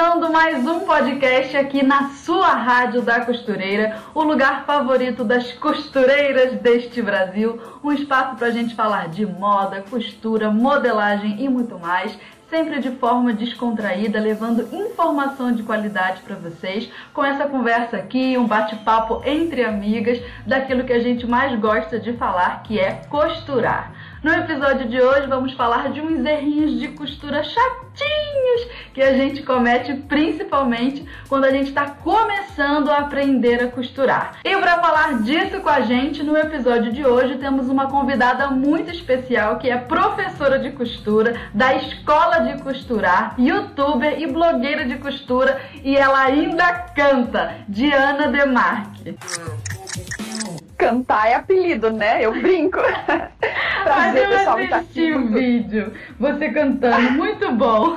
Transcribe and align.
começando 0.00 0.32
mais 0.32 0.66
um 0.66 0.80
podcast 0.80 1.54
aqui 1.58 1.84
na 1.84 2.08
sua 2.08 2.48
Rádio 2.54 3.02
da 3.02 3.22
Costureira, 3.22 3.98
o 4.14 4.22
lugar 4.22 4.64
favorito 4.64 5.22
das 5.22 5.52
costureiras 5.52 6.58
deste 6.58 7.02
Brasil. 7.02 7.60
Um 7.84 7.92
espaço 7.92 8.34
para 8.36 8.46
a 8.46 8.50
gente 8.50 8.74
falar 8.74 9.08
de 9.08 9.26
moda, 9.26 9.84
costura, 9.90 10.50
modelagem 10.50 11.44
e 11.44 11.50
muito 11.50 11.78
mais 11.78 12.18
sempre 12.48 12.80
de 12.80 12.90
forma 12.92 13.32
descontraída, 13.32 14.18
levando 14.18 14.74
informação 14.74 15.52
de 15.52 15.62
qualidade 15.62 16.22
para 16.22 16.34
vocês, 16.34 16.90
com 17.14 17.24
essa 17.24 17.46
conversa 17.46 17.98
aqui, 17.98 18.36
um 18.36 18.46
bate-papo 18.46 19.22
entre 19.24 19.64
amigas, 19.64 20.20
daquilo 20.44 20.82
que 20.82 20.92
a 20.92 20.98
gente 20.98 21.26
mais 21.26 21.56
gosta 21.60 22.00
de 22.00 22.14
falar, 22.14 22.62
que 22.64 22.80
é 22.80 23.02
costurar. 23.08 23.92
No 24.22 24.30
episódio 24.34 24.86
de 24.86 25.00
hoje 25.00 25.26
vamos 25.26 25.54
falar 25.54 25.90
de 25.92 26.02
uns 26.02 26.22
errinhos 26.26 26.78
de 26.78 26.88
costura 26.88 27.42
chatinhos 27.42 28.68
que 28.92 29.00
a 29.00 29.14
gente 29.14 29.42
comete 29.42 29.94
principalmente 29.94 31.08
quando 31.26 31.46
a 31.46 31.50
gente 31.50 31.70
está 31.70 31.86
começando 31.86 32.90
a 32.90 32.98
aprender 32.98 33.62
a 33.62 33.68
costurar. 33.68 34.38
E 34.44 34.54
para 34.58 34.78
falar 34.78 35.22
disso 35.22 35.60
com 35.60 35.70
a 35.70 35.80
gente, 35.80 36.22
no 36.22 36.36
episódio 36.36 36.92
de 36.92 37.02
hoje 37.02 37.38
temos 37.38 37.70
uma 37.70 37.86
convidada 37.86 38.48
muito 38.48 38.90
especial 38.90 39.56
que 39.56 39.70
é 39.70 39.78
professora 39.78 40.58
de 40.58 40.72
costura 40.72 41.40
da 41.54 41.74
Escola 41.76 42.40
de 42.40 42.62
Costurar, 42.62 43.36
youtuber 43.38 44.20
e 44.20 44.26
blogueira 44.26 44.84
de 44.84 44.98
costura 44.98 45.58
e 45.82 45.96
ela 45.96 46.20
ainda 46.24 46.70
canta, 46.94 47.54
Diana 47.66 48.28
Demarque 48.28 49.16
cantar 50.80 51.28
é 51.28 51.34
apelido, 51.34 51.92
né? 51.92 52.24
Eu 52.24 52.32
brinco. 52.32 52.78
Prazer, 53.84 53.84
Mas 53.84 54.16
eu 54.16 54.28
pessoal, 54.30 54.58
assisti 54.58 55.12
o 55.12 55.28
vídeo, 55.28 55.92
você 56.18 56.50
cantando, 56.50 57.12
muito 57.12 57.52
bom. 57.52 57.96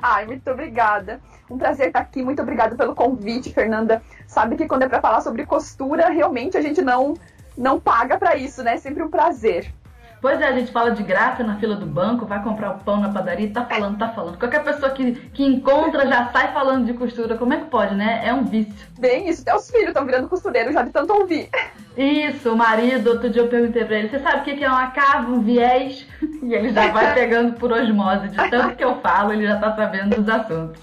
Ai, 0.00 0.26
muito 0.26 0.50
obrigada. 0.50 1.20
Um 1.50 1.58
prazer 1.58 1.88
estar 1.88 2.00
aqui, 2.00 2.22
muito 2.22 2.42
obrigada 2.42 2.74
pelo 2.76 2.94
convite, 2.94 3.52
Fernanda. 3.52 4.02
Sabe 4.26 4.56
que 4.56 4.66
quando 4.66 4.82
é 4.82 4.88
para 4.88 5.00
falar 5.00 5.20
sobre 5.20 5.46
costura, 5.46 6.08
realmente 6.08 6.56
a 6.56 6.60
gente 6.60 6.82
não 6.82 7.14
não 7.56 7.80
paga 7.80 8.18
para 8.18 8.36
isso, 8.36 8.62
né? 8.62 8.74
É 8.74 8.78
sempre 8.78 9.02
um 9.02 9.08
prazer. 9.08 9.72
Pois 10.20 10.40
é, 10.40 10.46
a 10.46 10.52
gente 10.52 10.72
fala 10.72 10.90
de 10.90 11.02
graça 11.02 11.44
na 11.44 11.56
fila 11.56 11.76
do 11.76 11.86
banco, 11.86 12.26
vai 12.26 12.42
comprar 12.42 12.70
o 12.70 12.78
pão 12.78 13.00
na 13.00 13.10
padaria, 13.10 13.50
tá 13.52 13.64
falando, 13.64 13.98
tá 13.98 14.08
falando. 14.08 14.38
Qualquer 14.38 14.64
pessoa 14.64 14.90
que, 14.90 15.12
que 15.12 15.44
encontra 15.44 16.06
já 16.06 16.30
sai 16.32 16.52
falando 16.52 16.86
de 16.86 16.94
costura. 16.94 17.36
Como 17.36 17.52
é 17.52 17.58
que 17.58 17.66
pode, 17.66 17.94
né? 17.94 18.22
É 18.24 18.32
um 18.32 18.44
vício. 18.44 18.74
Bem, 18.98 19.28
isso. 19.28 19.42
Até 19.42 19.54
os 19.54 19.70
filhos 19.70 19.88
estão 19.88 20.06
virando 20.06 20.28
costureiros 20.28 20.72
já 20.72 20.82
de 20.82 20.90
tanto 20.90 21.12
ouvir. 21.12 21.48
Isso, 21.96 22.52
o 22.52 22.56
marido, 22.56 23.08
outro 23.08 23.30
dia 23.30 23.40
eu 23.40 23.48
perguntei 23.48 23.82
pra 23.82 23.98
ele, 23.98 24.08
você 24.08 24.18
sabe 24.18 24.38
o 24.38 24.56
que 24.56 24.62
é 24.62 24.68
uma 24.68 24.88
cava, 24.88 25.32
um 25.32 25.40
viés? 25.40 26.06
E 26.42 26.52
ele 26.52 26.70
já 26.70 26.88
vai 26.88 27.14
pegando 27.14 27.54
por 27.54 27.72
osmose, 27.72 28.28
de 28.28 28.36
tanto 28.50 28.76
que 28.76 28.84
eu 28.84 28.96
falo, 29.00 29.32
ele 29.32 29.46
já 29.46 29.56
tá 29.56 29.74
sabendo 29.74 30.16
dos 30.16 30.28
assuntos. 30.28 30.82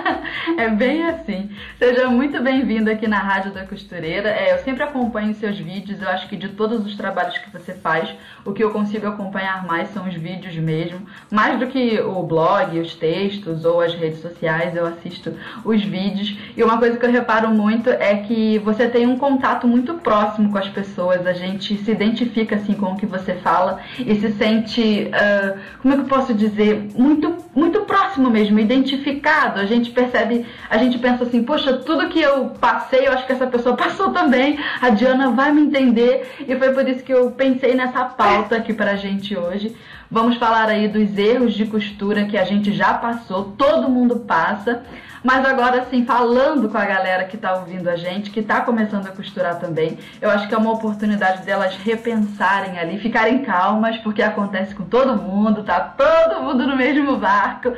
é 0.56 0.68
bem 0.70 1.04
assim. 1.04 1.50
Seja 1.78 2.08
muito 2.08 2.42
bem-vindo 2.42 2.90
aqui 2.90 3.06
na 3.06 3.18
Rádio 3.18 3.52
da 3.52 3.66
Costureira. 3.66 4.30
É, 4.30 4.54
eu 4.54 4.58
sempre 4.60 4.82
acompanho 4.82 5.34
seus 5.34 5.58
vídeos, 5.58 6.00
eu 6.00 6.08
acho 6.08 6.26
que 6.28 6.36
de 6.36 6.48
todos 6.48 6.84
os 6.86 6.96
trabalhos 6.96 7.36
que 7.36 7.50
você 7.50 7.74
faz, 7.74 8.14
o 8.44 8.52
que 8.52 8.64
eu 8.64 8.70
consigo 8.70 9.06
acompanhar 9.06 9.66
mais 9.66 9.90
são 9.90 10.08
os 10.08 10.14
vídeos 10.14 10.56
mesmo. 10.56 11.06
Mais 11.30 11.58
do 11.58 11.66
que 11.66 12.00
o 12.00 12.22
blog, 12.22 12.78
os 12.78 12.94
textos 12.94 13.64
ou 13.64 13.82
as 13.82 13.94
redes 13.94 14.20
sociais, 14.20 14.74
eu 14.74 14.86
assisto 14.86 15.34
os 15.64 15.82
vídeos. 15.82 16.36
E 16.56 16.64
uma 16.64 16.78
coisa 16.78 16.96
que 16.96 17.04
eu 17.04 17.12
reparo 17.12 17.50
muito 17.50 17.90
é 17.90 18.16
que 18.16 18.58
você 18.60 18.88
tem 18.88 19.06
um 19.06 19.18
contato 19.18 19.66
muito 19.66 19.94
próximo 19.94 20.45
com 20.50 20.58
as 20.58 20.68
pessoas, 20.68 21.26
a 21.26 21.32
gente 21.32 21.76
se 21.76 21.90
identifica 21.90 22.56
assim 22.56 22.74
com 22.74 22.92
o 22.92 22.96
que 22.96 23.06
você 23.06 23.34
fala 23.34 23.80
e 23.98 24.14
se 24.16 24.32
sente, 24.32 25.10
uh, 25.10 25.58
como 25.80 25.94
é 25.94 25.96
que 25.96 26.02
eu 26.02 26.08
posso 26.08 26.34
dizer, 26.34 26.88
muito, 26.96 27.36
muito 27.54 27.80
próximo 27.82 28.30
mesmo, 28.30 28.58
identificado. 28.58 29.60
A 29.60 29.66
gente 29.66 29.90
percebe, 29.90 30.46
a 30.68 30.78
gente 30.78 30.98
pensa 30.98 31.24
assim, 31.24 31.42
poxa, 31.42 31.74
tudo 31.78 32.08
que 32.08 32.20
eu 32.20 32.50
passei, 32.60 33.06
eu 33.06 33.12
acho 33.12 33.26
que 33.26 33.32
essa 33.32 33.46
pessoa 33.46 33.76
passou 33.78 34.10
também, 34.12 34.58
a 34.80 34.90
Diana 34.90 35.30
vai 35.30 35.52
me 35.52 35.62
entender 35.62 36.30
e 36.46 36.56
foi 36.56 36.72
por 36.72 36.88
isso 36.88 37.02
que 37.02 37.12
eu 37.12 37.30
pensei 37.30 37.74
nessa 37.74 38.04
pauta 38.04 38.56
aqui 38.56 38.72
pra 38.72 38.96
gente 38.96 39.36
hoje. 39.36 39.74
Vamos 40.10 40.36
falar 40.36 40.68
aí 40.68 40.86
dos 40.86 41.18
erros 41.18 41.54
de 41.54 41.66
costura 41.66 42.26
que 42.26 42.38
a 42.38 42.44
gente 42.44 42.72
já 42.72 42.94
passou, 42.94 43.54
todo 43.58 43.90
mundo 43.90 44.20
passa. 44.20 44.84
Mas 45.26 45.44
agora, 45.44 45.82
assim, 45.82 46.06
falando 46.06 46.68
com 46.68 46.78
a 46.78 46.84
galera 46.84 47.24
que 47.24 47.34
está 47.34 47.56
ouvindo 47.56 47.90
a 47.90 47.96
gente, 47.96 48.30
que 48.30 48.38
está 48.38 48.60
começando 48.60 49.08
a 49.08 49.10
costurar 49.10 49.58
também, 49.58 49.98
eu 50.20 50.30
acho 50.30 50.46
que 50.46 50.54
é 50.54 50.56
uma 50.56 50.70
oportunidade 50.70 51.44
delas 51.44 51.74
repensarem 51.78 52.78
ali, 52.78 52.96
ficarem 53.00 53.42
calmas, 53.42 53.96
porque 53.96 54.22
acontece 54.22 54.72
com 54.72 54.84
todo 54.84 55.20
mundo, 55.20 55.64
tá 55.64 55.80
todo 55.80 56.40
mundo 56.42 56.64
no 56.64 56.76
mesmo 56.76 57.16
barco. 57.16 57.72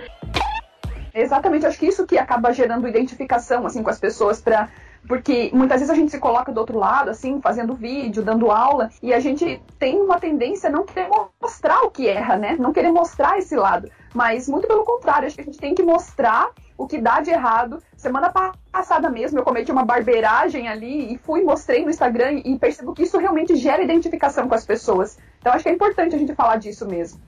Exatamente, 1.15 1.65
acho 1.65 1.79
que 1.79 1.87
isso 1.87 2.07
que 2.07 2.19
acaba 2.19 2.53
gerando 2.53 2.87
identificação 2.87 3.65
assim 3.65 3.83
com 3.83 3.89
as 3.89 3.99
pessoas 3.99 4.43
para 4.43 4.69
porque 5.09 5.51
muitas 5.55 5.81
vezes 5.81 5.91
a 5.91 5.97
gente 5.97 6.11
se 6.11 6.19
coloca 6.19 6.53
do 6.53 6.61
outro 6.61 6.77
lado, 6.79 7.09
assim, 7.09 7.41
fazendo 7.41 7.73
vídeo, 7.73 8.23
dando 8.23 8.51
aula, 8.51 8.91
e 9.03 9.15
a 9.15 9.21
gente 9.21 9.63
tem 9.79 9.99
uma 10.03 10.21
tendência 10.21 10.69
a 10.69 10.73
não 10.73 10.85
querer 10.85 11.09
mostrar 11.41 11.81
o 11.81 11.91
que 11.91 12.07
erra, 12.07 12.37
né? 12.37 12.57
Não 12.59 12.75
querer 12.75 12.93
mostrar 12.93 13.39
esse 13.39 13.57
lado. 13.57 13.91
Mas 14.13 14.47
muito 14.47 14.69
pelo 14.69 14.85
contrário, 14.85 15.27
acho 15.27 15.37
que 15.37 15.41
a 15.41 15.45
gente 15.45 15.59
tem 15.59 15.75
que 15.75 15.83
mostrar 15.83 16.51
o 16.79 16.87
que 16.87 16.99
dá 16.99 17.21
de 17.21 17.31
errado. 17.31 17.83
Semana 17.97 18.33
passada 18.73 19.11
mesmo 19.11 19.39
eu 19.39 19.45
cometi 19.45 19.73
uma 19.73 19.85
barbeiragem 19.85 20.69
ali 20.69 21.13
e 21.13 21.19
fui, 21.19 21.43
mostrei 21.43 21.85
no 21.85 21.91
Instagram 21.91 22.41
e 22.45 22.57
percebo 22.57 22.95
que 22.95 23.03
isso 23.03 23.19
realmente 23.19 23.57
gera 23.57 23.83
identificação 23.83 24.49
com 24.49 24.55
as 24.55 24.65
pessoas. 24.65 25.19
Então 25.41 25.53
acho 25.53 25.65
que 25.65 25.69
é 25.69 25.73
importante 25.73 26.15
a 26.15 26.19
gente 26.19 26.35
falar 26.35 26.57
disso 26.57 26.87
mesmo. 26.87 27.21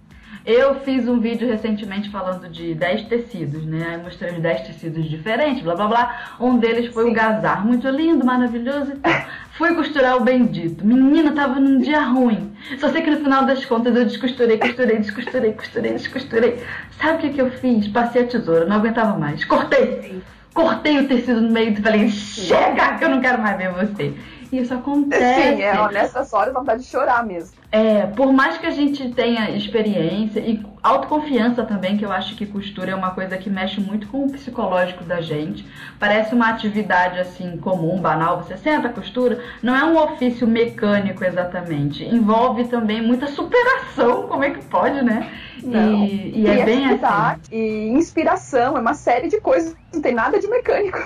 Eu 0.45 0.77
fiz 0.77 1.07
um 1.07 1.21
vídeo 1.21 1.47
recentemente 1.47 2.09
falando 2.09 2.49
de 2.49 2.75
10 2.75 3.03
tecidos, 3.09 3.65
né? 3.67 3.89
Aí 3.91 4.03
mostrei 4.03 4.33
os 4.33 4.39
10 4.41 4.69
tecidos 4.69 5.09
diferentes, 5.09 5.63
blá 5.63 5.75
blá 5.75 5.87
blá. 5.87 6.37
Um 6.41 6.59
deles 6.59 6.93
foi 6.95 7.05
Sim. 7.05 7.11
o 7.11 7.15
gazar, 7.15 7.65
muito 7.65 7.89
lindo, 7.89 8.25
maravilhoso 8.25 8.93
e 8.93 8.97
tal. 8.97 9.13
Fui 9.61 9.75
costurar 9.75 10.17
o 10.17 10.21
bendito. 10.21 10.87
Menina, 10.87 11.33
tava 11.33 11.61
num 11.61 11.79
dia 11.79 12.01
ruim. 12.01 12.51
Só 12.79 12.89
sei 12.89 13.03
que 13.03 13.11
no 13.11 13.19
final 13.19 13.45
das 13.45 13.63
contas 13.67 13.95
eu 13.95 14.07
descosturei, 14.07 14.57
costurei, 14.57 14.99
descosturei, 14.99 15.53
costurei, 15.53 15.93
descosturei. 15.93 16.65
Sabe 16.99 17.19
o 17.19 17.21
que, 17.21 17.35
que 17.35 17.43
eu 17.43 17.51
fiz? 17.51 17.87
Passei 17.89 18.23
a 18.23 18.27
tesoura, 18.27 18.65
não 18.65 18.77
aguentava 18.77 19.19
mais. 19.19 19.45
Cortei! 19.45 20.23
Cortei 20.55 21.01
o 21.01 21.07
tecido 21.07 21.43
no 21.43 21.53
meio 21.53 21.73
e 21.73 21.77
falei, 21.77 22.09
chega, 22.09 22.97
que 22.97 23.05
eu 23.05 23.11
não 23.11 23.21
quero 23.21 23.43
mais 23.43 23.59
ver 23.59 23.71
você. 23.71 24.15
Isso 24.53 24.75
acontece. 24.75 25.57
Sim, 25.57 25.63
é, 25.63 25.93
nessas 25.93 26.33
horas 26.33 26.53
vontade 26.53 26.83
de 26.83 26.89
chorar 26.89 27.25
mesmo. 27.25 27.61
É, 27.73 28.07
por 28.07 28.33
mais 28.33 28.59
que 28.59 28.67
a 28.67 28.71
gente 28.71 29.11
tenha 29.11 29.51
experiência 29.51 30.41
e 30.41 30.61
autoconfiança 30.83 31.63
também, 31.63 31.97
que 31.97 32.05
eu 32.05 32.11
acho 32.11 32.35
que 32.35 32.45
costura 32.45 32.91
é 32.91 32.95
uma 32.95 33.13
coisa 33.13 33.39
que 33.39 33.49
mexe 33.49 33.81
muito 33.81 34.09
com 34.09 34.25
o 34.25 34.33
psicológico 34.33 35.05
da 35.05 35.21
gente. 35.21 35.65
Parece 35.99 36.35
uma 36.35 36.49
atividade 36.49 37.21
assim 37.21 37.57
comum, 37.59 38.01
banal, 38.01 38.43
você 38.43 38.57
senta, 38.57 38.89
costura, 38.89 39.41
não 39.63 39.77
é 39.77 39.85
um 39.85 39.97
ofício 39.97 40.49
mecânico 40.49 41.25
exatamente. 41.25 42.05
Envolve 42.05 42.65
também 42.65 43.01
muita 43.01 43.29
superação, 43.29 44.27
como 44.27 44.43
é 44.43 44.51
que 44.51 44.65
pode, 44.65 45.03
né? 45.03 45.31
Não. 45.63 46.05
E, 46.05 46.41
e 46.41 46.47
é 46.49 46.65
bem 46.65 46.87
assim. 46.87 47.41
E 47.53 47.89
inspiração, 47.91 48.77
é 48.77 48.81
uma 48.81 48.95
série 48.95 49.29
de 49.29 49.41
coisas, 49.41 49.77
não 49.93 50.03
tem 50.03 50.15
nada 50.15 50.41
de 50.41 50.49
mecânico. 50.49 51.01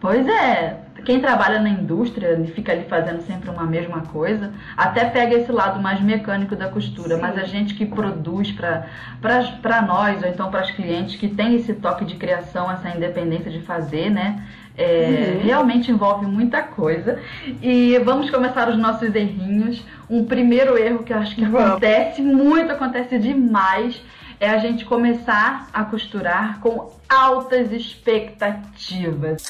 Pois 0.00 0.26
é, 0.28 0.76
quem 1.08 1.22
trabalha 1.22 1.58
na 1.58 1.70
indústria 1.70 2.38
e 2.38 2.48
fica 2.48 2.70
ali 2.70 2.84
fazendo 2.84 3.22
sempre 3.22 3.48
uma 3.48 3.64
mesma 3.64 4.02
coisa, 4.02 4.52
até 4.76 5.06
pega 5.06 5.36
esse 5.36 5.50
lado 5.50 5.80
mais 5.80 6.02
mecânico 6.02 6.54
da 6.54 6.68
costura, 6.68 7.14
Sim. 7.14 7.22
mas 7.22 7.38
a 7.38 7.44
gente 7.44 7.72
que 7.72 7.86
produz 7.86 8.52
para 8.52 9.82
nós, 9.86 10.22
ou 10.22 10.28
então 10.28 10.50
para 10.50 10.62
os 10.62 10.70
clientes 10.72 11.16
que 11.16 11.26
tem 11.26 11.54
esse 11.54 11.72
toque 11.72 12.04
de 12.04 12.16
criação, 12.16 12.70
essa 12.70 12.90
independência 12.90 13.50
de 13.50 13.62
fazer, 13.62 14.10
né? 14.10 14.44
É, 14.76 15.36
uhum. 15.36 15.46
Realmente 15.46 15.90
envolve 15.90 16.26
muita 16.26 16.60
coisa. 16.60 17.18
E 17.62 17.98
vamos 18.00 18.28
começar 18.28 18.68
os 18.68 18.76
nossos 18.76 19.14
errinhos. 19.14 19.82
Um 20.10 20.26
primeiro 20.26 20.76
erro 20.76 21.04
que 21.04 21.14
eu 21.14 21.16
acho 21.16 21.34
que 21.34 21.42
acontece 21.42 22.20
muito, 22.20 22.70
acontece 22.70 23.18
demais, 23.18 23.98
é 24.38 24.50
a 24.50 24.58
gente 24.58 24.84
começar 24.84 25.70
a 25.72 25.84
costurar 25.84 26.60
com 26.60 26.92
altas 27.08 27.72
expectativas. 27.72 29.48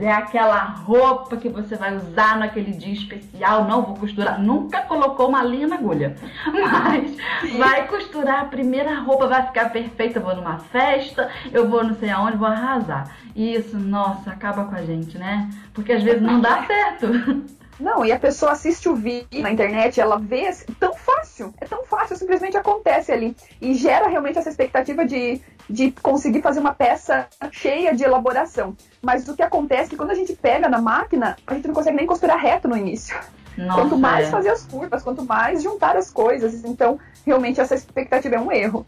É 0.00 0.10
aquela 0.10 0.62
roupa 0.62 1.36
que 1.36 1.48
você 1.48 1.76
vai 1.76 1.94
usar 1.94 2.38
naquele 2.38 2.72
dia 2.72 2.92
especial. 2.92 3.64
Não 3.64 3.82
vou 3.82 3.96
costurar. 3.96 4.40
Nunca 4.40 4.80
colocou 4.82 5.28
uma 5.28 5.42
linha 5.42 5.68
na 5.68 5.76
agulha. 5.76 6.16
Mas 6.52 7.16
vai 7.58 7.86
costurar 7.86 8.40
a 8.40 8.44
primeira 8.46 8.98
roupa, 9.00 9.26
vai 9.26 9.46
ficar 9.46 9.70
perfeita. 9.70 10.18
Eu 10.18 10.24
vou 10.24 10.34
numa 10.34 10.58
festa, 10.58 11.28
eu 11.52 11.68
vou 11.68 11.84
não 11.84 11.94
sei 11.94 12.10
aonde, 12.10 12.38
vou 12.38 12.48
arrasar. 12.48 13.14
E 13.36 13.54
isso, 13.54 13.78
nossa, 13.78 14.30
acaba 14.30 14.64
com 14.64 14.74
a 14.74 14.82
gente, 14.82 15.18
né? 15.18 15.50
Porque 15.74 15.92
às 15.92 16.02
vezes 16.02 16.22
não 16.22 16.40
dá 16.40 16.64
certo. 16.64 17.50
Não, 17.80 18.04
e 18.04 18.12
a 18.12 18.18
pessoa 18.18 18.52
assiste 18.52 18.88
o 18.88 18.94
vídeo 18.94 19.40
na 19.40 19.50
internet, 19.50 20.00
ela 20.00 20.18
vê 20.18 20.48
assim, 20.48 20.66
tão 20.78 20.94
fácil, 20.94 21.54
é 21.60 21.64
tão 21.64 21.82
fácil, 21.84 22.16
simplesmente 22.16 22.56
acontece 22.56 23.10
ali. 23.10 23.34
E 23.60 23.74
gera 23.74 24.06
realmente 24.06 24.38
essa 24.38 24.50
expectativa 24.50 25.04
de, 25.04 25.40
de 25.68 25.90
conseguir 25.90 26.42
fazer 26.42 26.60
uma 26.60 26.74
peça 26.74 27.26
cheia 27.50 27.94
de 27.94 28.04
elaboração. 28.04 28.76
Mas 29.00 29.26
o 29.28 29.34
que 29.34 29.42
acontece 29.42 29.86
é 29.86 29.88
que 29.88 29.96
quando 29.96 30.10
a 30.10 30.14
gente 30.14 30.34
pega 30.34 30.68
na 30.68 30.80
máquina, 30.80 31.36
a 31.46 31.54
gente 31.54 31.68
não 31.68 31.74
consegue 31.74 31.96
nem 31.96 32.06
costurar 32.06 32.38
reto 32.38 32.68
no 32.68 32.76
início. 32.76 33.18
Nossa, 33.56 33.80
quanto 33.80 33.96
mais 33.96 34.28
é. 34.28 34.30
fazer 34.30 34.50
as 34.50 34.64
curvas, 34.64 35.02
quanto 35.02 35.24
mais 35.24 35.62
juntar 35.62 35.96
as 35.96 36.10
coisas. 36.10 36.64
Então, 36.64 36.98
realmente, 37.26 37.60
essa 37.60 37.74
expectativa 37.74 38.36
é 38.36 38.40
um 38.40 38.52
erro. 38.52 38.84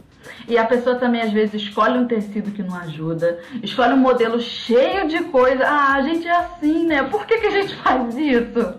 E 0.48 0.58
a 0.58 0.64
pessoa 0.64 0.96
também, 0.96 1.22
às 1.22 1.32
vezes, 1.32 1.62
escolhe 1.62 1.98
um 1.98 2.06
tecido 2.06 2.50
que 2.50 2.62
não 2.62 2.76
ajuda, 2.76 3.40
escolhe 3.62 3.92
um 3.92 3.98
modelo 3.98 4.40
cheio 4.40 5.08
de 5.08 5.24
coisa. 5.24 5.66
Ah, 5.66 5.94
a 5.94 6.02
gente 6.02 6.26
é 6.26 6.36
assim, 6.36 6.86
né? 6.86 7.02
Por 7.04 7.26
que, 7.26 7.38
que 7.38 7.46
a 7.46 7.50
gente 7.50 7.74
faz 7.76 8.16
isso? 8.16 8.74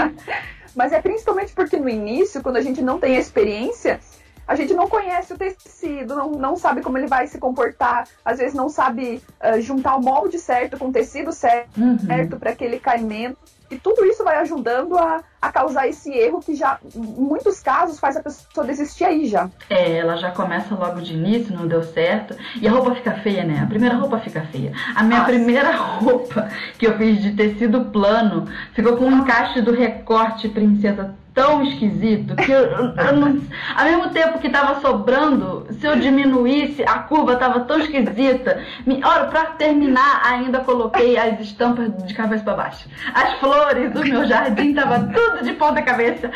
Mas 0.74 0.92
é 0.92 1.00
principalmente 1.00 1.52
porque 1.52 1.76
no 1.76 1.88
início, 1.88 2.42
quando 2.42 2.56
a 2.56 2.62
gente 2.62 2.80
não 2.80 2.98
tem 2.98 3.16
a 3.16 3.20
experiência, 3.20 4.00
a 4.46 4.54
gente 4.54 4.74
não 4.74 4.88
conhece 4.88 5.32
o 5.32 5.38
tecido, 5.38 6.14
não, 6.14 6.32
não 6.32 6.56
sabe 6.56 6.80
como 6.82 6.98
ele 6.98 7.06
vai 7.06 7.26
se 7.26 7.38
comportar, 7.38 8.08
às 8.24 8.38
vezes 8.38 8.54
não 8.54 8.68
sabe 8.68 9.22
uh, 9.40 9.60
juntar 9.60 9.96
o 9.96 10.02
molde 10.02 10.38
certo 10.38 10.78
com 10.78 10.88
o 10.88 10.92
tecido 10.92 11.32
certo, 11.32 11.80
uhum. 11.80 11.98
certo 11.98 12.36
para 12.36 12.50
aquele 12.50 12.78
caimento. 12.78 13.38
E 13.72 13.78
tudo 13.78 14.04
isso 14.04 14.22
vai 14.22 14.36
ajudando 14.36 14.98
a, 14.98 15.22
a 15.40 15.50
causar 15.50 15.88
esse 15.88 16.12
erro 16.12 16.40
que 16.40 16.54
já, 16.54 16.78
em 16.94 17.00
muitos 17.00 17.60
casos, 17.60 17.98
faz 17.98 18.18
a 18.18 18.22
pessoa 18.22 18.66
desistir 18.66 19.04
aí 19.04 19.26
já. 19.26 19.48
É, 19.70 19.96
ela 19.96 20.18
já 20.18 20.30
começa 20.30 20.74
logo 20.74 21.00
de 21.00 21.14
início, 21.14 21.56
não 21.56 21.66
deu 21.66 21.82
certo. 21.82 22.36
E 22.60 22.68
a 22.68 22.70
roupa 22.70 22.94
fica 22.94 23.12
feia, 23.12 23.44
né? 23.44 23.60
A 23.62 23.66
primeira 23.66 23.96
roupa 23.96 24.18
fica 24.18 24.42
feia. 24.42 24.72
A 24.94 25.02
minha 25.02 25.24
primeira 25.24 25.72
roupa 25.74 26.50
que 26.78 26.86
eu 26.86 26.98
fiz 26.98 27.22
de 27.22 27.32
tecido 27.32 27.86
plano 27.86 28.46
ficou 28.74 28.94
com 28.98 29.06
um 29.06 29.18
encaixe 29.20 29.62
do 29.62 29.72
recorte 29.72 30.50
princesa 30.50 31.16
tão 31.34 31.62
esquisito 31.62 32.36
que 32.36 32.50
eu, 32.50 32.64
eu 32.64 33.16
não, 33.16 33.40
ao 33.76 33.84
mesmo 33.84 34.10
tempo 34.10 34.38
que 34.38 34.50
tava 34.50 34.80
sobrando, 34.80 35.66
se 35.78 35.86
eu 35.86 35.96
diminuísse, 35.96 36.82
a 36.84 37.00
curva 37.00 37.36
tava 37.36 37.60
tão 37.60 37.78
esquisita. 37.78 38.62
Me, 38.86 39.02
olha, 39.04 39.26
pra 39.26 39.46
terminar, 39.46 40.22
ainda 40.24 40.60
coloquei 40.60 41.16
as 41.16 41.40
estampas 41.40 41.90
de 42.04 42.14
cabeça 42.14 42.44
para 42.44 42.54
baixo. 42.54 42.88
As 43.14 43.34
flores 43.34 43.92
do 43.92 44.04
meu 44.04 44.26
jardim 44.26 44.74
tava 44.74 45.00
tudo 45.12 45.42
de 45.42 45.52
ponta 45.54 45.82
cabeça. 45.82 46.30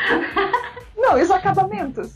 Não, 0.95 1.17
e 1.17 1.21
os 1.21 1.31
acabamentos? 1.31 2.13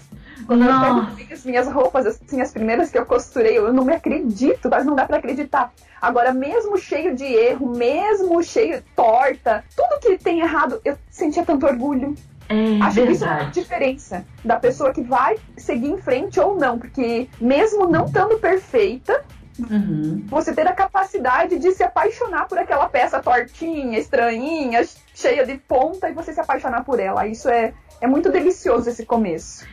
Quando 0.48 0.66
Nossa. 0.66 1.12
eu 1.12 1.16
pego 1.16 1.34
as 1.34 1.46
minhas 1.46 1.72
roupas, 1.72 2.06
assim, 2.06 2.42
as 2.42 2.52
primeiras 2.52 2.90
que 2.90 2.98
eu 2.98 3.06
costurei, 3.06 3.58
eu 3.58 3.72
não 3.72 3.86
me 3.86 3.94
acredito, 3.94 4.70
mas 4.70 4.86
não 4.86 4.96
dá 4.96 5.06
para 5.06 5.18
acreditar. 5.18 5.72
Agora, 6.02 6.34
mesmo 6.34 6.78
cheio 6.78 7.16
de 7.16 7.24
erro, 7.26 7.70
mesmo 7.70 8.42
cheio 8.44 8.84
torta, 8.96 9.64
tudo 9.76 10.00
que 10.02 10.18
tem 10.18 10.42
errado, 10.42 10.82
eu 10.84 10.98
sentia 11.10 11.46
tanto 11.46 11.66
orgulho. 11.66 12.16
É, 12.52 12.84
Acho 12.84 13.02
que 13.04 13.12
isso 13.12 13.26
é 13.26 13.30
a 13.30 13.44
diferença 13.46 14.26
da 14.44 14.58
pessoa 14.58 14.94
que 14.94 15.02
vai 15.02 15.38
seguir 15.58 15.90
em 15.90 15.98
frente 15.98 16.40
ou 16.40 16.56
não, 16.56 16.78
porque 16.78 17.30
mesmo 17.40 17.88
não 17.88 18.06
estando 18.06 18.38
perfeita, 18.40 19.24
Uhum. 19.60 20.26
Você 20.28 20.54
ter 20.54 20.66
a 20.66 20.74
capacidade 20.74 21.60
de 21.60 21.72
se 21.72 21.84
apaixonar 21.84 22.48
por 22.48 22.58
aquela 22.58 22.88
peça 22.90 23.22
tortinha, 23.22 24.00
estranhinha, 24.00 24.82
cheia 25.14 25.46
de 25.46 25.58
ponta 25.58 26.10
e 26.10 26.14
você 26.14 26.34
se 26.34 26.40
apaixonar 26.40 26.84
por 26.84 27.00
ela. 27.00 27.28
Isso 27.28 27.50
é, 27.50 27.74
é 28.00 28.08
muito 28.08 28.32
delicioso 28.32 28.90
esse 28.90 29.06
começo. 29.06 29.68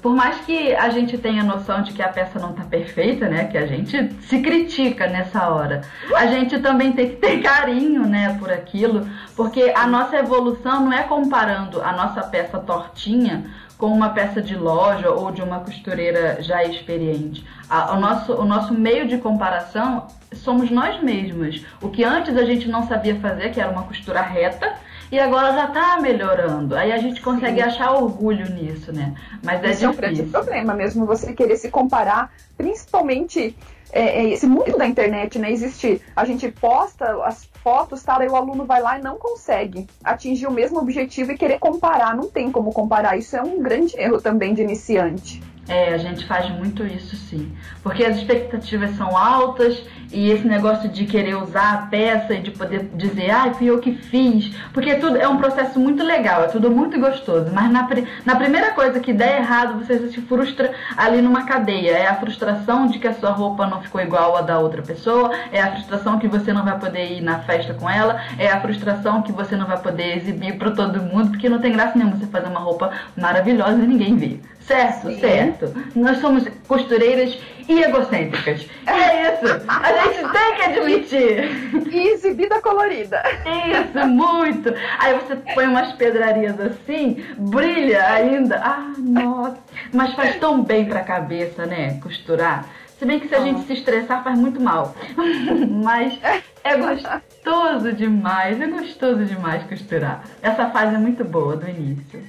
Por 0.00 0.14
mais 0.14 0.38
que 0.42 0.74
a 0.74 0.88
gente 0.90 1.18
tenha 1.18 1.42
noção 1.42 1.82
de 1.82 1.92
que 1.92 2.02
a 2.02 2.08
peça 2.08 2.38
não 2.38 2.52
tá 2.52 2.62
perfeita, 2.62 3.28
né? 3.28 3.44
Que 3.44 3.58
a 3.58 3.66
gente 3.66 4.14
se 4.22 4.40
critica 4.40 5.06
nessa 5.08 5.48
hora. 5.48 5.82
A 6.14 6.26
gente 6.26 6.58
também 6.60 6.92
tem 6.92 7.10
que 7.10 7.16
ter 7.16 7.42
carinho, 7.42 8.06
né, 8.06 8.36
por 8.38 8.50
aquilo, 8.52 9.08
porque 9.34 9.72
a 9.74 9.86
nossa 9.86 10.16
evolução 10.16 10.84
não 10.84 10.92
é 10.92 11.02
comparando 11.02 11.82
a 11.82 11.92
nossa 11.92 12.22
peça 12.22 12.58
tortinha 12.58 13.44
com 13.78 13.86
uma 13.86 14.10
peça 14.10 14.42
de 14.42 14.56
loja 14.56 15.10
ou 15.10 15.30
de 15.30 15.40
uma 15.40 15.60
costureira 15.60 16.42
já 16.42 16.64
experiente. 16.64 17.46
A, 17.70 17.94
o, 17.96 18.00
nosso, 18.00 18.34
o 18.34 18.44
nosso 18.44 18.74
meio 18.74 19.06
de 19.06 19.18
comparação 19.18 20.08
somos 20.32 20.68
nós 20.70 21.00
mesmos. 21.00 21.64
O 21.80 21.88
que 21.88 22.02
antes 22.02 22.36
a 22.36 22.44
gente 22.44 22.68
não 22.68 22.86
sabia 22.88 23.14
fazer, 23.20 23.50
que 23.50 23.60
era 23.60 23.70
uma 23.70 23.84
costura 23.84 24.20
reta, 24.20 24.74
e 25.10 25.18
agora 25.18 25.52
já 25.52 25.66
está 25.66 26.00
melhorando. 26.00 26.76
Aí 26.76 26.92
a 26.92 26.98
gente 26.98 27.20
consegue 27.20 27.60
Sim. 27.60 27.66
achar 27.66 27.92
orgulho 27.92 28.48
nisso, 28.50 28.92
né? 28.92 29.14
Mas 29.42 29.60
é 29.60 29.68
difícil. 29.68 29.88
é 29.88 29.90
um 29.90 29.96
grande 29.96 30.22
problema 30.24 30.74
mesmo, 30.74 31.06
você 31.06 31.32
querer 31.32 31.56
se 31.56 31.70
comparar, 31.70 32.32
principalmente 32.56 33.56
é, 33.92 34.22
é, 34.22 34.28
esse 34.30 34.46
mundo 34.46 34.76
da 34.76 34.86
internet, 34.86 35.38
né? 35.38 35.50
Existe, 35.50 36.00
a 36.14 36.24
gente 36.24 36.50
posta 36.50 37.24
as 37.24 37.48
fotos, 37.62 38.02
tal, 38.02 38.20
aí 38.20 38.28
o 38.28 38.36
aluno 38.36 38.64
vai 38.64 38.80
lá 38.80 38.98
e 38.98 39.02
não 39.02 39.16
consegue 39.16 39.86
atingir 40.02 40.46
o 40.46 40.52
mesmo 40.52 40.78
objetivo 40.78 41.32
e 41.32 41.38
querer 41.38 41.58
comparar. 41.58 42.16
Não 42.16 42.28
tem 42.28 42.50
como 42.50 42.72
comparar. 42.72 43.16
Isso 43.16 43.36
é 43.36 43.42
um 43.42 43.62
grande 43.62 43.94
erro 43.98 44.20
também 44.20 44.54
de 44.54 44.62
iniciante. 44.62 45.42
É, 45.68 45.92
a 45.92 45.98
gente 45.98 46.26
faz 46.26 46.48
muito 46.50 46.84
isso 46.84 47.14
sim. 47.14 47.52
Porque 47.82 48.02
as 48.02 48.16
expectativas 48.16 48.96
são 48.96 49.14
altas 49.14 49.84
e 50.10 50.30
esse 50.30 50.46
negócio 50.48 50.88
de 50.88 51.04
querer 51.04 51.36
usar 51.36 51.74
a 51.74 51.76
peça 51.88 52.32
e 52.32 52.40
de 52.40 52.50
poder 52.50 52.88
dizer, 52.94 53.30
ah, 53.30 53.52
fui 53.52 53.66
eu 53.66 53.78
que 53.78 53.92
fiz. 53.92 54.50
Porque 54.72 54.94
tudo 54.94 55.18
é 55.18 55.28
um 55.28 55.36
processo 55.36 55.78
muito 55.78 56.02
legal, 56.02 56.44
é 56.44 56.46
tudo 56.46 56.70
muito 56.70 56.98
gostoso. 56.98 57.50
Mas 57.52 57.70
na, 57.70 57.86
na 58.24 58.36
primeira 58.36 58.72
coisa 58.72 58.98
que 58.98 59.12
der 59.12 59.40
errado, 59.40 59.78
você 59.78 60.08
se 60.08 60.20
frustra 60.22 60.72
ali 60.96 61.20
numa 61.20 61.44
cadeia. 61.44 61.90
É 61.90 62.06
a 62.06 62.14
frustração 62.14 62.86
de 62.86 62.98
que 62.98 63.06
a 63.06 63.12
sua 63.12 63.30
roupa 63.30 63.66
não 63.66 63.82
ficou 63.82 64.00
igual 64.00 64.36
a 64.36 64.40
da 64.40 64.58
outra 64.58 64.80
pessoa, 64.80 65.30
é 65.52 65.60
a 65.60 65.72
frustração 65.72 66.18
que 66.18 66.26
você 66.26 66.50
não 66.50 66.64
vai 66.64 66.78
poder 66.78 67.12
ir 67.12 67.20
na 67.20 67.40
festa 67.48 67.72
com 67.72 67.88
ela, 67.88 68.20
é 68.38 68.46
a 68.48 68.60
frustração 68.60 69.22
que 69.22 69.32
você 69.32 69.56
não 69.56 69.66
vai 69.66 69.78
poder 69.78 70.18
exibir 70.18 70.58
para 70.58 70.70
todo 70.70 71.02
mundo, 71.02 71.30
porque 71.30 71.48
não 71.48 71.58
tem 71.58 71.72
graça 71.72 71.96
nenhuma 71.96 72.16
você 72.18 72.26
fazer 72.26 72.48
uma 72.48 72.60
roupa 72.60 72.92
maravilhosa 73.16 73.82
e 73.82 73.86
ninguém 73.86 74.16
vê. 74.16 74.38
Certo, 74.60 75.08
Sim. 75.08 75.18
certo. 75.18 75.74
Nós 75.96 76.18
somos 76.18 76.46
costureiras 76.66 77.38
e 77.66 77.82
egocêntricas. 77.82 78.68
É 78.86 79.32
isso. 79.32 79.62
A 79.66 79.92
gente 79.92 80.30
tem 80.30 80.54
que 80.56 80.62
admitir. 80.62 81.88
E 81.90 82.08
exibida 82.08 82.60
colorida. 82.60 83.22
Isso, 83.46 84.06
muito. 84.06 84.74
Aí 84.98 85.14
você 85.14 85.36
põe 85.54 85.66
umas 85.66 85.92
pedrarias 85.92 86.60
assim, 86.60 87.24
brilha 87.38 88.12
ainda. 88.12 88.60
Ah, 88.62 88.92
nossa. 88.98 89.56
Mas 89.94 90.12
faz 90.12 90.36
tão 90.36 90.62
bem 90.62 90.84
pra 90.84 91.00
cabeça, 91.00 91.64
né? 91.64 91.98
Costurar. 92.02 92.66
Se 92.98 93.06
bem 93.06 93.20
que 93.20 93.28
se 93.28 93.34
a 93.34 93.40
gente 93.40 93.64
se 93.64 93.74
estressar 93.74 94.24
faz 94.24 94.36
muito 94.36 94.60
mal. 94.60 94.92
Mas 95.84 96.18
é 96.64 96.76
gostoso 96.76 97.92
demais, 97.92 98.60
é 98.60 98.66
gostoso 98.66 99.24
demais 99.24 99.62
costurar. 99.64 100.24
Essa 100.42 100.68
fase 100.70 100.96
é 100.96 100.98
muito 100.98 101.24
boa 101.24 101.56
do 101.56 101.68
início. 101.68 102.20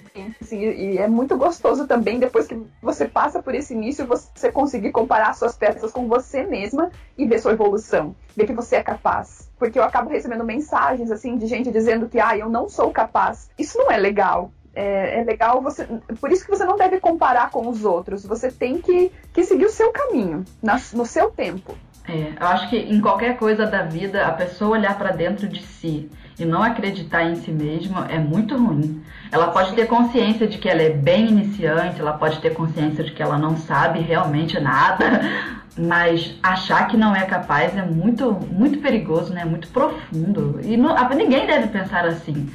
Sim, 0.42 0.62
e 0.62 0.98
é 1.00 1.08
muito 1.08 1.36
gostoso 1.36 1.88
também 1.88 2.20
depois 2.20 2.48
que 2.48 2.62
você 2.82 3.06
passa 3.06 3.42
por 3.42 3.56
esse 3.56 3.74
início, 3.74 4.06
você 4.06 4.52
conseguir 4.52 4.92
comparar 4.92 5.34
suas 5.34 5.58
peças 5.58 5.92
com 5.92 6.08
você 6.08 6.44
mesma 6.44 6.92
e 7.18 7.26
ver 7.26 7.40
sua 7.40 7.54
evolução, 7.54 8.16
ver 8.36 8.46
que 8.46 8.54
você 8.54 8.76
é 8.76 8.84
capaz. 8.84 9.50
Porque 9.58 9.78
eu 9.78 9.84
acabo 9.84 10.10
recebendo 10.10 10.46
mensagens 10.46 11.12
assim 11.12 11.36
de 11.36 11.48
gente 11.48 11.72
dizendo 11.72 12.08
que 12.08 12.20
ah, 12.20 12.38
eu 12.38 12.48
não 12.48 12.70
sou 12.70 12.92
capaz. 12.92 13.50
Isso 13.58 13.78
não 13.78 13.92
é 13.92 13.98
legal 13.98 14.52
é, 14.80 15.20
é, 15.20 15.24
legal 15.26 15.62
você. 15.62 15.86
Por 16.22 16.32
isso 16.32 16.46
que 16.46 16.50
você 16.50 16.64
não 16.64 16.78
deve 16.78 17.02
comparar 17.02 17.50
com 17.50 17.68
os 17.68 17.84
outros. 17.84 18.26
Você 18.26 18.50
tem 18.50 18.80
que, 18.80 19.12
que 19.34 19.44
seguir 19.44 19.66
o 19.66 19.70
seu 19.70 19.92
caminho, 19.92 20.46
na, 20.64 20.80
no 20.94 21.06
seu 21.06 21.30
tempo. 21.30 21.76
É, 22.08 22.34
eu 22.40 22.48
acho 22.48 22.70
que 22.70 22.78
em 22.78 23.02
qualquer 23.02 23.38
coisa 23.38 23.66
da 23.66 23.84
vida, 23.84 24.26
a 24.26 24.32
pessoa 24.32 24.78
olhar 24.78 24.98
para 24.98 25.12
dentro 25.12 25.50
de 25.50 25.62
si 25.62 26.10
e 26.40 26.46
não 26.46 26.64
acreditar 26.64 27.24
em 27.24 27.36
si 27.36 27.52
mesma 27.52 28.08
é 28.10 28.18
muito 28.18 28.56
ruim. 28.56 29.04
Ela 29.30 29.48
pode 29.52 29.74
ter 29.74 29.86
consciência 29.86 30.48
de 30.48 30.58
que 30.58 30.70
ela 30.70 30.82
é 30.82 30.92
bem 30.92 31.28
iniciante, 31.28 32.00
ela 32.00 32.14
pode 32.14 32.40
ter 32.40 32.54
consciência 32.54 33.04
de 33.04 33.12
que 33.12 33.22
ela 33.22 33.38
não 33.38 33.58
sabe 33.58 34.00
realmente 34.00 34.58
nada, 34.62 35.22
mas 35.78 36.34
achar 36.42 36.88
que 36.88 36.96
não 36.96 37.14
é 37.14 37.26
capaz 37.26 37.76
é 37.76 37.84
muito, 37.84 38.32
muito 38.32 38.80
perigoso, 38.80 39.34
né? 39.34 39.44
Muito 39.44 39.68
profundo. 39.68 40.62
E 40.64 40.78
não, 40.78 40.96
ninguém 41.10 41.46
deve 41.46 41.68
pensar 41.68 42.06
assim. 42.06 42.50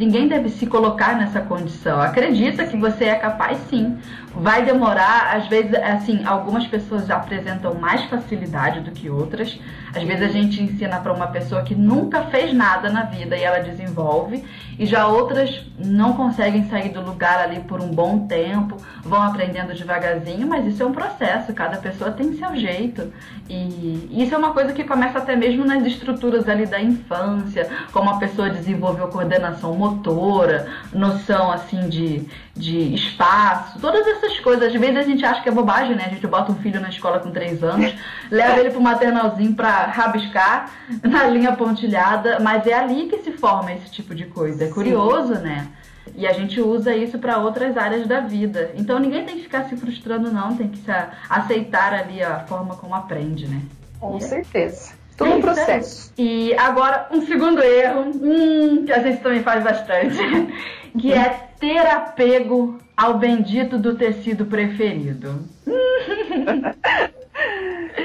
Ninguém 0.00 0.26
deve 0.26 0.48
se 0.48 0.66
colocar 0.66 1.14
nessa 1.14 1.42
condição. 1.42 2.00
Acredita 2.00 2.64
que 2.64 2.74
você 2.74 3.04
é 3.04 3.16
capaz 3.16 3.58
sim. 3.68 3.98
Vai 4.34 4.64
demorar, 4.64 5.36
às 5.36 5.48
vezes, 5.48 5.74
assim, 5.74 6.24
algumas 6.24 6.66
pessoas 6.66 7.10
apresentam 7.10 7.74
mais 7.74 8.04
facilidade 8.04 8.80
do 8.80 8.92
que 8.92 9.10
outras. 9.10 9.58
Às 9.94 10.04
vezes 10.04 10.22
a 10.22 10.32
gente 10.32 10.62
ensina 10.62 11.00
para 11.00 11.12
uma 11.12 11.26
pessoa 11.26 11.62
que 11.62 11.74
nunca 11.74 12.22
fez 12.22 12.54
nada 12.54 12.88
na 12.90 13.02
vida 13.02 13.36
e 13.36 13.42
ela 13.42 13.58
desenvolve, 13.58 14.44
e 14.78 14.86
já 14.86 15.06
outras 15.06 15.66
não 15.76 16.12
conseguem 16.12 16.68
sair 16.68 16.90
do 16.90 17.00
lugar 17.00 17.40
ali 17.40 17.60
por 17.60 17.80
um 17.82 17.88
bom 17.88 18.26
tempo, 18.26 18.76
vão 19.02 19.20
aprendendo 19.20 19.74
devagarzinho, 19.74 20.46
mas 20.46 20.64
isso 20.64 20.82
é 20.82 20.86
um 20.86 20.92
processo, 20.92 21.52
cada 21.52 21.76
pessoa 21.78 22.12
tem 22.12 22.32
seu 22.34 22.54
jeito. 22.54 23.12
E 23.48 24.22
isso 24.22 24.32
é 24.34 24.38
uma 24.38 24.52
coisa 24.52 24.72
que 24.72 24.84
começa 24.84 25.18
até 25.18 25.34
mesmo 25.34 25.64
nas 25.64 25.84
estruturas 25.84 26.48
ali 26.48 26.66
da 26.66 26.80
infância, 26.80 27.68
como 27.92 28.10
a 28.10 28.18
pessoa 28.18 28.48
desenvolveu 28.48 29.08
coordenação 29.08 29.74
motora, 29.74 30.68
noção 30.92 31.50
assim 31.50 31.88
de, 31.88 32.28
de 32.54 32.94
espaço, 32.94 33.78
todas 33.80 34.06
essas 34.06 34.38
coisas. 34.40 34.74
Às 34.74 34.80
vezes 34.80 34.96
a 34.96 35.02
gente 35.02 35.24
acha 35.24 35.42
que 35.42 35.48
é 35.48 35.52
bobagem, 35.52 35.96
né? 35.96 36.04
A 36.06 36.08
gente 36.10 36.26
bota 36.26 36.52
um 36.52 36.56
filho 36.56 36.80
na 36.80 36.88
escola 36.88 37.18
com 37.18 37.30
3 37.30 37.62
anos, 37.62 37.94
leva 38.30 38.60
ele 38.60 38.70
pro 38.70 38.80
maternalzinho 38.80 39.54
para 39.54 39.86
rabiscar 39.86 40.70
na 41.02 41.26
linha 41.26 41.52
pontilhada, 41.52 42.38
mas 42.40 42.66
é 42.66 42.74
ali 42.74 43.06
que 43.06 43.18
se 43.18 43.32
forma 43.32 43.72
esse 43.72 43.90
tipo 43.90 44.14
de 44.14 44.26
coisa. 44.26 44.64
É 44.64 44.68
curioso, 44.68 45.36
Sim. 45.36 45.42
né? 45.42 45.68
E 46.14 46.26
a 46.26 46.32
gente 46.32 46.60
usa 46.60 46.94
isso 46.94 47.18
para 47.18 47.38
outras 47.38 47.76
áreas 47.76 48.06
da 48.06 48.20
vida. 48.20 48.72
Então 48.74 48.98
ninguém 48.98 49.24
tem 49.24 49.36
que 49.36 49.42
ficar 49.42 49.64
se 49.64 49.76
frustrando, 49.76 50.32
não. 50.32 50.56
Tem 50.56 50.68
que 50.68 50.78
se 50.78 50.90
aceitar 51.28 51.94
ali 51.94 52.22
a 52.22 52.40
forma 52.40 52.74
como 52.76 52.94
aprende, 52.94 53.46
né? 53.46 53.62
Com 53.98 54.16
é. 54.16 54.20
certeza. 54.20 54.92
Todo 55.16 55.34
um 55.34 55.40
processo. 55.40 56.12
E 56.16 56.54
agora, 56.54 57.06
um 57.10 57.20
segundo 57.26 57.62
erro, 57.62 58.10
hum, 58.22 58.84
que 58.86 58.92
a 58.92 59.00
gente 59.00 59.20
também 59.22 59.42
faz 59.42 59.62
bastante, 59.62 60.16
que 60.98 61.12
é 61.12 61.49
ter 61.60 61.86
apego 61.86 62.78
ao 62.96 63.18
bendito 63.18 63.78
do 63.78 63.94
tecido 63.94 64.46
preferido. 64.46 65.44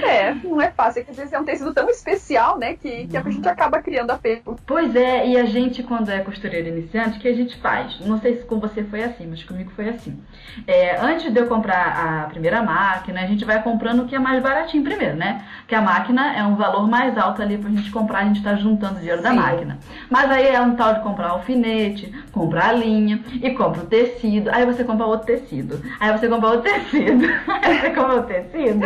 É, 0.06 0.34
não 0.44 0.62
é 0.62 0.72
fácil. 0.72 1.02
É 1.02 1.04
que 1.04 1.12
às 1.12 1.18
vezes 1.18 1.34
é 1.34 1.40
um 1.40 1.44
tecido 1.44 1.74
tão 1.74 1.90
especial, 1.90 2.58
né? 2.58 2.76
Que, 2.76 3.08
que 3.08 3.18
a 3.18 3.22
gente 3.22 3.48
acaba 3.48 3.82
criando 3.82 4.12
apego. 4.12 4.58
Pois 4.66 4.96
é, 4.96 5.28
e 5.28 5.38
a 5.38 5.46
gente, 5.46 5.84
quando 5.84 6.10
é 6.10 6.20
costureira 6.20 6.70
iniciante, 6.70 7.18
o 7.18 7.22
que 7.22 7.28
a 7.28 7.36
gente 7.36 7.56
faz? 7.58 8.00
Não 8.02 8.20
sei 8.20 8.38
se 8.38 8.46
com 8.46 8.60
você 8.60 8.84
foi 8.84 9.04
assim, 9.04 9.28
mas 9.28 9.44
comigo 9.44 9.72
foi 9.76 9.90
assim. 9.90 10.20
É, 10.68 10.98
antes 11.00 11.32
de 11.32 11.40
eu 11.40 11.48
comprar 11.48 12.24
a 12.24 12.28
primeira 12.28 12.62
máquina, 12.62 13.22
a 13.22 13.26
gente 13.26 13.44
vai 13.44 13.62
comprando 13.62 14.04
o 14.04 14.06
que 14.06 14.16
é 14.16 14.20
mais 14.20 14.42
baratinho 14.42 14.84
primeiro, 14.84 15.16
né? 15.16 15.44
Que 15.68 15.76
a 15.76 15.82
máquina 15.82 16.34
é 16.36 16.44
um 16.44 16.56
valor 16.56 16.88
mais 16.88 17.18
alto 17.18 17.42
ali 17.42 17.58
pra 17.58 17.70
gente 17.70 17.92
comprar, 17.92 18.20
a 18.20 18.26
gente 18.26 18.44
tá 18.44 18.56
juntando 18.56 18.96
o 18.96 19.00
dinheiro 19.00 19.22
Sim. 19.22 19.24
da 19.24 19.34
máquina. 19.34 19.80
Mas 20.10 20.30
aí 20.32 20.48
é 20.48 20.62
um 20.62 20.76
tal 20.76 20.94
de 20.94 21.00
comprar 21.02 21.30
alfinete, 21.30 22.14
comprar 22.32 22.70
a 22.70 22.74
linha 22.74 23.24
e 23.42 23.52
compra 23.52 23.82
o 23.82 23.86
tecido. 23.86 24.50
Aí 24.52 24.66
você 24.66 24.84
compra 24.84 25.06
outro 25.06 25.26
tecido. 25.26 25.82
Aí 26.00 26.12
você 26.12 26.28
compra 26.28 26.50
outro 26.50 26.72
tecido. 26.72 27.26
aí 27.48 27.80
você 27.80 27.90
compra 27.90 28.14
outro 28.16 28.28
tecido. 28.28 28.86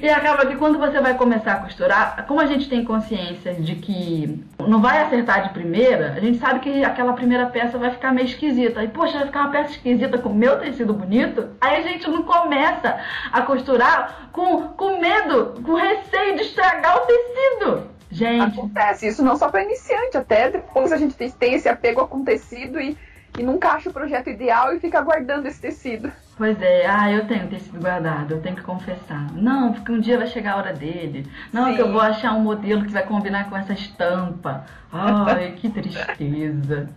E 0.00 0.08
acaba 0.08 0.46
que 0.46 0.56
quando 0.56 0.78
você 0.78 1.00
vai 1.00 1.14
começar 1.14 1.52
a 1.54 1.56
costurar, 1.56 2.24
como 2.26 2.40
a 2.40 2.46
gente 2.46 2.68
tem 2.68 2.84
consciência 2.84 3.54
de 3.54 3.74
que 3.74 4.44
não 4.66 4.80
vai 4.80 5.02
acertar 5.02 5.42
de 5.42 5.54
primeira, 5.54 6.12
a 6.12 6.20
gente 6.20 6.38
sabe 6.38 6.60
que 6.60 6.84
aquela 6.84 7.12
primeira 7.12 7.46
peça 7.46 7.78
vai 7.78 7.90
ficar 7.90 8.12
meio 8.12 8.26
esquisita. 8.26 8.82
E, 8.84 8.88
poxa, 8.88 9.18
vai 9.18 9.26
ficar 9.26 9.40
uma 9.40 9.50
peça 9.50 9.72
esquisita 9.72 10.18
com 10.18 10.28
o 10.28 10.34
meu 10.34 10.58
tecido 10.60 10.94
bonito? 10.94 11.48
Aí 11.60 11.76
a 11.76 11.82
gente 11.82 12.08
não 12.08 12.22
começa 12.22 12.98
a 13.32 13.42
costurar 13.42 14.28
com, 14.32 14.68
com 14.68 15.00
medo, 15.00 15.60
com 15.62 15.74
receio 15.74 16.36
de 16.36 16.42
estragar 16.42 16.96
o 16.96 17.06
tecido. 17.06 17.98
Gente. 18.10 18.58
Acontece 18.58 19.08
isso 19.08 19.22
não 19.22 19.36
só 19.36 19.50
para 19.50 19.64
iniciante, 19.64 20.16
até 20.16 20.50
depois 20.50 20.92
a 20.92 20.96
gente 20.96 21.14
tem 21.14 21.54
esse 21.54 21.68
apego 21.68 22.06
com 22.06 22.24
tecido 22.24 22.80
e, 22.80 22.96
e 23.38 23.42
nunca 23.42 23.70
acha 23.70 23.90
o 23.90 23.92
projeto 23.92 24.30
ideal 24.30 24.74
e 24.74 24.80
fica 24.80 25.00
guardando 25.00 25.46
esse 25.46 25.60
tecido. 25.60 26.10
Pois 26.38 26.62
é, 26.62 26.86
ah, 26.86 27.10
eu 27.10 27.26
tenho 27.26 27.48
tecido 27.48 27.80
guardado, 27.80 28.34
eu 28.34 28.40
tenho 28.40 28.54
que 28.54 28.62
confessar. 28.62 29.26
Não, 29.32 29.72
porque 29.72 29.90
um 29.90 29.98
dia 29.98 30.16
vai 30.16 30.28
chegar 30.28 30.52
a 30.52 30.56
hora 30.58 30.72
dele. 30.72 31.26
Não, 31.52 31.66
Sim. 31.66 31.74
que 31.74 31.82
eu 31.82 31.90
vou 31.90 32.00
achar 32.00 32.32
um 32.32 32.40
modelo 32.40 32.84
que 32.84 32.92
vai 32.92 33.02
combinar 33.02 33.50
com 33.50 33.56
essa 33.56 33.72
estampa. 33.72 34.64
Ai, 34.92 35.56
que 35.56 35.68
tristeza. 35.68 36.88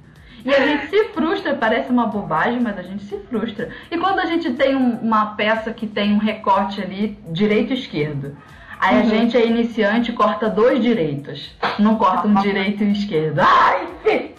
E 0.45 0.53
a 0.53 0.59
gente 0.59 0.87
se 0.87 1.05
frustra, 1.05 1.55
parece 1.55 1.89
uma 1.89 2.05
bobagem, 2.05 2.59
mas 2.61 2.77
a 2.77 2.83
gente 2.83 3.03
se 3.03 3.17
frustra. 3.17 3.69
E 3.89 3.97
quando 3.97 4.19
a 4.19 4.25
gente 4.25 4.53
tem 4.53 4.75
um, 4.75 4.99
uma 4.99 5.35
peça 5.35 5.73
que 5.73 5.87
tem 5.87 6.13
um 6.13 6.19
recorte 6.19 6.79
ali, 6.79 7.17
direito 7.29 7.73
e 7.73 7.79
esquerdo, 7.79 8.37
aí 8.79 8.97
uhum. 8.97 9.01
a 9.01 9.05
gente 9.05 9.35
é 9.35 9.45
iniciante 9.45 10.13
corta 10.13 10.49
dois 10.49 10.83
direitos, 10.83 11.55
não 11.79 11.95
corta 11.95 12.27
um 12.27 12.35
direito 12.35 12.83
e 12.83 12.87
um 12.87 12.91
esquerdo. 12.91 13.39
Ai! 13.39 13.87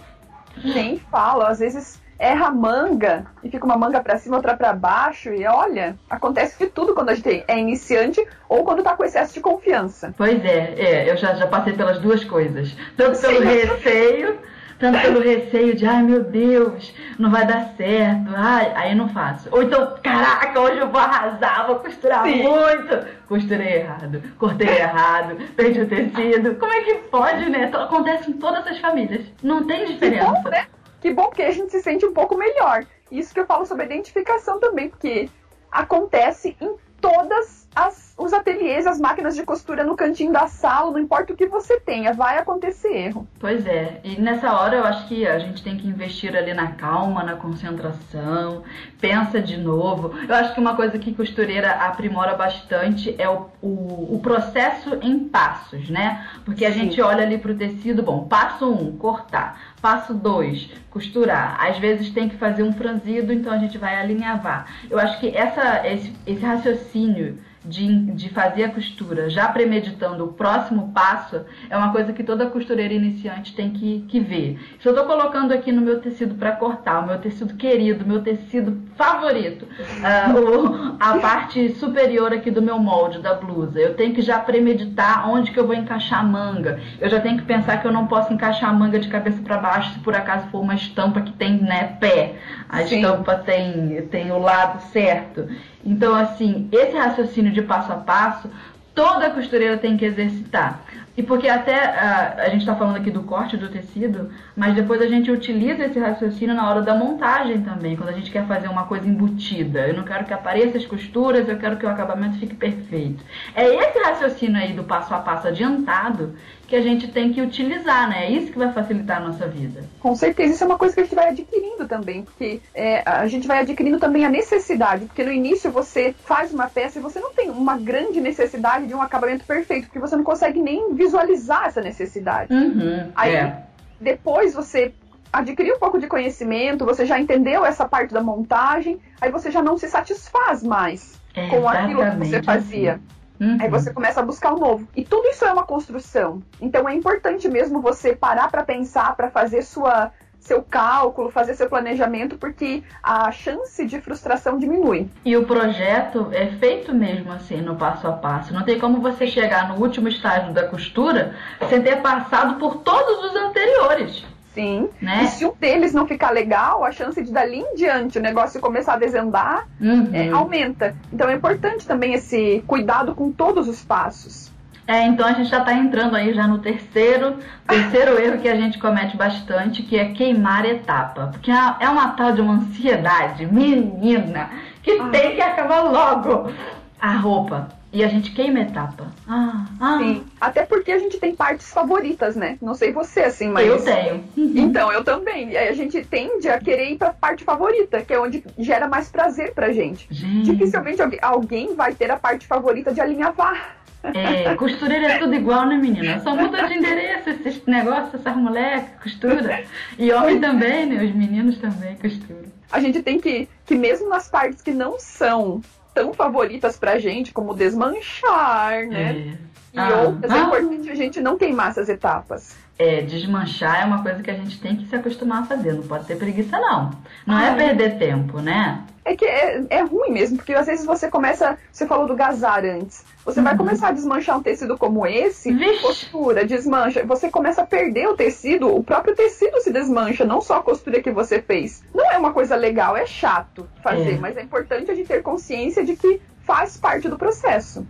Nem 0.62 0.98
falo, 0.98 1.42
às 1.42 1.58
vezes 1.58 2.01
erra 2.22 2.46
a 2.46 2.50
manga 2.52 3.26
e 3.42 3.50
fica 3.50 3.64
uma 3.64 3.76
manga 3.76 4.00
para 4.00 4.16
cima, 4.16 4.36
outra 4.36 4.56
para 4.56 4.72
baixo. 4.72 5.30
E 5.30 5.44
olha, 5.44 5.96
acontece 6.08 6.56
de 6.56 6.70
tudo 6.70 6.94
quando 6.94 7.08
a 7.08 7.14
gente 7.14 7.44
é 7.48 7.58
iniciante 7.58 8.24
ou 8.48 8.64
quando 8.64 8.82
tá 8.82 8.96
com 8.96 9.04
excesso 9.04 9.34
de 9.34 9.40
confiança. 9.40 10.14
Pois 10.16 10.42
é, 10.44 10.74
é 10.78 11.10
eu 11.10 11.16
já, 11.16 11.34
já 11.34 11.48
passei 11.48 11.72
pelas 11.72 11.98
duas 11.98 12.22
coisas. 12.22 12.74
Tanto 12.96 13.20
pelo 13.20 13.38
Sim. 13.38 13.44
receio, 13.44 14.38
tanto 14.78 15.00
pelo 15.00 15.20
receio 15.20 15.74
de, 15.74 15.84
ai 15.84 16.02
meu 16.04 16.22
Deus, 16.22 16.94
não 17.18 17.28
vai 17.28 17.44
dar 17.44 17.74
certo, 17.76 18.30
ai, 18.36 18.72
aí 18.76 18.94
não 18.94 19.08
faço. 19.08 19.48
Ou 19.50 19.64
então, 19.64 19.96
caraca, 20.00 20.60
hoje 20.60 20.78
eu 20.78 20.88
vou 20.88 21.00
arrasar, 21.00 21.66
vou 21.66 21.76
costurar 21.76 22.22
Sim. 22.22 22.44
muito. 22.44 23.04
Costurei 23.26 23.80
errado, 23.80 24.22
cortei 24.38 24.68
errado, 24.68 25.36
perdi 25.56 25.80
o 25.80 25.88
tecido. 25.88 26.54
Como 26.54 26.72
é 26.72 26.82
que 26.82 26.94
pode, 27.10 27.50
né? 27.50 27.68
Acontece 27.72 28.30
em 28.30 28.34
todas 28.34 28.64
as 28.66 28.78
famílias. 28.78 29.26
Não 29.42 29.64
tem 29.64 29.86
diferença. 29.86 30.30
Bom, 30.30 30.50
né? 30.50 30.66
Que 31.02 31.12
bom, 31.12 31.24
porque 31.24 31.42
a 31.42 31.50
gente 31.50 31.72
se 31.72 31.82
sente 31.82 32.06
um 32.06 32.14
pouco 32.14 32.36
melhor. 32.38 32.86
Isso 33.10 33.34
que 33.34 33.40
eu 33.40 33.46
falo 33.46 33.66
sobre 33.66 33.86
identificação 33.86 34.60
também, 34.60 34.88
porque 34.88 35.28
acontece 35.68 36.56
em 36.60 36.76
todas 37.00 37.68
as, 37.74 38.11
os 38.22 38.32
ateliês, 38.32 38.86
as 38.86 39.00
máquinas 39.00 39.34
de 39.34 39.42
costura 39.42 39.84
no 39.84 39.96
cantinho 39.96 40.32
da 40.32 40.46
sala, 40.46 40.90
não 40.92 40.98
importa 40.98 41.32
o 41.32 41.36
que 41.36 41.46
você 41.46 41.80
tenha, 41.80 42.12
vai 42.12 42.38
acontecer 42.38 42.88
erro. 42.88 43.26
Pois 43.38 43.66
é, 43.66 44.00
e 44.04 44.20
nessa 44.20 44.52
hora 44.52 44.76
eu 44.76 44.84
acho 44.84 45.08
que 45.08 45.26
a 45.26 45.38
gente 45.38 45.62
tem 45.62 45.76
que 45.76 45.88
investir 45.88 46.36
ali 46.36 46.54
na 46.54 46.72
calma, 46.72 47.22
na 47.22 47.34
concentração, 47.34 48.62
pensa 49.00 49.40
de 49.40 49.56
novo. 49.56 50.14
Eu 50.28 50.34
acho 50.34 50.54
que 50.54 50.60
uma 50.60 50.76
coisa 50.76 50.98
que 50.98 51.12
costureira 51.12 51.72
aprimora 51.72 52.34
bastante 52.34 53.14
é 53.18 53.28
o, 53.28 53.46
o, 53.60 54.16
o 54.16 54.20
processo 54.22 54.98
em 55.02 55.18
passos, 55.18 55.88
né? 55.90 56.26
Porque 56.44 56.64
a 56.64 56.72
Sim. 56.72 56.80
gente 56.80 57.00
olha 57.00 57.24
ali 57.24 57.38
pro 57.38 57.54
tecido, 57.54 58.02
bom, 58.02 58.24
passo 58.26 58.70
um, 58.70 58.96
cortar. 58.96 59.72
Passo 59.80 60.14
2, 60.14 60.70
costurar. 60.90 61.56
Às 61.60 61.78
vezes 61.78 62.10
tem 62.10 62.28
que 62.28 62.36
fazer 62.36 62.62
um 62.62 62.72
franzido, 62.72 63.32
então 63.32 63.52
a 63.52 63.58
gente 63.58 63.76
vai 63.78 64.00
alinhavar. 64.00 64.66
Eu 64.88 64.98
acho 64.98 65.18
que 65.18 65.36
essa, 65.36 65.86
esse, 65.86 66.14
esse 66.24 66.44
raciocínio 66.44 67.38
de, 67.64 68.11
de 68.14 68.28
fazer 68.28 68.64
a 68.64 68.70
costura 68.70 69.28
já 69.28 69.48
premeditando 69.48 70.24
o 70.24 70.32
próximo 70.32 70.92
passo 70.92 71.42
é 71.68 71.76
uma 71.76 71.92
coisa 71.92 72.12
que 72.12 72.22
toda 72.22 72.46
costureira 72.46 72.94
iniciante 72.94 73.54
tem 73.54 73.70
que, 73.70 74.04
que 74.08 74.20
ver. 74.20 74.58
Se 74.80 74.88
eu 74.88 74.92
estou 74.92 75.06
colocando 75.06 75.52
aqui 75.52 75.72
no 75.72 75.80
meu 75.80 76.00
tecido 76.00 76.34
para 76.34 76.52
cortar, 76.52 77.00
o 77.00 77.06
meu 77.06 77.18
tecido 77.18 77.54
querido, 77.54 78.06
meu 78.06 78.22
tecido 78.22 78.80
favorito, 78.96 79.62
uh, 79.64 80.38
o, 80.38 80.96
a 81.00 81.18
parte 81.18 81.72
superior 81.74 82.32
aqui 82.32 82.50
do 82.50 82.62
meu 82.62 82.78
molde 82.78 83.18
da 83.18 83.34
blusa, 83.34 83.78
eu 83.78 83.94
tenho 83.94 84.14
que 84.14 84.22
já 84.22 84.38
premeditar 84.38 85.28
onde 85.28 85.50
que 85.50 85.58
eu 85.58 85.66
vou 85.66 85.74
encaixar 85.74 86.20
a 86.20 86.24
manga. 86.24 86.80
Eu 87.00 87.08
já 87.08 87.20
tenho 87.20 87.38
que 87.38 87.44
pensar 87.44 87.80
que 87.80 87.86
eu 87.86 87.92
não 87.92 88.06
posso 88.06 88.32
encaixar 88.32 88.70
a 88.70 88.72
manga 88.72 88.98
de 88.98 89.08
cabeça 89.08 89.40
para 89.42 89.58
baixo 89.58 89.92
se 89.94 89.98
por 90.00 90.14
acaso 90.14 90.48
for 90.48 90.60
uma 90.60 90.74
estampa 90.74 91.20
que 91.20 91.32
tem 91.32 91.60
né, 91.60 91.96
pé. 92.00 92.36
A 92.72 92.86
Sim. 92.86 92.96
estampa 92.96 93.34
tem, 93.34 94.00
tem 94.10 94.32
o 94.32 94.38
lado 94.38 94.82
certo. 94.90 95.46
Então, 95.84 96.14
assim, 96.14 96.70
esse 96.72 96.96
raciocínio 96.96 97.52
de 97.52 97.60
passo 97.60 97.92
a 97.92 97.96
passo, 97.96 98.48
toda 98.94 99.28
costureira 99.28 99.76
tem 99.76 99.94
que 99.94 100.06
exercitar. 100.06 100.80
E 101.14 101.22
porque 101.22 101.46
até 101.46 101.74
a, 101.74 102.36
a 102.38 102.48
gente 102.48 102.60
está 102.60 102.74
falando 102.74 102.96
aqui 102.96 103.10
do 103.10 103.24
corte 103.24 103.58
do 103.58 103.68
tecido, 103.68 104.30
mas 104.56 104.74
depois 104.74 105.02
a 105.02 105.06
gente 105.06 105.30
utiliza 105.30 105.84
esse 105.84 105.98
raciocínio 105.98 106.54
na 106.54 106.66
hora 106.70 106.80
da 106.80 106.94
montagem 106.94 107.60
também, 107.60 107.94
quando 107.94 108.08
a 108.08 108.12
gente 108.12 108.30
quer 108.30 108.46
fazer 108.46 108.68
uma 108.68 108.84
coisa 108.84 109.06
embutida. 109.06 109.86
Eu 109.88 109.94
não 109.94 110.04
quero 110.04 110.24
que 110.24 110.32
apareça 110.32 110.78
as 110.78 110.86
costuras, 110.86 111.46
eu 111.46 111.58
quero 111.58 111.76
que 111.76 111.84
o 111.84 111.90
acabamento 111.90 112.38
fique 112.38 112.54
perfeito. 112.54 113.22
É 113.54 113.66
esse 113.66 113.98
raciocínio 113.98 114.56
aí 114.56 114.72
do 114.72 114.84
passo 114.84 115.12
a 115.12 115.18
passo 115.18 115.48
adiantado 115.48 116.34
que 116.72 116.76
a 116.76 116.80
gente 116.80 117.06
tem 117.08 117.30
que 117.30 117.42
utilizar, 117.42 118.08
né? 118.08 118.28
É 118.28 118.30
isso 118.30 118.50
que 118.50 118.58
vai 118.58 118.72
facilitar 118.72 119.18
a 119.18 119.20
nossa 119.20 119.46
vida. 119.46 119.84
Com 120.00 120.14
certeza, 120.16 120.54
isso 120.54 120.64
é 120.64 120.66
uma 120.66 120.78
coisa 120.78 120.94
que 120.94 121.00
a 121.02 121.04
gente 121.04 121.14
vai 121.14 121.28
adquirindo 121.28 121.86
também, 121.86 122.22
porque 122.22 122.62
é, 122.74 123.02
a 123.04 123.26
gente 123.26 123.46
vai 123.46 123.58
adquirindo 123.58 123.98
também 123.98 124.24
a 124.24 124.30
necessidade, 124.30 125.04
porque 125.04 125.22
no 125.22 125.30
início 125.30 125.70
você 125.70 126.14
faz 126.24 126.50
uma 126.50 126.70
peça 126.70 126.98
e 126.98 127.02
você 127.02 127.20
não 127.20 127.30
tem 127.34 127.50
uma 127.50 127.76
grande 127.76 128.22
necessidade 128.22 128.86
de 128.86 128.94
um 128.94 129.02
acabamento 129.02 129.44
perfeito, 129.44 129.84
porque 129.84 129.98
você 129.98 130.16
não 130.16 130.24
consegue 130.24 130.62
nem 130.62 130.94
visualizar 130.94 131.66
essa 131.66 131.82
necessidade. 131.82 132.50
Uhum, 132.50 133.12
Aí 133.14 133.34
é. 133.34 133.64
depois 134.00 134.54
você 134.54 134.94
adquiriu 135.30 135.76
um 135.76 135.78
pouco 135.78 135.98
de 135.98 136.06
conhecimento, 136.06 136.86
você 136.86 137.04
já 137.04 137.20
entendeu 137.20 137.66
essa 137.66 137.86
parte 137.86 138.14
da 138.14 138.22
montagem, 138.22 138.98
aí 139.20 139.30
você 139.30 139.50
já 139.50 139.60
não 139.60 139.76
se 139.76 139.90
satisfaz 139.90 140.62
mais 140.62 141.20
é, 141.34 141.48
com 141.48 141.68
aquilo 141.68 142.02
que 142.02 142.16
você 142.16 142.42
fazia. 142.42 142.92
Assim. 142.94 143.21
Uhum. 143.42 143.58
Aí 143.60 143.68
você 143.68 143.92
começa 143.92 144.20
a 144.20 144.22
buscar 144.22 144.52
o 144.52 144.56
um 144.56 144.60
novo. 144.60 144.88
E 144.94 145.04
tudo 145.04 145.26
isso 145.26 145.44
é 145.44 145.52
uma 145.52 145.64
construção. 145.64 146.40
Então 146.60 146.88
é 146.88 146.94
importante 146.94 147.48
mesmo 147.48 147.80
você 147.80 148.14
parar 148.14 148.48
para 148.48 148.62
pensar, 148.62 149.16
para 149.16 149.28
fazer 149.30 149.62
sua 149.62 150.12
seu 150.38 150.60
cálculo, 150.60 151.30
fazer 151.30 151.54
seu 151.54 151.68
planejamento, 151.68 152.36
porque 152.36 152.82
a 153.00 153.30
chance 153.30 153.86
de 153.86 154.00
frustração 154.00 154.58
diminui. 154.58 155.08
E 155.24 155.36
o 155.36 155.46
projeto 155.46 156.28
é 156.32 156.48
feito 156.48 156.92
mesmo 156.92 157.30
assim, 157.30 157.60
no 157.60 157.76
passo 157.76 158.08
a 158.08 158.12
passo. 158.12 158.52
Não 158.52 158.64
tem 158.64 158.78
como 158.78 159.00
você 159.00 159.26
chegar 159.26 159.68
no 159.68 159.80
último 159.80 160.08
estágio 160.08 160.52
da 160.52 160.66
costura 160.66 161.36
sem 161.68 161.80
ter 161.80 162.02
passado 162.02 162.58
por 162.58 162.78
todos 162.78 163.24
os 163.24 163.36
anteriores. 163.36 164.24
Sim. 164.54 164.88
Né? 165.00 165.24
E 165.24 165.28
se 165.28 165.46
um 165.46 165.52
deles 165.58 165.92
não 165.92 166.06
ficar 166.06 166.30
legal, 166.30 166.84
a 166.84 166.92
chance 166.92 167.22
de 167.22 167.32
dali 167.32 167.60
em 167.60 167.74
diante 167.74 168.18
o 168.18 168.22
negócio 168.22 168.60
começar 168.60 168.94
a 168.94 168.98
desandar 168.98 169.66
uhum. 169.80 170.10
é, 170.12 170.28
aumenta. 170.30 170.94
Então 171.12 171.28
é 171.28 171.34
importante 171.34 171.86
também 171.86 172.14
esse 172.14 172.62
cuidado 172.66 173.14
com 173.14 173.32
todos 173.32 173.68
os 173.68 173.82
passos. 173.82 174.52
É, 174.86 175.06
então 175.06 175.26
a 175.26 175.32
gente 175.32 175.48
já 175.48 175.58
está 175.58 175.72
entrando 175.72 176.16
aí 176.16 176.34
já 176.34 176.46
no 176.46 176.58
terceiro, 176.58 177.36
terceiro 177.66 178.20
erro 178.20 178.38
que 178.38 178.48
a 178.48 178.56
gente 178.56 178.78
comete 178.78 179.16
bastante, 179.16 179.82
que 179.82 179.96
é 179.96 180.12
queimar 180.12 180.66
etapa. 180.66 181.28
Porque 181.32 181.50
é, 181.50 181.74
é 181.80 181.88
uma 181.88 182.08
tal 182.10 182.32
de 182.32 182.40
uma 182.40 182.54
ansiedade, 182.54 183.46
menina, 183.46 184.50
que 184.82 184.90
ah. 184.90 185.08
tem 185.08 185.36
que 185.36 185.40
acabar 185.40 185.82
logo 185.82 186.52
a 187.00 187.12
roupa. 187.12 187.68
E 187.92 188.02
a 188.02 188.08
gente 188.08 188.32
queima 188.32 188.60
etapa. 188.60 189.12
Ah, 189.28 189.66
ah. 189.78 189.98
Sim. 189.98 190.24
Até 190.40 190.64
porque 190.64 190.90
a 190.90 190.98
gente 190.98 191.18
tem 191.18 191.34
partes 191.34 191.70
favoritas, 191.70 192.34
né? 192.34 192.56
Não 192.62 192.74
sei 192.74 192.90
você, 192.90 193.20
assim, 193.20 193.48
mas. 193.48 193.66
Eu 193.66 193.82
tenho. 193.82 194.24
Então, 194.62 194.90
eu 194.92 195.04
também. 195.04 195.50
E 195.50 195.56
aí 195.56 195.68
a 195.68 195.74
gente 195.74 196.02
tende 196.04 196.48
a 196.48 196.58
querer 196.58 196.92
ir 196.92 196.98
pra 196.98 197.12
parte 197.12 197.44
favorita, 197.44 198.00
que 198.00 198.14
é 198.14 198.18
onde 198.18 198.42
gera 198.58 198.88
mais 198.88 199.10
prazer 199.10 199.52
pra 199.52 199.72
gente. 199.72 200.06
gente. 200.10 200.52
Dificilmente 200.52 201.02
alguém 201.20 201.74
vai 201.74 201.94
ter 201.94 202.10
a 202.10 202.16
parte 202.16 202.46
favorita 202.46 202.92
de 202.92 203.00
alinhavar. 203.00 203.76
É, 204.02 204.54
costureira 204.56 205.12
é 205.12 205.18
tudo 205.18 205.34
igual, 205.34 205.66
né, 205.66 205.76
menina? 205.76 206.20
Só 206.20 206.34
muda 206.34 206.66
de 206.66 206.74
endereço 206.74 207.30
esses 207.30 207.64
negócios, 207.66 208.14
essas 208.14 208.36
moleques, 208.36 208.90
costura. 209.02 209.64
E 209.98 210.10
homem 210.12 210.40
também, 210.40 210.86
né? 210.86 211.04
Os 211.04 211.14
meninos 211.14 211.58
também 211.58 211.94
costuram. 211.96 212.50
A 212.70 212.80
gente 212.80 213.02
tem 213.02 213.20
que, 213.20 213.48
que 213.64 213.74
mesmo 213.74 214.08
nas 214.08 214.28
partes 214.28 214.62
que 214.62 214.72
não 214.72 214.98
são 214.98 215.60
tão 215.94 216.12
favoritas 216.12 216.76
pra 216.76 216.98
gente, 216.98 217.32
como 217.32 217.54
desmanchar, 217.54 218.86
né? 218.86 219.36
É. 219.38 219.52
E 219.74 219.78
ah, 219.78 220.02
outras, 220.02 220.30
é 220.30 220.34
ah. 220.34 220.38
é 220.38 220.42
importante 220.42 220.90
a 220.90 220.94
gente 220.94 221.20
não 221.20 221.38
queimar 221.38 221.70
essas 221.70 221.88
etapas. 221.88 222.54
É, 222.78 223.02
desmanchar 223.02 223.82
é 223.82 223.84
uma 223.84 224.02
coisa 224.02 224.22
que 224.22 224.30
a 224.30 224.34
gente 224.34 224.58
tem 224.58 224.76
que 224.76 224.86
se 224.86 224.96
acostumar 224.96 225.42
a 225.42 225.46
fazer, 225.46 225.74
não 225.74 225.82
pode 225.82 226.06
ter 226.06 226.16
preguiça 226.16 226.58
não. 226.58 226.90
Não 227.26 227.38
é 227.38 227.54
perder 227.54 227.98
tempo, 227.98 228.40
né? 228.40 228.82
É 229.04 229.16
que 229.16 229.24
é, 229.24 229.64
é 229.68 229.82
ruim 229.82 230.12
mesmo, 230.12 230.36
porque 230.36 230.54
às 230.54 230.66
vezes 230.66 230.86
você 230.86 231.08
começa, 231.08 231.58
você 231.72 231.86
falou 231.86 232.06
do 232.06 232.14
gazar 232.14 232.64
antes, 232.64 233.04
você 233.24 233.40
uhum. 233.40 233.44
vai 233.44 233.56
começar 233.56 233.88
a 233.88 233.92
desmanchar 233.92 234.38
um 234.38 234.42
tecido 234.42 234.78
como 234.78 235.04
esse, 235.04 235.52
Vixe. 235.52 235.82
costura, 235.82 236.46
desmancha, 236.46 237.04
você 237.04 237.28
começa 237.28 237.62
a 237.62 237.66
perder 237.66 238.06
o 238.06 238.16
tecido, 238.16 238.72
o 238.72 238.82
próprio 238.82 239.16
tecido 239.16 239.60
se 239.60 239.72
desmancha, 239.72 240.24
não 240.24 240.40
só 240.40 240.58
a 240.58 240.62
costura 240.62 241.02
que 241.02 241.10
você 241.10 241.42
fez. 241.42 241.82
Não 241.92 242.12
é 242.12 242.16
uma 242.16 242.32
coisa 242.32 242.54
legal, 242.54 242.96
é 242.96 243.04
chato 243.04 243.68
fazer, 243.82 244.14
é. 244.14 244.18
mas 244.18 244.36
é 244.36 244.42
importante 244.42 244.90
a 244.90 244.94
gente 244.94 245.08
ter 245.08 245.22
consciência 245.22 245.84
de 245.84 245.96
que 245.96 246.20
faz 246.44 246.76
parte 246.76 247.08
do 247.08 247.18
processo. 247.18 247.84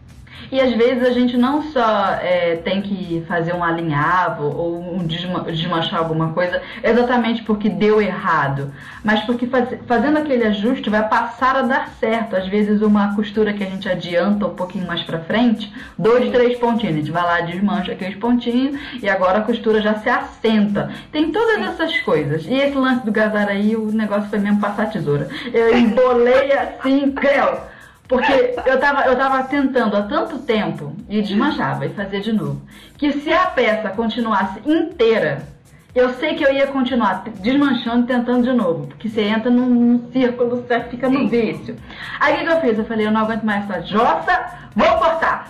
E 0.51 0.61
às 0.61 0.73
vezes 0.73 1.07
a 1.07 1.11
gente 1.11 1.37
não 1.37 1.63
só 1.63 2.11
é, 2.21 2.57
tem 2.57 2.83
que 2.83 3.25
fazer 3.27 3.55
um 3.55 3.63
alinhavo 3.63 4.45
ou 4.45 4.95
um 4.95 4.99
desma 5.07 5.41
desmanchar 5.45 5.99
alguma 5.99 6.33
coisa 6.33 6.61
exatamente 6.83 7.43
porque 7.43 7.69
deu 7.69 8.01
errado, 8.01 8.73
mas 9.05 9.21
porque 9.21 9.47
faz 9.47 9.69
fazendo 9.87 10.19
aquele 10.19 10.45
ajuste 10.45 10.91
vai 10.91 11.09
passar 11.09 11.57
a 11.57 11.63
dar 11.63 11.89
certo. 12.01 12.37
Às 12.37 12.47
vezes 12.49 12.83
uma 12.83 13.15
costura 13.15 13.53
que 13.53 13.63
a 13.63 13.67
gente 13.67 13.89
adianta 13.89 14.47
um 14.47 14.55
pouquinho 14.55 14.87
mais 14.87 15.03
para 15.03 15.21
frente, 15.21 15.73
dois, 15.99 16.31
três 16.31 16.59
pontinhos, 16.59 16.95
a 16.95 16.99
gente 16.99 17.11
vai 17.11 17.23
lá, 17.23 17.41
desmancha 17.41 17.93
aqueles 17.93 18.17
pontinhos 18.17 18.79
e 19.03 19.09
agora 19.09 19.39
a 19.39 19.43
costura 19.43 19.81
já 19.81 19.95
se 19.95 20.09
assenta. 20.09 20.91
Tem 21.11 21.31
todas 21.31 21.57
Sim. 21.57 21.65
essas 21.65 22.01
coisas. 22.01 22.45
E 22.47 22.55
esse 22.55 22.77
lance 22.77 23.05
do 23.05 23.13
gazar 23.13 23.49
aí, 23.49 23.77
o 23.77 23.91
negócio 23.93 24.29
foi 24.29 24.39
mesmo 24.39 24.61
passar 24.61 24.85
a 24.85 24.87
tesoura. 24.87 25.29
Eu 25.53 25.77
embolei 25.77 26.53
assim, 26.53 27.11
creu. 27.13 27.72
Porque 28.09 28.55
eu 28.67 28.79
tava, 28.79 29.03
eu 29.03 29.17
tava 29.17 29.43
tentando 29.45 29.97
há 29.97 30.03
tanto 30.03 30.39
tempo 30.41 30.95
e 31.09 31.23
desmanchava 31.23 31.87
e 31.87 31.91
fazia 31.91 32.21
de 32.21 32.33
novo. 32.33 32.61
Que 32.99 33.13
se 33.13 33.33
a 33.33 33.47
peça 33.47 33.89
continuasse 33.91 34.61
inteira, 34.67 35.47
eu 35.95 36.11
sei 36.15 36.35
que 36.35 36.45
eu 36.45 36.53
ia 36.53 36.67
continuar 36.67 37.25
desmanchando 37.41 38.07
tentando 38.07 38.43
de 38.43 38.53
novo. 38.53 38.87
Porque 38.87 39.09
você 39.09 39.23
entra 39.23 39.51
num, 39.51 39.67
num 39.67 40.13
círculo, 40.13 40.63
você 40.63 40.81
fica 40.85 41.09
no 41.09 41.29
vício. 41.29 41.77
Aí 42.21 42.35
o 42.35 42.39
que, 42.39 42.45
que 42.45 42.51
eu 42.51 42.61
fiz? 42.61 42.79
Eu 42.79 42.85
falei, 42.85 43.07
eu 43.07 43.11
não 43.11 43.23
aguento 43.23 43.45
mais 43.45 43.69
essa 43.69 43.83
jossa, 43.83 44.69
vou 44.75 44.99
cortar. 44.99 45.49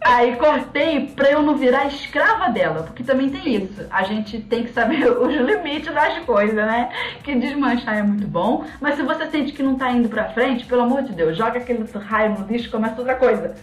Aí 0.00 0.36
cortei 0.36 1.06
pra 1.14 1.30
eu 1.30 1.42
não 1.42 1.56
virar 1.56 1.86
escrava 1.86 2.50
dela, 2.50 2.82
porque 2.82 3.04
também 3.04 3.28
tem 3.28 3.56
isso. 3.56 3.86
A 3.90 4.02
gente 4.04 4.40
tem 4.40 4.64
que 4.64 4.72
saber 4.72 5.04
os 5.10 5.34
limites 5.34 5.92
das 5.92 6.18
coisas, 6.20 6.54
né? 6.54 6.90
Que 7.22 7.34
desmanchar 7.34 7.98
é 7.98 8.02
muito 8.02 8.26
bom, 8.26 8.64
mas 8.80 8.96
se 8.96 9.02
você 9.02 9.26
sente 9.30 9.52
que 9.52 9.62
não 9.62 9.76
tá 9.76 9.90
indo 9.90 10.08
pra 10.08 10.30
frente, 10.30 10.64
pelo 10.64 10.82
amor 10.82 11.02
de 11.02 11.12
Deus, 11.12 11.36
joga 11.36 11.58
aquele 11.58 11.84
raio 11.94 12.38
no 12.38 12.46
lixo 12.46 12.68
e 12.68 12.70
começa 12.70 12.98
outra 12.98 13.16
coisa. 13.16 13.54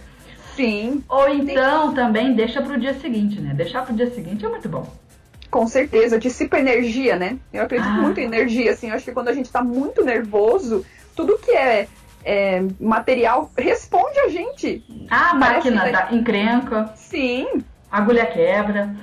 Sim. 0.55 1.03
Ou 1.09 1.27
então 1.29 1.89
Sim. 1.89 1.95
também 1.95 2.33
deixa 2.33 2.61
pro 2.61 2.79
dia 2.79 2.93
seguinte, 2.93 3.41
né? 3.41 3.53
Deixar 3.53 3.83
pro 3.83 3.95
dia 3.95 4.09
seguinte 4.11 4.45
é 4.45 4.49
muito 4.49 4.69
bom. 4.69 4.87
Com 5.51 5.67
certeza, 5.67 6.19
dissipa 6.19 6.59
energia, 6.59 7.15
né? 7.15 7.37
Eu 7.51 7.63
acredito 7.63 7.89
ah. 7.89 8.01
muito 8.01 8.19
em 8.19 8.23
energia, 8.23 8.71
assim. 8.71 8.89
Eu 8.89 8.95
acho 8.95 9.05
que 9.05 9.11
quando 9.11 9.29
a 9.29 9.33
gente 9.33 9.51
tá 9.51 9.63
muito 9.63 10.03
nervoso, 10.03 10.85
tudo 11.15 11.37
que 11.37 11.51
é 11.51 11.87
é, 12.25 12.65
material 12.79 13.51
responde 13.55 14.19
a 14.19 14.29
gente. 14.29 14.83
Ah, 15.09 15.29
a 15.31 15.33
máquina 15.35 15.91
da 15.91 16.11
encrenca. 16.11 16.91
Sim. 16.95 17.63
Agulha 17.91 18.25
quebra. 18.25 18.93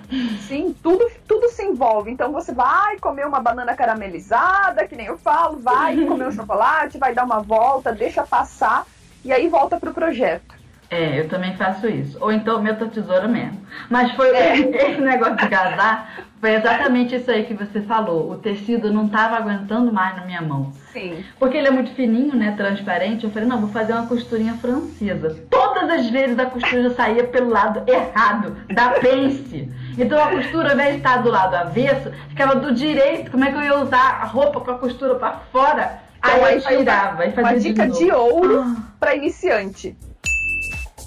Sim, 0.40 0.74
tudo, 0.82 1.08
tudo 1.26 1.48
se 1.48 1.62
envolve. 1.62 2.10
Então 2.10 2.32
você 2.32 2.52
vai 2.52 2.98
comer 2.98 3.26
uma 3.26 3.40
banana 3.40 3.74
caramelizada, 3.74 4.86
que 4.86 4.96
nem 4.96 5.06
eu 5.06 5.16
falo, 5.16 5.58
vai 5.58 5.96
comer 6.04 6.26
um 6.26 6.32
chocolate, 6.32 6.98
vai 6.98 7.14
dar 7.14 7.24
uma 7.24 7.40
volta, 7.40 7.92
deixa 7.92 8.24
passar 8.24 8.84
e 9.24 9.32
aí 9.32 9.48
volta 9.48 9.78
pro 9.78 9.94
projeto. 9.94 10.60
É, 10.90 11.20
eu 11.20 11.26
também 11.26 11.56
faço 11.56 11.88
isso. 11.88 12.18
Ou 12.20 12.30
então 12.30 12.60
meto 12.60 12.84
a 12.84 12.88
tesoura 12.88 13.26
mesmo. 13.26 13.58
Mas 13.88 14.12
foi 14.12 14.28
é. 14.28 14.58
esse 14.90 15.00
negócio 15.00 15.36
de 15.36 15.48
casar, 15.48 16.26
foi 16.38 16.54
exatamente 16.54 17.14
isso 17.14 17.30
aí 17.30 17.44
que 17.44 17.54
você 17.54 17.80
falou. 17.80 18.30
O 18.30 18.36
tecido 18.36 18.92
não 18.92 19.06
estava 19.06 19.36
aguentando 19.36 19.90
mais 19.90 20.16
na 20.16 20.26
minha 20.26 20.42
mão. 20.42 20.70
Sim. 20.92 21.24
Porque 21.38 21.56
ele 21.56 21.68
é 21.68 21.70
muito 21.70 21.92
fininho, 21.94 22.36
né? 22.36 22.54
Transparente. 22.56 23.24
Eu 23.24 23.30
falei, 23.30 23.48
não, 23.48 23.60
vou 23.60 23.70
fazer 23.70 23.92
uma 23.92 24.06
costurinha 24.06 24.54
francesa. 24.54 25.36
Todas 25.50 25.88
as 25.90 26.10
vezes 26.10 26.38
a 26.38 26.46
costura 26.46 26.90
saía 26.94 27.24
pelo 27.24 27.48
lado 27.48 27.82
errado, 27.90 28.56
da 28.74 28.90
pence. 28.90 29.68
Então 29.96 30.22
a 30.22 30.30
costura, 30.30 30.68
ao 30.68 30.74
invés 30.74 30.92
de 30.92 30.96
estar 30.98 31.22
do 31.22 31.30
lado 31.30 31.54
avesso, 31.54 32.10
ficava 32.28 32.56
do 32.56 32.74
direito. 32.74 33.30
Como 33.30 33.44
é 33.44 33.50
que 33.50 33.56
eu 33.56 33.62
ia 33.62 33.78
usar 33.78 34.20
a 34.22 34.24
roupa 34.26 34.60
com 34.60 34.70
a 34.70 34.78
costura 34.78 35.14
para 35.14 35.38
fora? 35.50 36.02
Então, 36.18 36.44
aí 36.44 36.54
eu 36.54 36.60
tirava 36.60 37.26
e 37.26 37.32
fazia 37.32 37.50
Uma 37.50 37.58
dica 37.58 37.88
de, 37.88 37.98
de 37.98 38.12
ouro 38.12 38.60
ah. 38.60 38.76
para 39.00 39.16
iniciante 39.16 39.96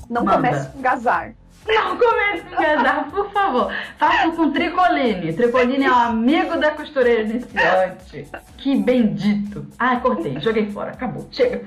não 0.09 0.23
Manda. 0.23 0.37
comece 0.37 0.69
com 0.69 0.81
gazar. 0.81 1.33
Não 1.67 1.97
comece 1.97 2.43
com 2.43 2.61
gazar, 2.61 3.09
por 3.09 3.31
favor. 3.31 3.73
Faça 3.97 4.31
com 4.31 4.51
tricoline. 4.51 5.33
Tricoline 5.33 5.85
é 5.85 5.91
um 5.91 5.95
amigo 5.95 6.57
da 6.57 6.71
costureira 6.71 7.23
iniciante. 7.23 8.27
Que 8.57 8.75
bendito. 8.75 9.65
Ai, 9.79 9.99
cortei, 9.99 10.39
joguei 10.39 10.71
fora, 10.71 10.91
acabou. 10.91 11.27
Chega. 11.31 11.63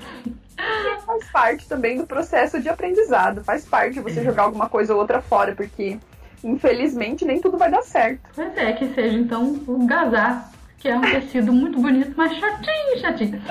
Faz 1.05 1.31
parte 1.31 1.69
também 1.69 1.99
do 1.99 2.07
processo 2.07 2.61
de 2.61 2.69
aprendizado. 2.69 3.43
Faz 3.45 3.65
parte 3.65 4.01
você 4.01 4.21
é. 4.21 4.25
jogar 4.25 4.45
alguma 4.45 4.69
coisa 4.69 4.95
ou 4.95 5.01
outra 5.01 5.21
fora, 5.21 5.55
porque 5.55 5.99
infelizmente 6.43 7.25
nem 7.25 7.41
tudo 7.41 7.59
vai 7.59 7.71
dar 7.71 7.83
certo. 7.83 8.29
Pois 8.35 8.57
é, 8.57 8.73
que 8.73 8.89
seja 8.95 9.17
então 9.17 9.61
o 9.67 9.87
gazar 9.87 10.51
que 10.79 10.88
é 10.88 10.97
um 10.97 11.01
tecido 11.01 11.53
muito 11.53 11.81
bonito, 11.81 12.12
mas 12.17 12.33
chatinho, 12.37 12.99
chatinho. 13.01 13.43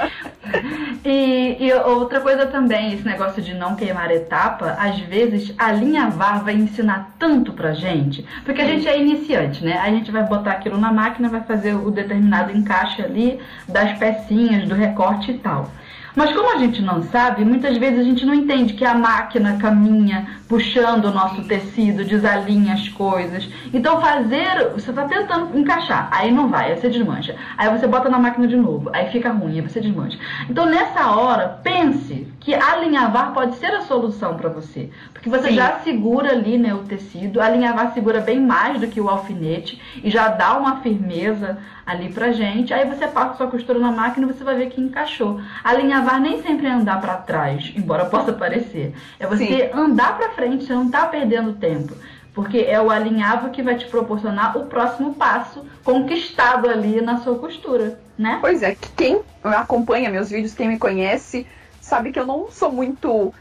E, 1.04 1.58
e, 1.60 1.74
outra 1.74 2.22
coisa 2.22 2.46
também, 2.46 2.94
esse 2.94 3.06
negócio 3.06 3.42
de 3.42 3.54
não 3.54 3.76
queimar 3.76 4.10
etapa, 4.12 4.78
às 4.80 4.98
vezes 5.00 5.54
a 5.58 5.72
linha 5.72 6.10
VAR 6.10 6.44
vai 6.44 6.56
ensinar 6.56 7.16
tanto 7.20 7.52
pra 7.52 7.74
gente, 7.74 8.26
porque 8.46 8.62
a 8.62 8.66
gente 8.66 8.88
é 8.88 8.98
iniciante, 9.00 9.64
né? 9.64 9.78
A 9.78 9.90
gente 9.90 10.10
vai 10.10 10.24
botar 10.24 10.52
aquilo 10.52 10.78
na 10.78 10.92
máquina, 10.92 11.28
vai 11.28 11.42
fazer 11.42 11.76
o 11.76 11.92
determinado 11.92 12.56
encaixe 12.56 13.02
ali 13.02 13.40
das 13.68 13.98
pecinhas, 13.98 14.68
do 14.68 14.74
recorte 14.74 15.32
e 15.32 15.38
tal. 15.38 15.70
Mas 16.18 16.34
como 16.34 16.52
a 16.52 16.58
gente 16.58 16.82
não 16.82 17.04
sabe, 17.04 17.46
muitas 17.46 17.78
vezes 17.78 18.00
a 18.00 18.04
gente 18.04 18.26
não 18.26 18.34
entende 18.34 18.74
que 18.74 18.84
a 18.84 18.96
máquina 18.96 19.60
caminha 19.60 20.40
puxando 20.50 21.06
o 21.06 21.14
nosso 21.14 21.44
tecido, 21.44 22.04
desalinha 22.04 22.74
as 22.74 22.90
coisas. 22.90 23.48
Então 23.72 24.02
fazer, 24.02 24.72
você 24.74 24.90
está 24.90 25.08
tentando 25.08 25.56
encaixar, 25.56 26.10
aí 26.12 26.32
não 26.32 26.50
vai, 26.50 26.72
aí 26.72 26.80
você 26.80 26.90
desmancha. 26.90 27.36
Aí 27.56 27.70
você 27.70 27.86
bota 27.86 28.10
na 28.10 28.18
máquina 28.18 28.48
de 28.48 28.56
novo, 28.56 28.90
aí 28.94 29.12
fica 29.12 29.30
ruim, 29.32 29.60
aí 29.60 29.62
você 29.62 29.80
desmancha. 29.80 30.18
Então 30.50 30.66
nessa 30.66 31.12
hora, 31.12 31.60
pense 31.62 32.28
que 32.48 32.56
alinhavar 32.56 33.34
pode 33.34 33.58
ser 33.58 33.74
a 33.74 33.82
solução 33.82 34.38
para 34.38 34.48
você, 34.48 34.90
porque 35.12 35.28
você 35.28 35.50
Sim. 35.50 35.56
já 35.56 35.80
segura 35.80 36.32
ali, 36.32 36.58
né, 36.58 36.74
o 36.74 36.78
tecido. 36.78 37.42
Alinhavar 37.42 37.94
segura 37.94 38.22
bem 38.22 38.40
mais 38.40 38.80
do 38.80 38.88
que 38.88 39.02
o 39.02 39.10
alfinete 39.10 39.82
e 40.02 40.10
já 40.10 40.30
dá 40.30 40.58
uma 40.58 40.78
firmeza 40.78 41.58
ali 41.86 42.08
pra 42.08 42.32
gente. 42.32 42.74
Aí 42.74 42.88
você 42.88 43.06
passa 43.06 43.36
sua 43.36 43.48
costura 43.48 43.80
na 43.80 43.92
máquina 43.92 44.26
e 44.26 44.34
você 44.34 44.46
vai 44.46 44.56
ver 44.56 44.70
que 44.70 44.80
encaixou. 44.80 45.42
Alinhavar 45.62 46.22
nem 46.22 46.42
sempre 46.42 46.68
é 46.68 46.72
andar 46.72 47.02
para 47.02 47.16
trás, 47.16 47.74
embora 47.76 48.06
possa 48.08 48.32
parecer. 48.32 48.94
É 49.20 49.28
você 49.28 49.46
Sim. 49.46 49.70
andar 49.78 50.16
para 50.16 50.30
frente, 50.30 50.64
você 50.64 50.74
não 50.74 50.90
tá 50.90 51.06
perdendo 51.06 51.52
tempo. 51.52 51.96
Porque 52.34 52.60
é 52.60 52.80
o 52.80 52.90
alinhavo 52.90 53.50
que 53.50 53.62
vai 53.62 53.76
te 53.76 53.88
proporcionar 53.88 54.58
o 54.58 54.68
próximo 54.68 55.16
passo 55.16 55.66
conquistado 55.84 56.70
ali 56.70 57.02
na 57.02 57.18
sua 57.18 57.38
costura, 57.38 58.00
né? 58.18 58.38
Pois 58.40 58.64
é, 58.64 58.78
quem 58.96 59.20
acompanha 59.44 60.10
meus 60.10 60.30
vídeos, 60.30 60.54
quem 60.54 60.70
me 60.70 60.80
conhece, 60.80 61.46
sabe 61.88 62.12
que 62.12 62.20
eu 62.20 62.26
não 62.26 62.52
sou 62.52 62.72
muito 62.72 63.34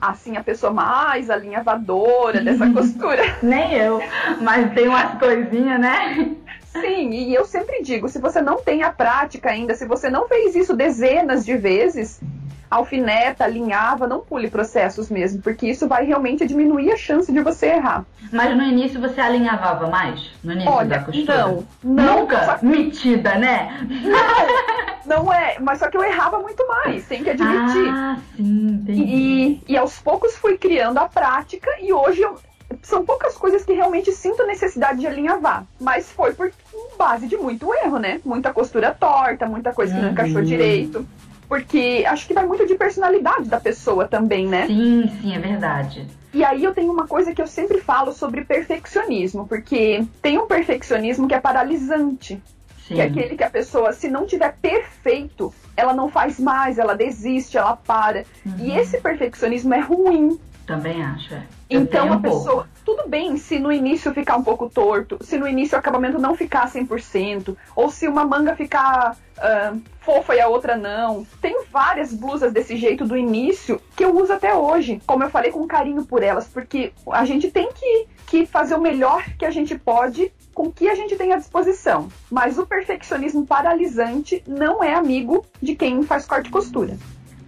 assim, 0.00 0.36
a 0.36 0.42
pessoa 0.42 0.72
mais 0.72 1.28
alinhavadora 1.28 2.40
dessa 2.40 2.68
costura. 2.72 3.22
Nem 3.42 3.74
eu, 3.74 4.02
mas 4.40 4.72
tem 4.72 4.88
umas 4.88 5.18
coisinhas, 5.18 5.78
né? 5.78 6.34
Sim, 6.72 7.10
e 7.10 7.34
eu 7.34 7.44
sempre 7.44 7.82
digo, 7.82 8.08
se 8.08 8.18
você 8.18 8.40
não 8.40 8.62
tem 8.62 8.82
a 8.82 8.90
prática 8.90 9.50
ainda, 9.50 9.74
se 9.74 9.86
você 9.86 10.10
não 10.10 10.26
fez 10.26 10.56
isso 10.56 10.74
dezenas 10.74 11.44
de 11.44 11.56
vezes, 11.56 12.20
alfineta, 12.68 13.44
alinhava, 13.44 14.08
não 14.08 14.20
pule 14.20 14.50
processos 14.50 15.08
mesmo, 15.08 15.40
porque 15.40 15.68
isso 15.68 15.86
vai 15.86 16.04
realmente 16.04 16.44
diminuir 16.46 16.90
a 16.90 16.96
chance 16.96 17.30
de 17.30 17.40
você 17.40 17.66
errar. 17.66 18.04
Mas 18.32 18.56
no 18.56 18.62
início 18.64 19.00
você 19.00 19.20
alinhavava 19.20 19.86
mais? 19.86 20.32
No 20.42 20.52
início 20.52 20.72
Olha, 20.72 20.88
da 20.88 20.98
costura? 21.00 21.46
Não, 21.46 21.64
não. 21.84 22.20
Nunca? 22.20 22.44
Só... 22.44 22.66
Metida, 22.66 23.36
né? 23.36 23.86
Não, 24.02 24.93
não 25.06 25.32
é. 25.32 25.58
Mas 25.60 25.78
só 25.78 25.88
que 25.88 25.96
eu 25.96 26.02
errava 26.02 26.38
muito 26.38 26.66
mais, 26.66 27.06
tem 27.06 27.22
que 27.22 27.30
admitir. 27.30 27.88
Ah, 27.88 28.18
sim, 28.36 28.80
entendi. 28.82 29.02
E, 29.02 29.62
e 29.68 29.76
aos 29.76 29.98
poucos 29.98 30.36
fui 30.36 30.58
criando 30.58 30.98
a 30.98 31.08
prática 31.08 31.70
e 31.80 31.92
hoje 31.92 32.22
eu, 32.22 32.38
são 32.82 33.04
poucas 33.04 33.36
coisas 33.36 33.64
que 33.64 33.72
realmente 33.72 34.12
sinto 34.12 34.46
necessidade 34.46 35.00
de 35.00 35.06
alinhavar. 35.06 35.64
Mas 35.80 36.10
foi 36.10 36.32
por 36.32 36.50
base 36.98 37.26
de 37.26 37.36
muito 37.36 37.72
erro, 37.74 37.98
né? 37.98 38.20
Muita 38.24 38.52
costura 38.52 38.92
torta, 38.92 39.46
muita 39.46 39.72
coisa 39.72 39.94
que 39.94 40.00
não 40.00 40.10
encaixou 40.10 40.42
direito. 40.42 41.06
Porque 41.48 42.04
acho 42.06 42.26
que 42.26 42.34
vai 42.34 42.46
muito 42.46 42.66
de 42.66 42.74
personalidade 42.74 43.48
da 43.48 43.60
pessoa 43.60 44.08
também, 44.08 44.46
né? 44.46 44.66
Sim, 44.66 45.10
sim, 45.20 45.34
é 45.34 45.38
verdade. 45.38 46.06
E 46.32 46.42
aí 46.42 46.64
eu 46.64 46.74
tenho 46.74 46.90
uma 46.90 47.06
coisa 47.06 47.32
que 47.32 47.40
eu 47.40 47.46
sempre 47.46 47.80
falo 47.80 48.12
sobre 48.12 48.44
perfeccionismo, 48.44 49.46
porque 49.46 50.04
tem 50.20 50.36
um 50.36 50.46
perfeccionismo 50.46 51.28
que 51.28 51.34
é 51.34 51.40
paralisante, 51.40 52.42
Sim. 52.86 52.94
que 52.96 53.00
é 53.00 53.04
aquele 53.04 53.36
que 53.36 53.44
a 53.44 53.50
pessoa, 53.50 53.92
se 53.92 54.08
não 54.08 54.26
tiver 54.26 54.56
perfeito, 54.60 55.52
ela 55.76 55.92
não 55.94 56.08
faz 56.10 56.38
mais, 56.38 56.78
ela 56.78 56.94
desiste, 56.94 57.56
ela 57.56 57.76
para. 57.76 58.24
E 58.58 58.70
Uhum. 58.70 58.78
esse 58.78 58.98
perfeccionismo 59.00 59.72
é 59.74 59.80
ruim, 59.80 60.38
Também 60.66 61.02
acho, 61.04 61.34
é. 61.34 61.42
Então 61.68 62.02
tenho 62.02 62.12
a 62.14 62.16
um 62.16 62.22
pouco. 62.22 62.38
pessoa, 62.44 62.68
tudo 62.84 63.08
bem 63.08 63.36
se 63.36 63.58
no 63.58 63.70
início 63.72 64.12
ficar 64.14 64.36
um 64.36 64.42
pouco 64.42 64.68
torto, 64.70 65.18
se 65.22 65.36
no 65.36 65.46
início 65.48 65.76
o 65.76 65.78
acabamento 65.78 66.18
não 66.18 66.34
ficar 66.34 66.70
100%, 66.70 67.54
ou 67.76 67.90
se 67.90 68.06
uma 68.08 68.24
manga 68.24 68.54
ficar 68.56 69.16
ah, 69.38 69.74
fofa 70.00 70.34
e 70.34 70.40
a 70.40 70.48
outra 70.48 70.76
não. 70.76 71.26
Tem 71.40 71.64
várias 71.70 72.12
blusas 72.14 72.52
desse 72.52 72.76
jeito 72.76 73.04
do 73.04 73.16
início 73.16 73.80
que 73.96 74.04
eu 74.04 74.14
uso 74.16 74.32
até 74.32 74.54
hoje, 74.54 75.00
como 75.06 75.24
eu 75.24 75.30
falei, 75.30 75.50
com 75.50 75.66
carinho 75.66 76.04
por 76.04 76.22
elas, 76.22 76.46
porque 76.46 76.92
a 77.10 77.24
gente 77.24 77.50
tem 77.50 77.70
que, 77.72 78.06
que 78.26 78.46
fazer 78.46 78.74
o 78.74 78.80
melhor 78.80 79.22
que 79.38 79.44
a 79.44 79.50
gente 79.50 79.76
pode 79.78 80.32
com 80.54 80.68
o 80.68 80.72
que 80.72 80.88
a 80.88 80.94
gente 80.94 81.16
tem 81.16 81.32
à 81.32 81.36
disposição. 81.36 82.08
Mas 82.30 82.58
o 82.58 82.66
perfeccionismo 82.66 83.44
paralisante 83.44 84.42
não 84.46 84.82
é 84.82 84.94
amigo 84.94 85.44
de 85.60 85.74
quem 85.74 86.02
faz 86.02 86.24
corte 86.24 86.48
e 86.48 86.52
costura. 86.52 86.96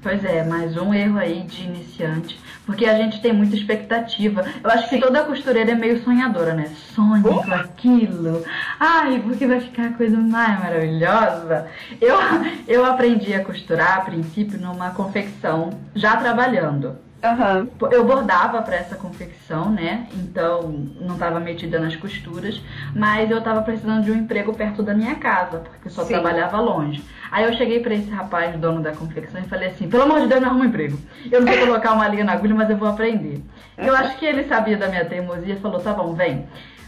Pois 0.02 0.24
é, 0.24 0.44
mais 0.44 0.76
um 0.76 0.94
erro 0.94 1.18
aí 1.18 1.42
de 1.42 1.64
iniciante. 1.64 2.38
Porque 2.64 2.86
a 2.86 2.96
gente 2.96 3.20
tem 3.20 3.32
muita 3.32 3.56
expectativa. 3.56 4.44
Eu 4.62 4.70
acho 4.70 4.88
que 4.88 5.00
toda 5.00 5.24
costureira 5.24 5.72
é 5.72 5.74
meio 5.74 6.02
sonhadora, 6.02 6.54
né? 6.54 6.70
Sonha 6.94 7.22
com 7.22 7.54
aquilo. 7.54 8.44
Ai, 8.78 9.20
porque 9.20 9.46
vai 9.46 9.60
ficar 9.60 9.86
a 9.86 9.92
coisa 9.92 10.16
mais 10.16 10.60
maravilhosa. 10.60 11.68
Eu, 12.00 12.16
eu 12.68 12.84
aprendi 12.84 13.34
a 13.34 13.44
costurar, 13.44 13.98
a 13.98 14.00
princípio, 14.02 14.60
numa 14.60 14.90
confecção, 14.90 15.70
já 15.94 16.16
trabalhando. 16.16 16.96
Aham. 17.22 17.68
Eu 17.90 18.04
bordava 18.04 18.60
para 18.62 18.76
essa 18.76 18.94
confecção, 18.94 19.70
né? 19.70 20.06
Então 20.14 20.70
não 21.00 21.14
estava 21.14 21.40
metida 21.40 21.78
nas 21.78 21.96
costuras, 21.96 22.60
mas 22.94 23.30
eu 23.30 23.38
estava 23.38 23.62
precisando 23.62 24.04
de 24.04 24.12
um 24.12 24.14
emprego 24.14 24.52
perto 24.52 24.82
da 24.82 24.94
minha 24.94 25.14
casa, 25.16 25.58
porque 25.58 25.88
eu 25.88 25.92
só 25.92 26.04
Sim. 26.04 26.14
trabalhava 26.14 26.60
longe. 26.60 27.02
Aí 27.30 27.44
eu 27.44 27.52
cheguei 27.54 27.80
para 27.80 27.94
esse 27.94 28.10
rapaz, 28.10 28.54
dono 28.58 28.80
da 28.80 28.92
confecção, 28.92 29.40
e 29.40 29.48
falei 29.48 29.68
assim: 29.68 29.88
pelo 29.88 30.02
amor 30.04 30.20
de 30.20 30.28
Deus, 30.28 30.40
me 30.40 30.46
arruma 30.46 30.64
um 30.64 30.68
emprego. 30.68 30.98
Eu 31.30 31.40
não 31.40 31.48
sei 31.48 31.58
colocar 31.60 31.92
uma 31.92 32.06
linha 32.06 32.24
na 32.24 32.32
agulha, 32.32 32.54
mas 32.54 32.70
eu 32.70 32.76
vou 32.76 32.88
aprender. 32.88 33.42
Eu 33.78 33.94
acho 33.96 34.16
que 34.18 34.24
ele 34.24 34.44
sabia 34.44 34.76
da 34.76 34.88
minha 34.88 35.04
teimosia 35.04 35.54
e 35.54 35.60
falou: 35.60 35.80
tá 35.80 35.92
bom, 35.92 36.14
vem. 36.14 36.46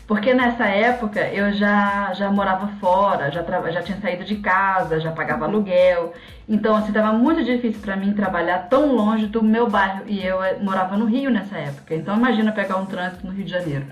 Porque 0.09 0.33
nessa 0.33 0.65
época 0.65 1.21
eu 1.21 1.53
já, 1.53 2.15
já 2.15 2.31
morava 2.31 2.67
fora, 2.81 3.31
já, 3.31 3.43
já 3.71 3.83
tinha 3.83 4.01
saído 4.01 4.25
de 4.25 4.37
casa, 4.37 4.99
já 4.99 5.13
pagava 5.13 5.45
aluguel. 5.45 6.15
Então, 6.49 6.75
assim, 6.75 6.93
tava 6.93 7.13
muito 7.13 7.45
difícil 7.45 7.83
pra 7.83 7.95
mim 7.95 8.15
trabalhar 8.15 8.71
tão 8.71 8.97
longe 8.97 9.27
do 9.27 9.43
meu 9.43 9.69
bairro. 9.69 10.05
E 10.07 10.25
eu 10.25 10.43
eh, 10.43 10.57
morava 10.63 10.97
no 10.97 11.05
Rio 11.05 11.31
nessa 11.31 11.59
época. 11.59 11.95
Então, 11.95 12.17
imagina 12.17 12.51
pegar 12.53 12.79
um 12.79 12.87
trânsito 12.87 13.27
no 13.27 13.35
Rio 13.35 13.45
de 13.45 13.51
Janeiro. 13.51 13.85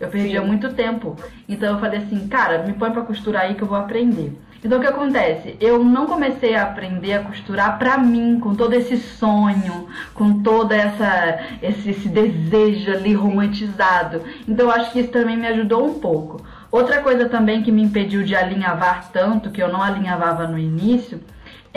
Eu 0.00 0.08
perdia 0.08 0.40
Sim. 0.40 0.46
muito 0.46 0.72
tempo. 0.72 1.14
Então, 1.46 1.74
eu 1.74 1.78
falei 1.78 1.98
assim, 1.98 2.26
cara, 2.28 2.62
me 2.62 2.72
põe 2.72 2.90
pra 2.90 3.02
costurar 3.02 3.42
aí 3.42 3.54
que 3.54 3.62
eu 3.62 3.68
vou 3.68 3.76
aprender. 3.76 4.40
Então, 4.64 4.78
o 4.78 4.80
que 4.80 4.86
acontece? 4.88 5.56
Eu 5.60 5.84
não 5.84 6.06
comecei 6.06 6.54
a 6.56 6.64
aprender 6.64 7.12
a 7.12 7.22
costurar 7.22 7.78
pra 7.78 7.96
mim, 7.96 8.40
com 8.40 8.54
todo 8.54 8.72
esse 8.72 8.96
sonho, 8.96 9.86
com 10.14 10.42
toda 10.42 10.74
essa 10.74 11.38
esse, 11.62 11.90
esse 11.90 12.08
desejo 12.08 12.90
ali 12.90 13.14
romantizado. 13.14 14.22
Então, 14.48 14.66
eu 14.66 14.72
acho 14.72 14.90
que 14.92 15.00
isso 15.00 15.10
também 15.10 15.36
me 15.36 15.46
ajudou 15.46 15.86
um 15.86 16.00
pouco. 16.00 16.42
Outra 16.70 17.00
coisa 17.00 17.28
também 17.28 17.62
que 17.62 17.72
me 17.72 17.82
impediu 17.82 18.22
de 18.22 18.34
alinhavar 18.34 19.10
tanto, 19.10 19.50
que 19.50 19.62
eu 19.62 19.72
não 19.72 19.82
alinhavava 19.82 20.46
no 20.46 20.58
início, 20.58 21.20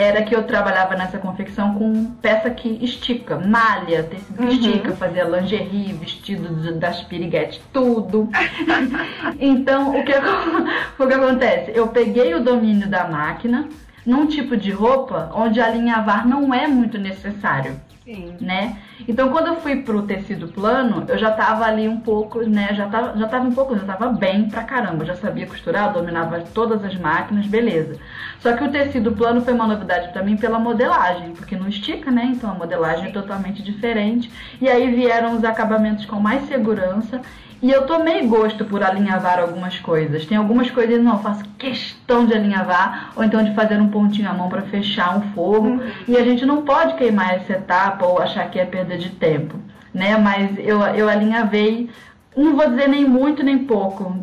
era 0.02 0.24
que 0.24 0.36
eu 0.36 0.44
trabalhava 0.44 0.96
nessa 0.96 1.18
confecção 1.20 1.76
com 1.76 2.06
peça 2.22 2.50
que 2.50 2.80
estica, 2.84 3.38
malha, 3.38 4.04
tecido 4.04 4.38
que 4.38 4.44
Uhum. 4.44 4.50
estica, 4.50 4.92
fazia 4.94 5.24
lingerie, 5.24 5.94
vestido 5.94 6.74
das 6.80 7.02
piriguetes, 7.04 7.62
tudo. 7.72 8.30
então, 9.40 9.98
o 9.98 10.04
que, 10.04 10.14
o 11.02 11.08
que 11.08 11.14
acontece? 11.14 11.72
Eu 11.74 11.88
peguei 11.88 12.34
o 12.34 12.44
domínio 12.44 12.90
da 12.90 13.08
máquina 13.08 13.70
num 14.06 14.26
tipo 14.26 14.58
de 14.58 14.72
roupa 14.72 15.32
onde 15.36 15.62
alinhavar 15.62 16.28
não 16.28 16.54
é 16.54 16.68
muito 16.68 16.98
necessário 16.98 17.80
Sim. 18.13 18.36
né? 18.41 18.78
Então 19.08 19.30
quando 19.30 19.47
eu 19.47 19.56
fui 19.62 19.78
pro 19.78 20.02
tecido 20.04 20.47
plano, 20.50 21.06
eu 21.08 21.17
já 21.17 21.32
tava 21.32 21.65
ali 21.65 21.88
um 21.88 22.00
pouco, 22.00 22.41
né? 22.41 22.74
Já 22.74 22.88
tava, 22.88 23.17
já 23.17 23.28
tava 23.28 23.47
um 23.47 23.54
pouco, 23.54 23.78
já 23.78 23.86
tava 23.86 24.10
bem 24.10 24.50
pra 24.50 24.63
caramba. 24.63 25.04
Eu 25.04 25.08
já 25.08 25.15
sabia 25.15 25.47
costurar, 25.47 25.93
dominava 25.93 26.41
todas 26.54 26.84
as 26.84 26.95
máquinas, 26.95 27.47
beleza. 27.47 27.97
Só 28.39 28.54
que 28.54 28.63
o 28.63 28.71
tecido 28.71 29.13
plano 29.13 29.41
foi 29.41 29.54
uma 29.54 29.67
novidade 29.67 30.12
pra 30.12 30.24
mim 30.24 30.36
pela 30.36 30.60
modelagem, 30.60 31.32
porque 31.32 31.56
não 31.56 31.67
estica, 31.67 32.12
né? 32.12 32.32
Então 32.34 32.52
a 32.52 32.56
modelagem 32.56 33.10
é 33.10 33.12
totalmente 33.12 33.63
diferente. 33.63 34.32
E 34.60 34.67
aí 34.67 34.93
vieram 34.93 35.36
os 35.36 35.43
acabamentos 35.43 36.06
com 36.06 36.19
mais 36.19 36.47
segurança. 36.47 37.21
E 37.62 37.69
eu 37.69 37.86
tomei 37.86 38.26
gosto 38.26 38.65
por 38.65 38.82
alinhavar 38.82 39.39
algumas 39.39 39.78
coisas. 39.80 40.26
Tem 40.26 40.36
algumas 40.36 40.71
coisas 40.71 41.02
não, 41.02 41.13
eu 41.13 41.19
faço 41.19 41.43
questão 41.60 42.26
de 42.26 42.34
alinhavar, 42.34 43.12
ou 43.15 43.24
então 43.24 43.43
de 43.43 43.54
fazer 43.54 43.80
um 43.80 43.89
pontinho 43.89 44.30
à 44.30 44.34
mão 44.34 44.50
para 44.50 44.63
fechar 44.63 45.15
um 45.15 45.21
fogo. 45.34 45.80
E 46.08 46.17
a 46.17 46.24
gente 46.24 46.43
não 46.45 46.63
pode 46.63 46.95
queimar 46.95 47.36
essa 47.36 47.54
etapa 47.54 48.06
ou 48.06 48.19
achar 48.19 48.50
que 48.50 48.60
é 48.60 48.65
perda 48.65 48.97
de 48.97 49.10
tempo, 49.10 49.60
né? 49.93 50.17
Mas 50.17 50.58
eu, 50.58 50.82
eu 50.82 51.08
alinhavei, 51.08 51.88
não 52.36 52.56
vou 52.56 52.70
dizer 52.70 52.88
nem 52.88 53.06
muito 53.06 53.44
nem 53.44 53.60
pouco. 53.65 54.15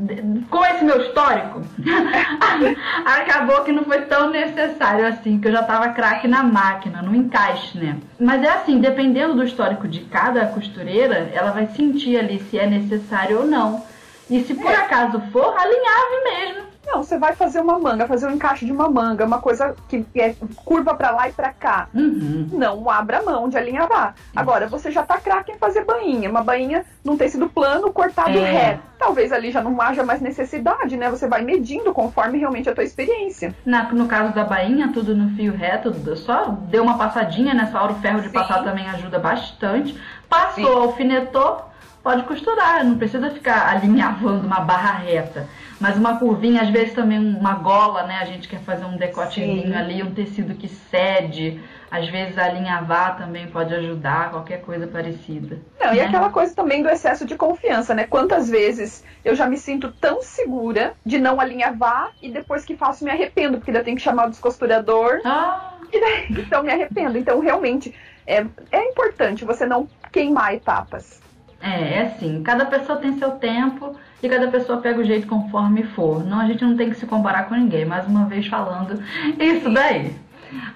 Com 0.51 0.64
esse 0.64 0.85
meu 0.85 1.01
histórico, 1.03 1.62
acabou 3.05 3.64
que 3.64 3.73
não 3.73 3.85
foi 3.85 4.03
tão 4.03 4.31
necessário 4.31 5.07
assim, 5.07 5.38
que 5.38 5.49
eu 5.49 5.53
já 5.53 5.62
tava 5.62 5.90
craque 5.90 6.27
na 6.27 6.42
máquina, 6.42 7.03
no 7.03 7.14
encaixe, 7.14 7.79
né? 7.79 7.97
Mas 8.18 8.42
é 8.42 8.49
assim, 8.49 8.81
dependendo 8.81 9.35
do 9.35 9.44
histórico 9.44 9.87
de 9.87 10.01
cada 10.01 10.47
costureira, 10.47 11.31
ela 11.35 11.51
vai 11.51 11.66
sentir 11.68 12.18
ali 12.18 12.40
se 12.51 12.59
é 12.59 12.66
necessário 12.66 13.40
ou 13.40 13.47
não. 13.47 13.85
E 14.31 14.42
se 14.42 14.55
por 14.55 14.73
acaso 14.73 15.21
for, 15.33 15.55
alinhave 15.57 16.25
mesmo. 16.25 16.67
Não, 16.90 17.03
você 17.03 17.18
vai 17.18 17.35
fazer 17.35 17.61
uma 17.61 17.79
manga, 17.79 18.07
fazer 18.07 18.27
um 18.27 18.33
encaixe 18.33 18.64
de 18.64 18.72
uma 18.72 18.88
manga, 18.88 19.24
uma 19.27 19.40
coisa 19.40 19.77
que 19.88 20.07
é 20.16 20.35
curva 20.64 20.94
pra 20.94 21.11
lá 21.11 21.29
e 21.29 21.33
pra 21.33 21.53
cá. 21.53 21.87
Uhum. 21.94 22.48
Não 22.53 22.88
abra 22.88 23.22
mão 23.22 23.46
de 23.48 23.59
alinhavar. 23.59 24.14
Agora, 24.35 24.66
você 24.66 24.90
já 24.90 25.03
tá 25.03 25.18
craque 25.18 25.53
em 25.53 25.59
fazer 25.59 25.85
bainha. 25.85 26.31
Uma 26.31 26.42
bainha 26.42 26.85
num 27.05 27.16
tecido 27.16 27.46
plano, 27.48 27.92
cortado 27.92 28.38
É. 28.38 28.51
reto. 28.51 28.83
Talvez 28.98 29.31
ali 29.33 29.51
já 29.53 29.61
não 29.62 29.81
haja 29.81 30.03
mais 30.03 30.20
necessidade, 30.20 30.96
né? 30.96 31.11
Você 31.11 31.29
vai 31.29 31.42
medindo 31.42 31.92
conforme 31.92 32.38
realmente 32.38 32.68
a 32.70 32.74
tua 32.74 32.83
experiência. 32.85 33.55
Na- 33.66 33.92
no 33.92 34.07
caso 34.07 34.35
da 34.35 34.44
bainha, 34.44 34.90
tudo 34.92 35.14
no 35.14 35.31
fio 35.37 35.55
reto, 35.55 35.92
só 36.16 36.46
deu 36.46 36.83
uma 36.83 36.96
passadinha 36.96 37.53
nessa 37.55 37.81
hora, 37.81 37.92
o 37.92 38.01
ferro 38.01 38.20
de 38.22 38.29
Sim. 38.29 38.33
passar 38.33 38.64
também 38.64 38.88
ajuda 38.88 39.18
bastante. 39.18 39.94
Passou, 40.29 40.55
Sim. 40.64 40.83
alfinetou, 40.88 41.64
pode 42.03 42.22
costurar, 42.22 42.83
não 42.85 42.96
precisa 42.98 43.31
ficar 43.31 43.68
alinhavando 43.68 44.46
uma 44.46 44.61
barra 44.61 44.92
reta. 44.98 45.46
Mas 45.81 45.97
uma 45.97 46.19
curvinha, 46.19 46.62
às 46.62 46.71
vezes 46.71 46.93
também 46.93 47.19
uma 47.19 47.55
gola, 47.55 48.03
né? 48.03 48.19
A 48.21 48.25
gente 48.25 48.49
quer 48.49 48.61
fazer 48.61 48.85
um 48.85 48.97
decotezinho 48.97 49.69
Sim. 49.69 49.75
ali, 49.75 50.03
um 50.03 50.12
tecido 50.12 50.55
que 50.55 50.69
cede. 50.69 51.61
Às 51.91 52.09
vezes 52.09 52.37
alinhavar 52.37 53.17
também 53.17 53.47
pode 53.47 53.73
ajudar, 53.75 54.31
qualquer 54.31 54.61
coisa 54.61 54.87
parecida. 54.87 55.59
Não, 55.81 55.95
e 55.95 55.97
né? 55.97 56.03
aquela 56.05 56.31
coisa 56.31 56.55
também 56.55 56.83
do 56.83 56.88
excesso 56.88 57.25
de 57.25 57.37
confiança, 57.37 57.95
né? 57.95 58.05
Quantas 58.05 58.49
vezes 58.49 59.05
eu 59.25 59.35
já 59.35 59.47
me 59.47 59.57
sinto 59.57 59.93
tão 59.93 60.21
segura 60.21 60.95
de 61.07 61.19
não 61.19 61.41
alinhavar 61.41 62.11
e 62.21 62.31
depois 62.31 62.64
que 62.64 62.77
faço 62.77 63.05
me 63.05 63.11
arrependo, 63.11 63.59
porque 63.59 63.73
daí 63.73 63.81
eu 63.81 63.85
tenho 63.85 63.97
que 63.97 64.03
chamar 64.03 64.27
o 64.27 64.31
descosturador 64.31 65.21
Ah, 65.25 65.75
e 65.91 66.01
daí 66.01 66.27
então 66.31 66.62
me 66.62 66.73
arrependo. 66.73 67.17
Então, 67.17 67.41
realmente, 67.41 67.95
é, 68.27 68.45
é 68.71 68.85
importante 68.85 69.45
você 69.45 69.64
não 69.64 69.88
queimar 70.12 70.55
etapas. 70.55 71.23
É, 71.61 71.95
é 71.95 72.03
assim, 72.03 72.43
cada 72.43 72.67
pessoa 72.67 72.99
tem 72.99 73.19
seu 73.19 73.33
tempo 73.33 73.97
e 74.22 74.28
cada 74.28 74.48
pessoa 74.48 74.81
pega 74.81 75.00
o 75.00 75.04
jeito 75.04 75.26
conforme 75.26 75.83
for. 75.83 76.24
Não, 76.24 76.40
a 76.40 76.46
gente 76.46 76.64
não 76.64 76.76
tem 76.76 76.90
que 76.90 76.96
se 76.96 77.07
comparar 77.07 77.48
com 77.48 77.54
ninguém, 77.54 77.85
mais 77.85 78.07
uma 78.07 78.26
vez 78.26 78.46
falando 78.46 79.02
isso 79.38 79.70
daí. 79.70 80.14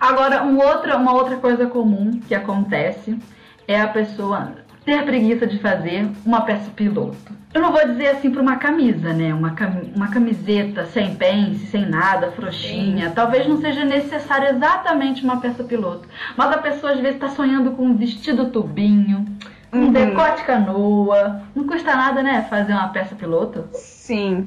Agora, 0.00 0.42
um 0.44 0.59
outra, 0.59 0.96
uma 0.96 1.12
outra 1.12 1.37
coisa 1.37 1.66
comum 1.66 2.20
que 2.28 2.35
acontece 2.35 3.18
é 3.66 3.81
a 3.81 3.88
pessoa 3.88 4.52
ter 4.85 5.05
preguiça 5.05 5.46
de 5.46 5.59
fazer 5.59 6.09
uma 6.24 6.42
peça 6.42 6.70
piloto. 6.70 7.42
Eu 7.55 7.61
não 7.61 7.70
vou 7.70 7.87
dizer 7.87 8.09
assim 8.09 8.31
para 8.31 8.40
uma 8.40 8.57
camisa, 8.57 9.12
né? 9.12 9.33
Uma, 9.35 9.50
cam 9.50 9.83
uma 9.94 10.09
camiseta 10.09 10.87
sem 10.87 11.14
pence, 11.14 11.66
sem 11.66 11.87
nada, 11.87 12.33
frouxinha. 12.33 13.09
Sim. 13.09 13.14
Talvez 13.14 13.46
não 13.46 13.61
seja 13.61 13.85
necessário 13.85 14.48
exatamente 14.48 15.22
uma 15.22 15.38
peça 15.38 15.62
piloto. 15.62 16.09
Mas 16.35 16.50
a 16.50 16.59
pessoa 16.59 16.92
às 16.92 16.98
vezes 16.98 17.16
está 17.16 17.28
sonhando 17.28 17.72
com 17.72 17.85
um 17.85 17.94
vestido 17.94 18.46
tubinho, 18.46 19.26
um 19.73 19.87
uhum. 19.87 19.93
decote 19.93 20.45
canoa. 20.45 21.43
Não 21.55 21.67
custa 21.67 21.95
nada, 21.97 22.23
né? 22.23 22.47
Fazer 22.51 22.73
uma 22.73 22.89
peça 22.89 23.15
piloto. 23.15 23.69
Sim. 23.73 24.47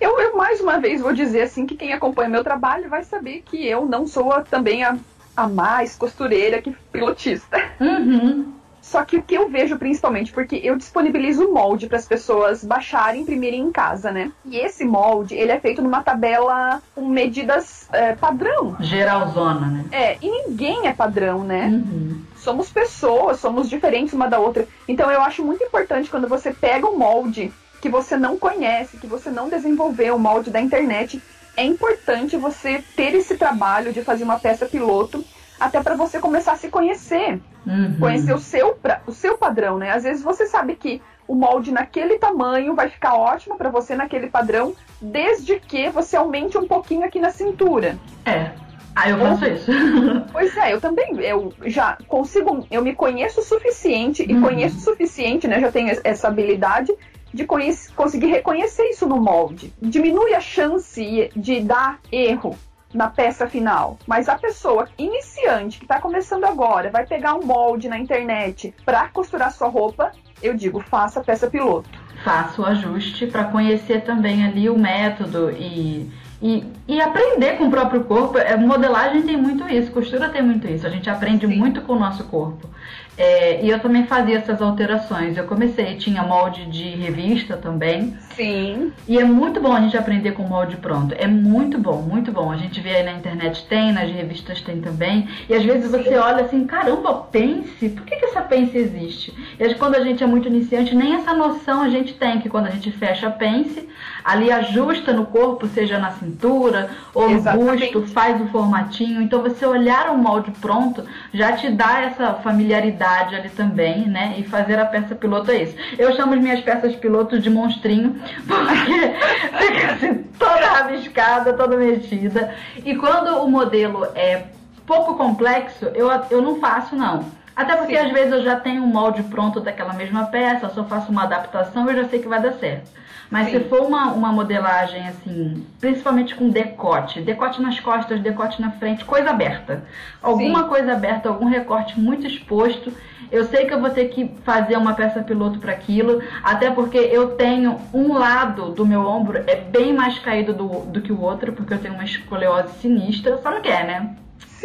Eu, 0.00 0.18
eu, 0.18 0.36
mais 0.36 0.60
uma 0.60 0.80
vez 0.80 1.00
vou 1.00 1.12
dizer 1.12 1.42
assim 1.42 1.66
que 1.66 1.76
quem 1.76 1.92
acompanha 1.92 2.28
meu 2.28 2.42
trabalho 2.42 2.88
vai 2.88 3.04
saber 3.04 3.42
que 3.46 3.64
eu 3.66 3.86
não 3.86 4.06
sou 4.06 4.32
a, 4.32 4.42
também 4.42 4.82
a, 4.82 4.96
a 5.36 5.46
mais 5.46 5.96
costureira 5.96 6.60
que 6.60 6.74
pilotista. 6.90 7.56
Uhum. 7.80 8.52
Só 8.84 9.02
que 9.02 9.16
o 9.16 9.22
que 9.22 9.34
eu 9.34 9.48
vejo 9.48 9.78
principalmente, 9.78 10.30
porque 10.30 10.60
eu 10.62 10.76
disponibilizo 10.76 11.46
o 11.46 11.54
molde 11.54 11.86
para 11.86 11.96
as 11.96 12.06
pessoas 12.06 12.62
baixarem 12.62 13.20
e 13.20 13.22
imprimirem 13.22 13.62
em 13.62 13.72
casa, 13.72 14.12
né? 14.12 14.30
E 14.44 14.58
esse 14.58 14.84
molde, 14.84 15.34
ele 15.34 15.50
é 15.50 15.58
feito 15.58 15.80
numa 15.80 16.02
tabela 16.02 16.82
com 16.94 17.08
medidas 17.08 17.88
é, 17.90 18.14
padrão. 18.14 18.76
Geralzona, 18.80 19.66
né? 19.68 19.84
É, 19.90 20.18
e 20.20 20.30
ninguém 20.30 20.86
é 20.86 20.92
padrão, 20.92 21.42
né? 21.42 21.68
Uhum. 21.68 22.20
Somos 22.36 22.70
pessoas, 22.70 23.40
somos 23.40 23.70
diferentes 23.70 24.12
uma 24.12 24.28
da 24.28 24.38
outra. 24.38 24.68
Então 24.86 25.10
eu 25.10 25.22
acho 25.22 25.42
muito 25.42 25.64
importante 25.64 26.10
quando 26.10 26.28
você 26.28 26.52
pega 26.52 26.86
um 26.86 26.98
molde 26.98 27.50
que 27.80 27.88
você 27.88 28.18
não 28.18 28.38
conhece, 28.38 28.98
que 28.98 29.06
você 29.06 29.30
não 29.30 29.48
desenvolveu, 29.48 30.16
o 30.16 30.20
molde 30.20 30.50
da 30.50 30.60
internet, 30.60 31.22
é 31.56 31.64
importante 31.64 32.36
você 32.36 32.84
ter 32.94 33.14
esse 33.14 33.36
trabalho 33.36 33.94
de 33.94 34.02
fazer 34.02 34.24
uma 34.24 34.38
peça 34.38 34.66
piloto 34.66 35.24
até 35.58 35.82
para 35.82 35.94
você 35.94 36.18
começar 36.18 36.52
a 36.52 36.56
se 36.56 36.68
conhecer. 36.68 37.40
Uhum. 37.66 37.96
Conhecer 37.98 38.34
o 38.34 38.38
seu, 38.38 38.78
o 39.06 39.12
seu 39.12 39.38
padrão, 39.38 39.78
né? 39.78 39.92
Às 39.92 40.02
vezes 40.02 40.22
você 40.22 40.46
sabe 40.46 40.76
que 40.76 41.00
o 41.26 41.34
molde 41.34 41.72
naquele 41.72 42.18
tamanho 42.18 42.74
vai 42.74 42.88
ficar 42.88 43.14
ótimo 43.14 43.56
para 43.56 43.70
você 43.70 43.94
naquele 43.94 44.28
padrão, 44.28 44.74
desde 45.00 45.58
que 45.58 45.88
você 45.88 46.16
aumente 46.16 46.58
um 46.58 46.68
pouquinho 46.68 47.04
aqui 47.04 47.18
na 47.18 47.30
cintura. 47.30 47.96
É. 48.26 48.50
Ah, 48.94 49.10
eu 49.10 49.18
faço 49.18 49.46
isso. 49.46 49.70
Pois 50.30 50.56
é, 50.56 50.72
eu 50.72 50.80
também. 50.80 51.18
Eu 51.20 51.52
já 51.64 51.98
consigo. 52.06 52.64
Eu 52.70 52.82
me 52.82 52.94
conheço 52.94 53.40
o 53.40 53.44
suficiente 53.44 54.24
e 54.28 54.34
uhum. 54.34 54.42
conheço 54.42 54.76
o 54.76 54.80
suficiente, 54.80 55.48
né? 55.48 55.60
Já 55.60 55.72
tenho 55.72 55.98
essa 56.04 56.28
habilidade 56.28 56.92
de 57.32 57.44
conseguir 57.44 58.26
reconhecer 58.26 58.84
isso 58.90 59.06
no 59.06 59.20
molde. 59.20 59.72
Diminui 59.82 60.34
a 60.34 60.40
chance 60.40 61.30
de 61.34 61.60
dar 61.60 61.98
erro 62.12 62.56
na 62.94 63.08
peça 63.08 63.46
final. 63.46 63.98
Mas 64.06 64.28
a 64.28 64.38
pessoa 64.38 64.88
iniciante 64.96 65.78
que 65.78 65.84
está 65.84 66.00
começando 66.00 66.44
agora 66.44 66.90
vai 66.90 67.04
pegar 67.04 67.34
um 67.34 67.44
molde 67.44 67.88
na 67.88 67.98
internet 67.98 68.74
para 68.84 69.08
costurar 69.08 69.52
sua 69.52 69.68
roupa, 69.68 70.12
eu 70.40 70.54
digo, 70.54 70.80
faça 70.80 71.20
a 71.20 71.24
peça 71.24 71.50
piloto. 71.50 71.90
Faça 72.24 72.62
o 72.62 72.64
ajuste 72.64 73.26
para 73.26 73.44
conhecer 73.44 74.02
também 74.02 74.44
ali 74.44 74.70
o 74.70 74.78
método 74.78 75.50
e 75.50 76.10
e, 76.44 76.62
e 76.86 77.00
aprender 77.00 77.56
com 77.56 77.68
o 77.68 77.70
próprio 77.70 78.04
corpo. 78.04 78.36
É, 78.36 78.54
modelagem 78.54 79.22
tem 79.22 79.34
muito 79.34 79.66
isso, 79.66 79.90
costura 79.90 80.28
tem 80.28 80.42
muito 80.42 80.68
isso. 80.68 80.86
A 80.86 80.90
gente 80.90 81.08
aprende 81.08 81.46
Sim. 81.46 81.56
muito 81.56 81.80
com 81.80 81.94
o 81.94 81.98
nosso 81.98 82.24
corpo. 82.24 82.68
É, 83.16 83.64
e 83.64 83.70
eu 83.70 83.78
também 83.78 84.06
fazia 84.06 84.38
essas 84.38 84.60
alterações. 84.60 85.36
Eu 85.36 85.44
comecei, 85.44 85.96
tinha 85.96 86.22
molde 86.22 86.66
de 86.66 86.88
revista 86.90 87.56
também. 87.56 88.16
Sim. 88.34 88.92
E 89.06 89.18
é 89.18 89.24
muito 89.24 89.60
bom 89.60 89.72
a 89.72 89.80
gente 89.80 89.96
aprender 89.96 90.32
com 90.32 90.42
molde 90.42 90.76
pronto. 90.76 91.14
É 91.16 91.26
muito 91.26 91.78
bom, 91.78 92.02
muito 92.02 92.32
bom. 92.32 92.50
A 92.50 92.56
gente 92.56 92.80
vê 92.80 92.96
aí 92.96 93.04
na 93.04 93.12
internet 93.12 93.66
tem, 93.68 93.92
nas 93.92 94.10
revistas 94.10 94.60
tem 94.60 94.80
também. 94.80 95.28
E 95.48 95.54
às 95.54 95.64
vezes 95.64 95.90
você 95.90 96.16
olha 96.16 96.44
assim, 96.44 96.66
caramba, 96.66 97.14
pence? 97.30 97.88
Por 97.90 98.04
que, 98.04 98.16
que 98.16 98.24
essa 98.24 98.42
pence 98.42 98.76
existe? 98.76 99.32
E 99.60 99.74
quando 99.74 99.94
a 99.94 100.00
gente 100.00 100.24
é 100.24 100.26
muito 100.26 100.48
iniciante, 100.48 100.94
nem 100.94 101.14
essa 101.14 101.32
noção 101.32 101.82
a 101.82 101.88
gente 101.88 102.14
tem, 102.14 102.40
que 102.40 102.48
quando 102.48 102.66
a 102.66 102.70
gente 102.70 102.90
fecha 102.90 103.28
a 103.28 103.30
pence, 103.30 103.88
ali 104.24 104.50
ajusta 104.50 105.12
no 105.12 105.26
corpo, 105.26 105.68
seja 105.68 105.98
na 105.98 106.10
cintura 106.10 106.90
ou 107.14 107.30
no 107.30 107.40
busto, 107.40 108.06
faz 108.08 108.40
o 108.40 108.48
formatinho. 108.48 109.22
Então 109.22 109.40
você 109.40 109.64
olhar 109.64 110.10
um 110.10 110.18
molde 110.18 110.50
pronto 110.60 111.04
já 111.32 111.52
te 111.52 111.70
dá 111.70 112.00
essa 112.00 112.34
familiaridade 112.34 113.03
ali 113.04 113.48
também, 113.50 114.06
né? 114.08 114.34
E 114.38 114.44
fazer 114.44 114.78
a 114.78 114.86
peça 114.86 115.14
piloto 115.14 115.50
é 115.50 115.62
isso. 115.62 115.76
Eu 115.98 116.14
chamo 116.14 116.34
as 116.34 116.40
minhas 116.40 116.60
peças 116.60 116.94
piloto 116.96 117.38
de 117.38 117.50
monstrinho, 117.50 118.20
porque 118.46 119.14
fica 119.58 119.92
assim 119.92 120.14
toda 120.38 120.66
rabiscada, 120.66 121.52
toda 121.52 121.76
mexida. 121.76 122.54
E 122.84 122.94
quando 122.96 123.42
o 123.42 123.50
modelo 123.50 124.06
é 124.14 124.44
pouco 124.86 125.14
complexo, 125.16 125.86
eu, 125.94 126.08
eu 126.30 126.42
não 126.42 126.60
faço 126.60 126.96
não. 126.96 127.24
Até 127.56 127.76
porque 127.76 127.96
Sim. 127.96 128.06
às 128.06 128.12
vezes 128.12 128.32
eu 128.32 128.42
já 128.42 128.56
tenho 128.56 128.82
um 128.82 128.86
molde 128.86 129.22
pronto 129.24 129.60
daquela 129.60 129.92
mesma 129.92 130.26
peça, 130.26 130.68
só 130.70 130.84
faço 130.84 131.12
uma 131.12 131.22
adaptação 131.22 131.86
e 131.86 131.90
eu 131.90 132.02
já 132.02 132.08
sei 132.08 132.18
que 132.18 132.28
vai 132.28 132.40
dar 132.40 132.52
certo. 132.54 132.90
Mas 133.34 133.48
Sim. 133.48 133.58
se 133.58 133.64
for 133.64 133.80
uma, 133.80 134.12
uma 134.12 134.30
modelagem 134.30 135.08
assim, 135.08 135.66
principalmente 135.80 136.36
com 136.36 136.50
decote, 136.50 137.20
decote 137.20 137.60
nas 137.60 137.80
costas, 137.80 138.20
decote 138.20 138.62
na 138.62 138.70
frente, 138.70 139.04
coisa 139.04 139.30
aberta. 139.30 139.82
Alguma 140.22 140.62
Sim. 140.62 140.68
coisa 140.68 140.92
aberta, 140.92 141.30
algum 141.30 141.46
recorte 141.46 141.98
muito 141.98 142.28
exposto, 142.28 142.92
eu 143.32 143.44
sei 143.46 143.66
que 143.66 143.74
eu 143.74 143.80
vou 143.80 143.90
ter 143.90 144.04
que 144.10 144.30
fazer 144.44 144.76
uma 144.76 144.94
peça 144.94 145.20
piloto 145.20 145.58
para 145.58 145.72
aquilo, 145.72 146.22
até 146.44 146.70
porque 146.70 146.96
eu 146.96 147.30
tenho 147.30 147.80
um 147.92 148.12
lado 148.16 148.70
do 148.70 148.86
meu 148.86 149.04
ombro 149.04 149.42
é 149.48 149.56
bem 149.56 149.92
mais 149.92 150.16
caído 150.20 150.54
do, 150.54 150.68
do 150.86 151.00
que 151.00 151.12
o 151.12 151.20
outro, 151.20 151.52
porque 151.54 151.74
eu 151.74 151.78
tenho 151.80 151.94
uma 151.94 152.04
escoliose 152.04 152.78
sinistra, 152.78 153.40
só 153.42 153.50
não 153.50 153.60
quer, 153.60 153.84
né? 153.84 154.14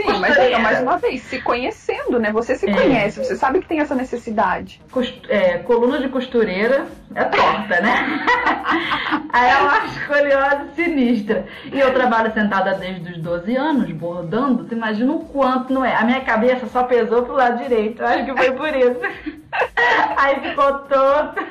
Sim, 0.01 0.19
mas 0.19 0.38
é, 0.38 0.57
mais 0.57 0.81
uma 0.81 0.97
vez, 0.97 1.21
se 1.23 1.41
conhecendo, 1.41 2.19
né? 2.19 2.31
Você 2.31 2.55
se 2.55 2.69
é. 2.69 2.73
conhece, 2.73 3.19
você 3.19 3.35
sabe 3.35 3.59
que 3.59 3.67
tem 3.67 3.81
essa 3.81 3.93
necessidade. 3.93 4.81
Cost 4.91 5.21
é, 5.27 5.57
coluna 5.57 5.99
de 5.99 6.07
costureira 6.07 6.85
é 7.13 7.23
torta, 7.25 7.81
né? 7.81 8.25
Aí 9.33 9.49
é 9.49 9.57
uma 9.57 9.85
escoliose 9.85 10.73
sinistra. 10.75 11.45
E 11.71 11.79
eu 11.79 11.93
trabalho 11.93 12.33
sentada 12.33 12.75
desde 12.75 13.12
os 13.12 13.17
12 13.17 13.55
anos, 13.57 13.91
bordando, 13.91 14.63
tu 14.63 14.73
imagina 14.73 15.12
o 15.12 15.25
quanto 15.25 15.73
não 15.73 15.83
é. 15.83 15.95
A 15.95 16.05
minha 16.05 16.21
cabeça 16.21 16.65
só 16.67 16.83
pesou 16.83 17.23
pro 17.23 17.33
lado 17.33 17.62
direito, 17.62 18.01
eu 18.01 18.07
acho 18.07 18.25
que 18.25 18.38
foi 18.38 18.51
por 18.51 18.73
isso. 18.73 18.99
Aí 20.17 20.39
ficou 20.39 20.73
todo. 20.79 21.45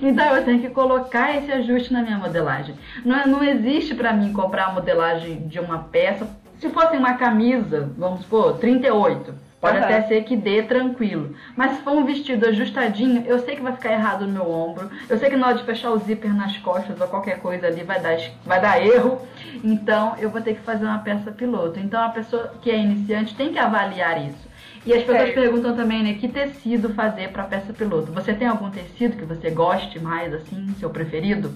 Então 0.00 0.34
eu 0.34 0.44
tenho 0.44 0.60
que 0.60 0.70
colocar 0.70 1.36
esse 1.36 1.52
ajuste 1.52 1.92
na 1.92 2.02
minha 2.02 2.16
modelagem. 2.16 2.74
Não, 3.04 3.26
não 3.26 3.44
existe 3.44 3.94
para 3.94 4.12
mim 4.12 4.32
comprar 4.32 4.66
a 4.66 4.72
modelagem 4.72 5.46
de 5.46 5.60
uma 5.60 5.78
peça 5.78 6.26
se 6.58 6.70
fosse 6.70 6.96
uma 6.96 7.14
camisa, 7.14 7.90
vamos 7.96 8.22
supor, 8.22 8.58
38, 8.58 9.34
pode 9.60 9.78
uhum. 9.78 9.84
até 9.84 10.02
ser 10.02 10.24
que 10.24 10.36
dê 10.36 10.62
tranquilo. 10.62 11.34
Mas 11.56 11.76
se 11.76 11.82
for 11.82 11.92
um 11.92 12.04
vestido 12.04 12.46
ajustadinho, 12.46 13.24
eu 13.26 13.38
sei 13.40 13.56
que 13.56 13.62
vai 13.62 13.72
ficar 13.72 13.92
errado 13.92 14.26
no 14.26 14.32
meu 14.32 14.50
ombro. 14.50 14.90
Eu 15.08 15.18
sei 15.18 15.28
que 15.28 15.36
na 15.36 15.48
hora 15.48 15.56
de 15.56 15.64
fechar 15.64 15.90
o 15.90 15.98
zíper 15.98 16.34
nas 16.34 16.56
costas 16.58 17.00
ou 17.00 17.08
qualquer 17.08 17.40
coisa 17.40 17.66
ali 17.66 17.82
vai 17.82 18.00
dar, 18.00 18.16
vai 18.44 18.60
dar 18.60 18.82
erro. 18.84 19.20
Então 19.62 20.14
eu 20.18 20.30
vou 20.30 20.40
ter 20.40 20.54
que 20.54 20.60
fazer 20.60 20.84
uma 20.84 20.98
peça 20.98 21.30
piloto. 21.30 21.78
Então 21.78 22.02
a 22.02 22.08
pessoa 22.08 22.54
que 22.62 22.70
é 22.70 22.78
iniciante 22.78 23.34
tem 23.34 23.52
que 23.52 23.58
avaliar 23.58 24.24
isso. 24.26 24.46
E 24.86 24.94
as 24.94 25.02
pessoas 25.02 25.30
é. 25.30 25.32
perguntam 25.32 25.74
também, 25.74 26.00
né, 26.04 26.14
que 26.14 26.28
tecido 26.28 26.94
fazer 26.94 27.30
para 27.30 27.42
peça 27.42 27.72
piloto. 27.72 28.12
Você 28.12 28.32
tem 28.32 28.46
algum 28.46 28.70
tecido 28.70 29.16
que 29.16 29.24
você 29.24 29.50
goste 29.50 29.98
mais, 29.98 30.32
assim, 30.32 30.72
seu 30.78 30.88
preferido? 30.88 31.52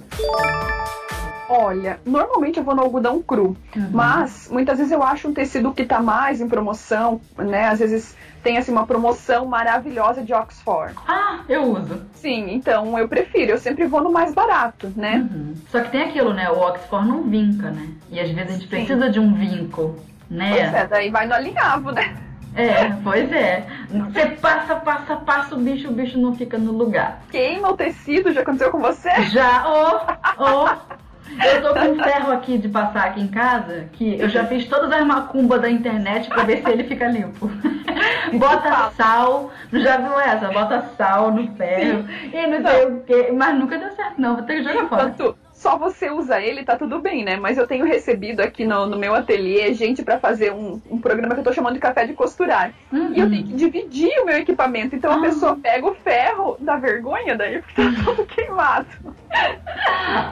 Olha, 1.53 1.99
normalmente 2.07 2.59
eu 2.59 2.63
vou 2.63 2.77
no 2.77 2.83
algodão 2.83 3.21
cru, 3.21 3.57
uhum. 3.75 3.91
mas 3.91 4.49
muitas 4.49 4.79
vezes 4.79 4.93
eu 4.93 5.03
acho 5.03 5.27
um 5.27 5.35
tecido 5.35 5.73
que 5.73 5.85
tá 5.85 6.01
mais 6.01 6.41
em 6.41 6.49
promoção, 6.49 7.21
né? 7.37 7.67
Às 7.67 7.81
vezes 7.81 8.17
tem 8.41 8.57
assim 8.57 8.71
uma 8.71 8.87
promoção 8.87 9.47
maravilhosa 9.47 10.23
de 10.23 10.33
Oxford. 10.33 10.95
Ah, 11.09 11.41
eu 11.49 11.65
uso. 11.65 12.03
Sim, 12.15 12.53
então 12.53 12.97
eu 12.97 13.09
prefiro, 13.09 13.51
eu 13.51 13.59
sempre 13.59 13.85
vou 13.89 14.01
no 14.01 14.13
mais 14.13 14.33
barato, 14.33 14.93
né? 14.95 15.29
Uhum. 15.29 15.55
Só 15.69 15.81
que 15.81 15.91
tem 15.91 16.03
aquilo, 16.03 16.33
né? 16.33 16.49
O 16.49 16.61
Oxford 16.61 17.09
não 17.09 17.25
vinca, 17.25 17.69
né? 17.73 17.89
E 18.13 18.21
às 18.21 18.31
vezes 18.31 18.49
a 18.49 18.53
gente 18.53 18.63
Sim. 18.63 18.69
precisa 18.69 19.11
de 19.11 19.19
um 19.19 19.35
vinco, 19.35 19.97
né? 20.31 20.51
Pois 20.51 20.75
é, 20.75 20.87
daí 20.87 21.11
vai 21.11 21.27
no 21.27 21.35
alinhavo, 21.35 21.91
né? 21.91 22.17
É, 22.55 22.91
pois 23.03 23.33
é. 23.33 23.67
Você 23.91 24.27
passa, 24.37 24.77
passa, 24.77 25.17
passa 25.17 25.57
o 25.57 25.59
bicho, 25.59 25.89
o 25.89 25.93
bicho 25.93 26.17
não 26.17 26.35
fica 26.35 26.57
no 26.57 26.71
lugar. 26.71 27.23
Queima 27.31 27.71
o 27.71 27.77
tecido, 27.77 28.33
já 28.33 28.43
aconteceu 28.43 28.71
com 28.71 28.79
você? 28.79 29.11
Já, 29.25 29.65
oh, 29.67 30.43
oh. 30.43 31.00
Eu 31.39 31.63
tô 31.63 31.75
com 31.75 31.93
um 31.93 32.03
ferro 32.03 32.33
aqui 32.33 32.59
de 32.59 32.69
passar 32.69 33.07
aqui 33.07 33.21
em 33.21 33.29
casa, 33.29 33.89
que 33.93 34.19
eu 34.19 34.29
já 34.29 34.45
fiz 34.47 34.67
todas 34.67 34.91
as 34.93 35.07
macumbas 35.07 35.61
da 35.61 35.71
internet 35.71 36.29
pra 36.29 36.43
ver 36.43 36.63
se 36.63 36.71
ele 36.71 36.85
fica 36.85 37.07
limpo. 37.07 37.51
Bota 38.35 38.91
sal, 38.97 39.51
já 39.73 39.97
viu 39.99 40.19
essa? 40.21 40.49
Bota 40.49 40.85
sal 40.97 41.31
no 41.31 41.47
ferro 41.57 42.05
e 42.33 42.47
não 42.47 42.69
sei 42.69 42.87
o 42.87 43.01
que, 43.01 43.33
mas 43.33 43.59
nunca 43.59 43.79
deu 43.79 43.91
certo 43.93 44.21
não, 44.21 44.37
vou 44.37 44.45
ter 44.45 44.57
que 44.57 44.65
jogar 44.65 44.89
fora. 44.89 45.03
Tanto, 45.05 45.37
só 45.61 45.77
você 45.77 46.11
usa 46.11 46.41
ele, 46.41 46.65
tá 46.65 46.75
tudo 46.75 47.01
bem, 47.01 47.23
né? 47.23 47.37
Mas 47.37 47.59
eu 47.59 47.67
tenho 47.67 47.85
recebido 47.85 48.41
aqui 48.41 48.65
no, 48.65 48.87
no 48.87 48.99
meu 48.99 49.15
ateliê 49.15 49.75
gente 49.75 50.03
para 50.03 50.19
fazer 50.19 50.51
um, 50.51 50.81
um, 50.91 50.99
programa 50.99 51.35
que 51.35 51.41
eu 51.41 51.45
tô 51.45 51.53
chamando 51.53 51.75
de 51.75 51.81
café 51.81 52.07
de 52.07 52.15
costurar. 52.15 52.73
Uhum. 52.91 53.13
E 53.13 53.21
eu 53.21 53.29
tenho 53.29 53.45
que 53.45 53.53
dividir 53.53 54.19
o 54.23 54.25
meu 54.25 54.39
equipamento. 54.39 54.97
Então 54.97 55.13
a 55.13 55.17
ah. 55.17 55.21
pessoa 55.21 55.57
pega 55.63 55.87
o 55.87 55.95
ferro 55.95 56.57
da 56.61 56.77
vergonha, 56.77 57.37
daí 57.37 57.61
porque 57.61 57.83
tá 57.93 58.05
todo 58.07 58.25
queimado. 58.25 58.87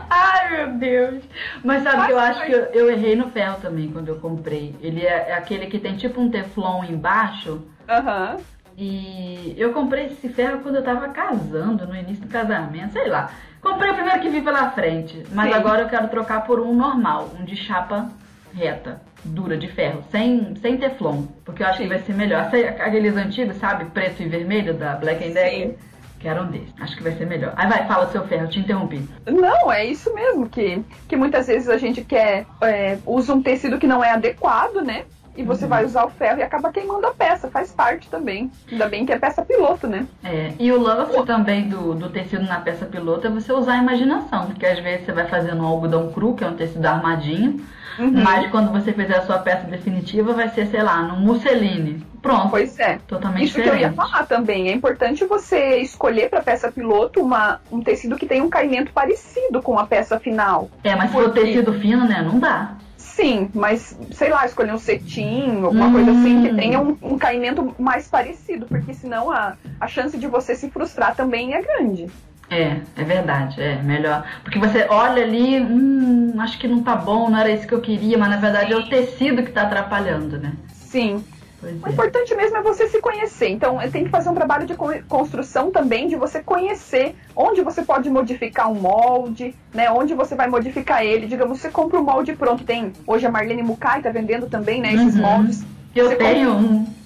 Ai, 0.09 0.51
meu 0.51 0.79
Deus. 0.79 1.23
Mas 1.63 1.83
sabe 1.83 2.07
que 2.07 2.13
eu 2.13 2.19
acho 2.19 2.47
que 2.47 2.53
eu, 2.53 2.65
eu, 2.73 2.91
errei 2.91 3.15
no 3.15 3.29
ferro 3.29 3.61
também 3.61 3.93
quando 3.93 4.09
eu 4.09 4.17
comprei. 4.17 4.75
Ele 4.81 5.05
é, 5.05 5.29
é 5.29 5.35
aquele 5.35 5.67
que 5.67 5.79
tem 5.79 5.95
tipo 5.95 6.23
um 6.23 6.31
teflon 6.31 6.85
embaixo. 6.85 7.61
Aham. 7.87 8.37
Uhum. 8.39 8.59
E 8.81 9.55
eu 9.59 9.73
comprei 9.73 10.07
esse 10.07 10.29
ferro 10.29 10.61
quando 10.61 10.77
eu 10.77 10.85
tava 10.85 11.09
casando, 11.09 11.85
no 11.85 11.97
início 11.97 12.25
do 12.25 12.31
casamento, 12.31 12.93
sei 12.93 13.09
lá. 13.09 13.29
Comprei 13.61 13.91
o 13.91 13.95
primeiro 13.95 14.21
que 14.21 14.29
vi 14.29 14.41
pela 14.41 14.71
frente, 14.71 15.25
mas 15.33 15.51
Sim. 15.51 15.55
agora 15.55 15.83
eu 15.83 15.89
quero 15.89 16.09
trocar 16.09 16.45
por 16.45 16.61
um 16.61 16.75
normal, 16.75 17.31
um 17.39 17.45
de 17.45 17.57
chapa 17.57 18.09
reta, 18.55 19.01
dura, 19.25 19.57
de 19.57 19.69
ferro, 19.69 20.03
sem, 20.11 20.55
sem 20.57 20.77
teflon, 20.77 21.25
porque 21.45 21.63
eu 21.63 21.67
acho 21.67 21.79
Sim. 21.79 21.85
que 21.85 21.89
vai 21.89 21.99
ser 22.01 22.15
melhor. 22.15 22.51
Aqueles 22.81 23.17
antigos, 23.17 23.57
sabe, 23.57 23.87
preto 23.87 24.23
e 24.23 24.29
vermelho 24.29 24.75
da 24.75 24.95
Black 24.95 25.29
Decker. 25.29 25.77
Quero 26.21 26.43
um 26.43 26.47
desses. 26.51 26.75
Acho 26.81 26.97
que 26.97 27.03
vai 27.03 27.13
ser 27.13 27.27
melhor. 27.27 27.53
Aí 27.57 27.69
vai, 27.69 27.87
fala 27.87 28.11
seu 28.11 28.27
ferro, 28.27 28.49
te 28.49 28.59
interrompi. 28.59 29.09
Não, 29.25 29.71
é 29.71 29.85
isso 29.85 30.13
mesmo, 30.13 30.49
que, 30.49 30.83
que 31.07 31.15
muitas 31.15 31.47
vezes 31.47 31.69
a 31.69 31.79
gente 31.79 32.03
quer, 32.03 32.45
é, 32.61 32.99
usa 33.07 33.33
um 33.33 33.41
tecido 33.41 33.79
que 33.79 33.87
não 33.87 34.03
é 34.03 34.11
adequado, 34.11 34.83
né? 34.83 35.05
E 35.39 35.45
você 35.45 35.65
uhum. 35.65 35.71
vai 35.71 35.85
usar 35.85 36.05
o 36.05 36.11
ferro 36.11 36.41
e 36.41 36.43
acaba 36.43 36.73
queimando 36.73 37.07
a 37.07 37.15
peça, 37.15 37.49
faz 37.49 37.71
parte 37.71 38.09
também. 38.11 38.51
Ainda 38.71 38.89
bem 38.89 39.07
que 39.07 39.13
é 39.13 39.19
peça 39.19 39.41
piloto, 39.43 39.87
né? 39.87 40.05
É, 40.25 40.53
e 40.59 40.73
o 40.73 40.81
lance 40.81 41.23
também 41.25 41.69
do, 41.69 41.95
do 41.95 42.09
tecido 42.09 42.43
na 42.43 42.59
peça 42.59 42.85
piloto 42.85 43.29
é 43.29 43.31
você 43.31 43.53
usar 43.53 43.75
a 43.75 43.77
imaginação, 43.79 44.47
porque 44.47 44.67
às 44.67 44.81
vezes 44.81 45.07
você 45.07 45.13
vai 45.13 45.29
fazendo 45.29 45.63
um 45.63 45.67
algodão 45.67 46.11
cru, 46.11 46.35
que 46.35 46.43
é 46.43 46.49
um 46.49 46.57
tecido 46.57 46.85
armadinho, 46.85 47.65
uhum. 48.01 48.11
mas 48.11 48.51
quando 48.51 48.73
você 48.73 48.93
fizer 48.93 49.17
a 49.17 49.23
sua 49.23 49.39
peça 49.39 49.69
definitiva 49.69 50.33
vai 50.33 50.49
ser, 50.49 50.67
sei 50.67 50.83
lá, 50.83 51.03
no 51.03 51.17
musseline. 51.17 52.05
Pronto. 52.21 52.51
Pois 52.51 52.77
é. 52.81 52.99
Totalmente 53.07 53.45
Isso 53.45 53.59
diferente. 53.59 53.79
que 53.79 53.85
eu 53.85 53.89
ia 53.91 53.95
falar 53.95 54.27
também. 54.27 54.69
É 54.69 54.73
importante 54.73 55.25
você 55.25 55.77
escolher 55.77 56.29
para 56.29 56.43
peça 56.43 56.73
piloto 56.73 57.23
uma, 57.23 57.61
um 57.71 57.81
tecido 57.81 58.17
que 58.17 58.27
tenha 58.27 58.43
um 58.43 58.51
caimento 58.51 58.93
parecido 58.93 59.63
com 59.63 59.79
a 59.79 59.87
peça 59.87 60.19
final. 60.19 60.69
É, 60.83 60.97
mas 60.97 61.13
porque... 61.13 61.29
se 61.29 61.35
for 61.37 61.47
tecido 61.47 61.73
fino, 61.75 62.09
né, 62.09 62.23
não 62.23 62.41
dá. 62.41 62.75
Sim, 63.19 63.51
mas 63.53 63.99
sei 64.13 64.31
lá, 64.31 64.47
escolher 64.47 64.73
um 64.73 64.79
cetim, 64.79 65.65
alguma 65.65 65.89
hum. 65.89 65.93
coisa 65.93 66.13
assim 66.13 66.41
que 66.41 66.55
tenha 66.55 66.81
um, 66.81 66.97
um, 67.03 67.19
caimento 67.19 67.75
mais 67.77 68.07
parecido, 68.07 68.67
porque 68.67 68.95
senão 68.95 69.29
a, 69.29 69.57
a 69.81 69.89
chance 69.89 70.17
de 70.17 70.29
você 70.29 70.55
se 70.55 70.71
frustrar 70.71 71.17
também 71.17 71.53
é 71.53 71.61
grande. 71.61 72.07
É, 72.49 72.77
é 72.97 73.03
verdade, 73.03 73.61
é 73.61 73.83
melhor. 73.83 74.25
Porque 74.45 74.61
você 74.61 74.87
olha 74.89 75.25
ali, 75.25 75.61
hum, 75.61 76.35
acho 76.39 76.61
que 76.61 76.69
não 76.69 76.81
tá 76.81 76.95
bom, 76.95 77.29
não 77.29 77.41
era 77.41 77.51
isso 77.51 77.67
que 77.67 77.75
eu 77.75 77.81
queria, 77.81 78.17
mas 78.17 78.31
na 78.31 78.37
verdade 78.37 78.73
é 78.73 78.77
o 78.77 78.89
tecido 78.89 79.43
que 79.43 79.51
tá 79.51 79.63
atrapalhando, 79.63 80.39
né? 80.39 80.53
Sim. 80.73 81.25
Pois 81.61 81.83
o 81.83 81.89
é. 81.89 81.91
importante 81.91 82.35
mesmo 82.35 82.57
é 82.57 82.63
você 82.63 82.89
se 82.89 83.01
conhecer. 83.01 83.49
Então, 83.49 83.79
tem 83.91 84.05
que 84.05 84.11
fazer 84.11 84.29
um 84.29 84.35
trabalho 84.35 84.67
de 84.67 84.75
construção 85.09 85.71
também, 85.71 86.09
de 86.09 86.17
você 86.17 86.41
conhecer 86.41 87.17
onde 87.35 87.63
você 87.63 87.83
pode 87.83 88.09
modificar 88.09 88.71
um 88.71 88.75
molde, 88.75 89.55
né? 89.75 89.91
Onde 89.91 90.15
você 90.15 90.35
vai 90.35 90.49
modificar 90.49 91.05
ele. 91.05 91.27
Digamos, 91.27 91.61
você 91.61 91.71
compra 91.71 91.99
um 91.99 92.05
molde 92.05 92.35
pronto. 92.35 92.65
Tem 92.65 92.93
hoje 93.07 93.27
a 93.27 93.31
Marlene 93.31 93.63
Mukai 93.63 94.01
tá 94.01 94.11
vendendo 94.11 94.49
também, 94.49 94.81
né? 94.81 94.95
Esses 94.95 95.17
uhum. 95.17 95.23
moldes. 95.23 95.65
Eu 95.95 96.09
você 96.09 96.17
tenho 96.17 96.55
compra... 96.55 96.67
um. 96.67 96.99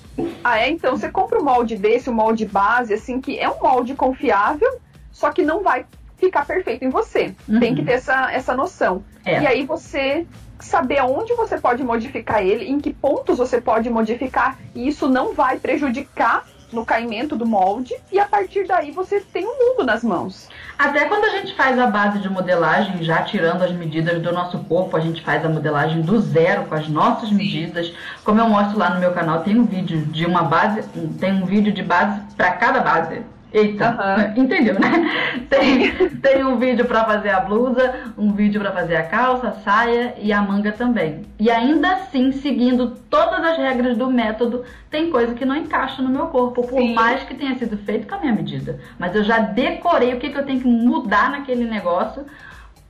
Ah, 0.45 0.59
é? 0.59 0.69
Então, 0.69 0.97
você 0.97 1.09
compra 1.09 1.41
um 1.41 1.45
molde 1.45 1.77
desse, 1.77 2.11
um 2.11 2.15
molde 2.15 2.45
base, 2.45 2.93
assim, 2.93 3.21
que 3.21 3.39
é 3.39 3.49
um 3.49 3.59
molde 3.61 3.95
confiável, 3.95 4.79
só 5.11 5.31
que 5.31 5.43
não 5.43 5.63
vai 5.63 5.87
ficar 6.19 6.45
perfeito 6.47 6.85
em 6.85 6.91
você. 6.91 7.35
Uhum. 7.49 7.59
Tem 7.59 7.75
que 7.75 7.83
ter 7.83 7.93
essa, 7.93 8.31
essa 8.31 8.55
noção. 8.55 9.03
É. 9.25 9.43
E 9.43 9.47
aí 9.47 9.67
você 9.67 10.27
saber 10.63 10.99
aonde 10.99 11.35
você 11.35 11.59
pode 11.59 11.83
modificar 11.83 12.43
ele, 12.43 12.65
em 12.65 12.81
que 12.81 12.93
pontos 12.93 13.39
você 13.39 13.61
pode 13.61 13.91
modificar, 13.91 14.59
e 14.75 14.89
isso 14.89 15.09
não 15.09 15.35
vai 15.35 15.59
prejudicar 15.59 16.47
no 16.73 16.87
caimento 16.87 17.37
do 17.37 17.45
molde, 17.45 17.95
e 18.11 18.19
a 18.19 18.25
partir 18.25 18.67
daí 18.67 18.91
você 18.91 19.21
tem 19.21 19.47
um 19.47 19.59
mundo 19.59 19.85
nas 19.85 20.03
mãos. 20.03 20.49
Até 20.79 21.05
quando 21.05 21.25
a 21.25 21.29
gente 21.29 21.55
faz 21.55 21.79
a 21.79 21.87
base 21.87 22.19
de 22.21 22.31
modelagem, 22.31 23.03
já 23.03 23.23
tirando 23.23 23.63
as 23.63 23.73
medidas 23.73 24.23
do 24.23 24.33
nosso 24.33 24.59
corpo, 24.61 24.97
a 24.97 25.01
gente 25.01 25.23
faz 25.23 25.45
a 25.45 25.49
modelagem 25.49 26.01
do 26.01 26.19
zero 26.19 26.65
com 26.65 26.75
as 26.75 26.89
nossas 26.89 27.31
medidas. 27.31 27.93
Como 28.25 28.41
eu 28.41 28.49
mostro 28.49 28.79
lá 28.79 28.89
no 28.91 29.01
meu 29.01 29.13
canal, 29.13 29.43
tem 29.43 29.59
um 29.59 29.67
vídeo 29.67 30.07
de 30.07 30.25
uma 30.25 30.45
base, 30.45 30.83
tem 31.21 31.35
um 31.35 31.45
vídeo 31.45 31.73
de 31.73 31.83
base 31.83 32.21
para 32.37 32.53
cada 32.53 32.81
base. 32.81 33.23
Eita, 33.53 34.35
uhum. 34.37 34.43
entendeu, 34.45 34.75
né? 34.81 35.45
Tem, 35.49 36.09
tem 36.09 36.45
um 36.45 36.59
vídeo 36.59 36.87
para 36.87 37.05
fazer 37.05 37.31
a 37.31 37.41
blusa, 37.41 38.13
um 38.17 38.33
vídeo 38.33 38.61
para 38.61 38.73
fazer 38.73 38.97
a 38.97 39.03
calça, 39.03 39.49
a 39.49 39.53
saia 39.53 40.15
e 40.19 40.33
a 40.33 40.41
manga 40.41 40.73
também. 40.73 41.23
E 41.39 41.51
ainda 41.51 41.93
assim, 41.93 42.33
seguindo 42.33 42.97
todas 43.11 43.45
as 43.45 43.59
regras 43.59 43.97
do 43.97 44.11
método, 44.11 44.65
tem 44.91 45.11
coisa 45.11 45.35
que 45.35 45.45
não 45.45 45.57
encaixa 45.57 46.01
no 46.01 46.09
meu 46.09 46.29
corpo, 46.29 46.67
por 46.67 46.81
Sim. 46.81 46.95
mais 46.95 47.23
que 47.25 47.35
tenha 47.35 47.55
sido 47.57 47.77
feito 47.77 48.09
com 48.09 48.15
a 48.15 48.21
minha 48.21 48.33
medida. 48.33 48.81
Mas 48.99 49.15
eu 49.15 49.23
já 49.23 49.39
decorei 49.39 50.15
o 50.15 50.19
que, 50.19 50.31
que 50.31 50.39
eu 50.39 50.47
tenho 50.47 50.61
que 50.61 50.69
mudar 50.69 51.31
naquele 51.31 51.65
negócio 51.65 52.25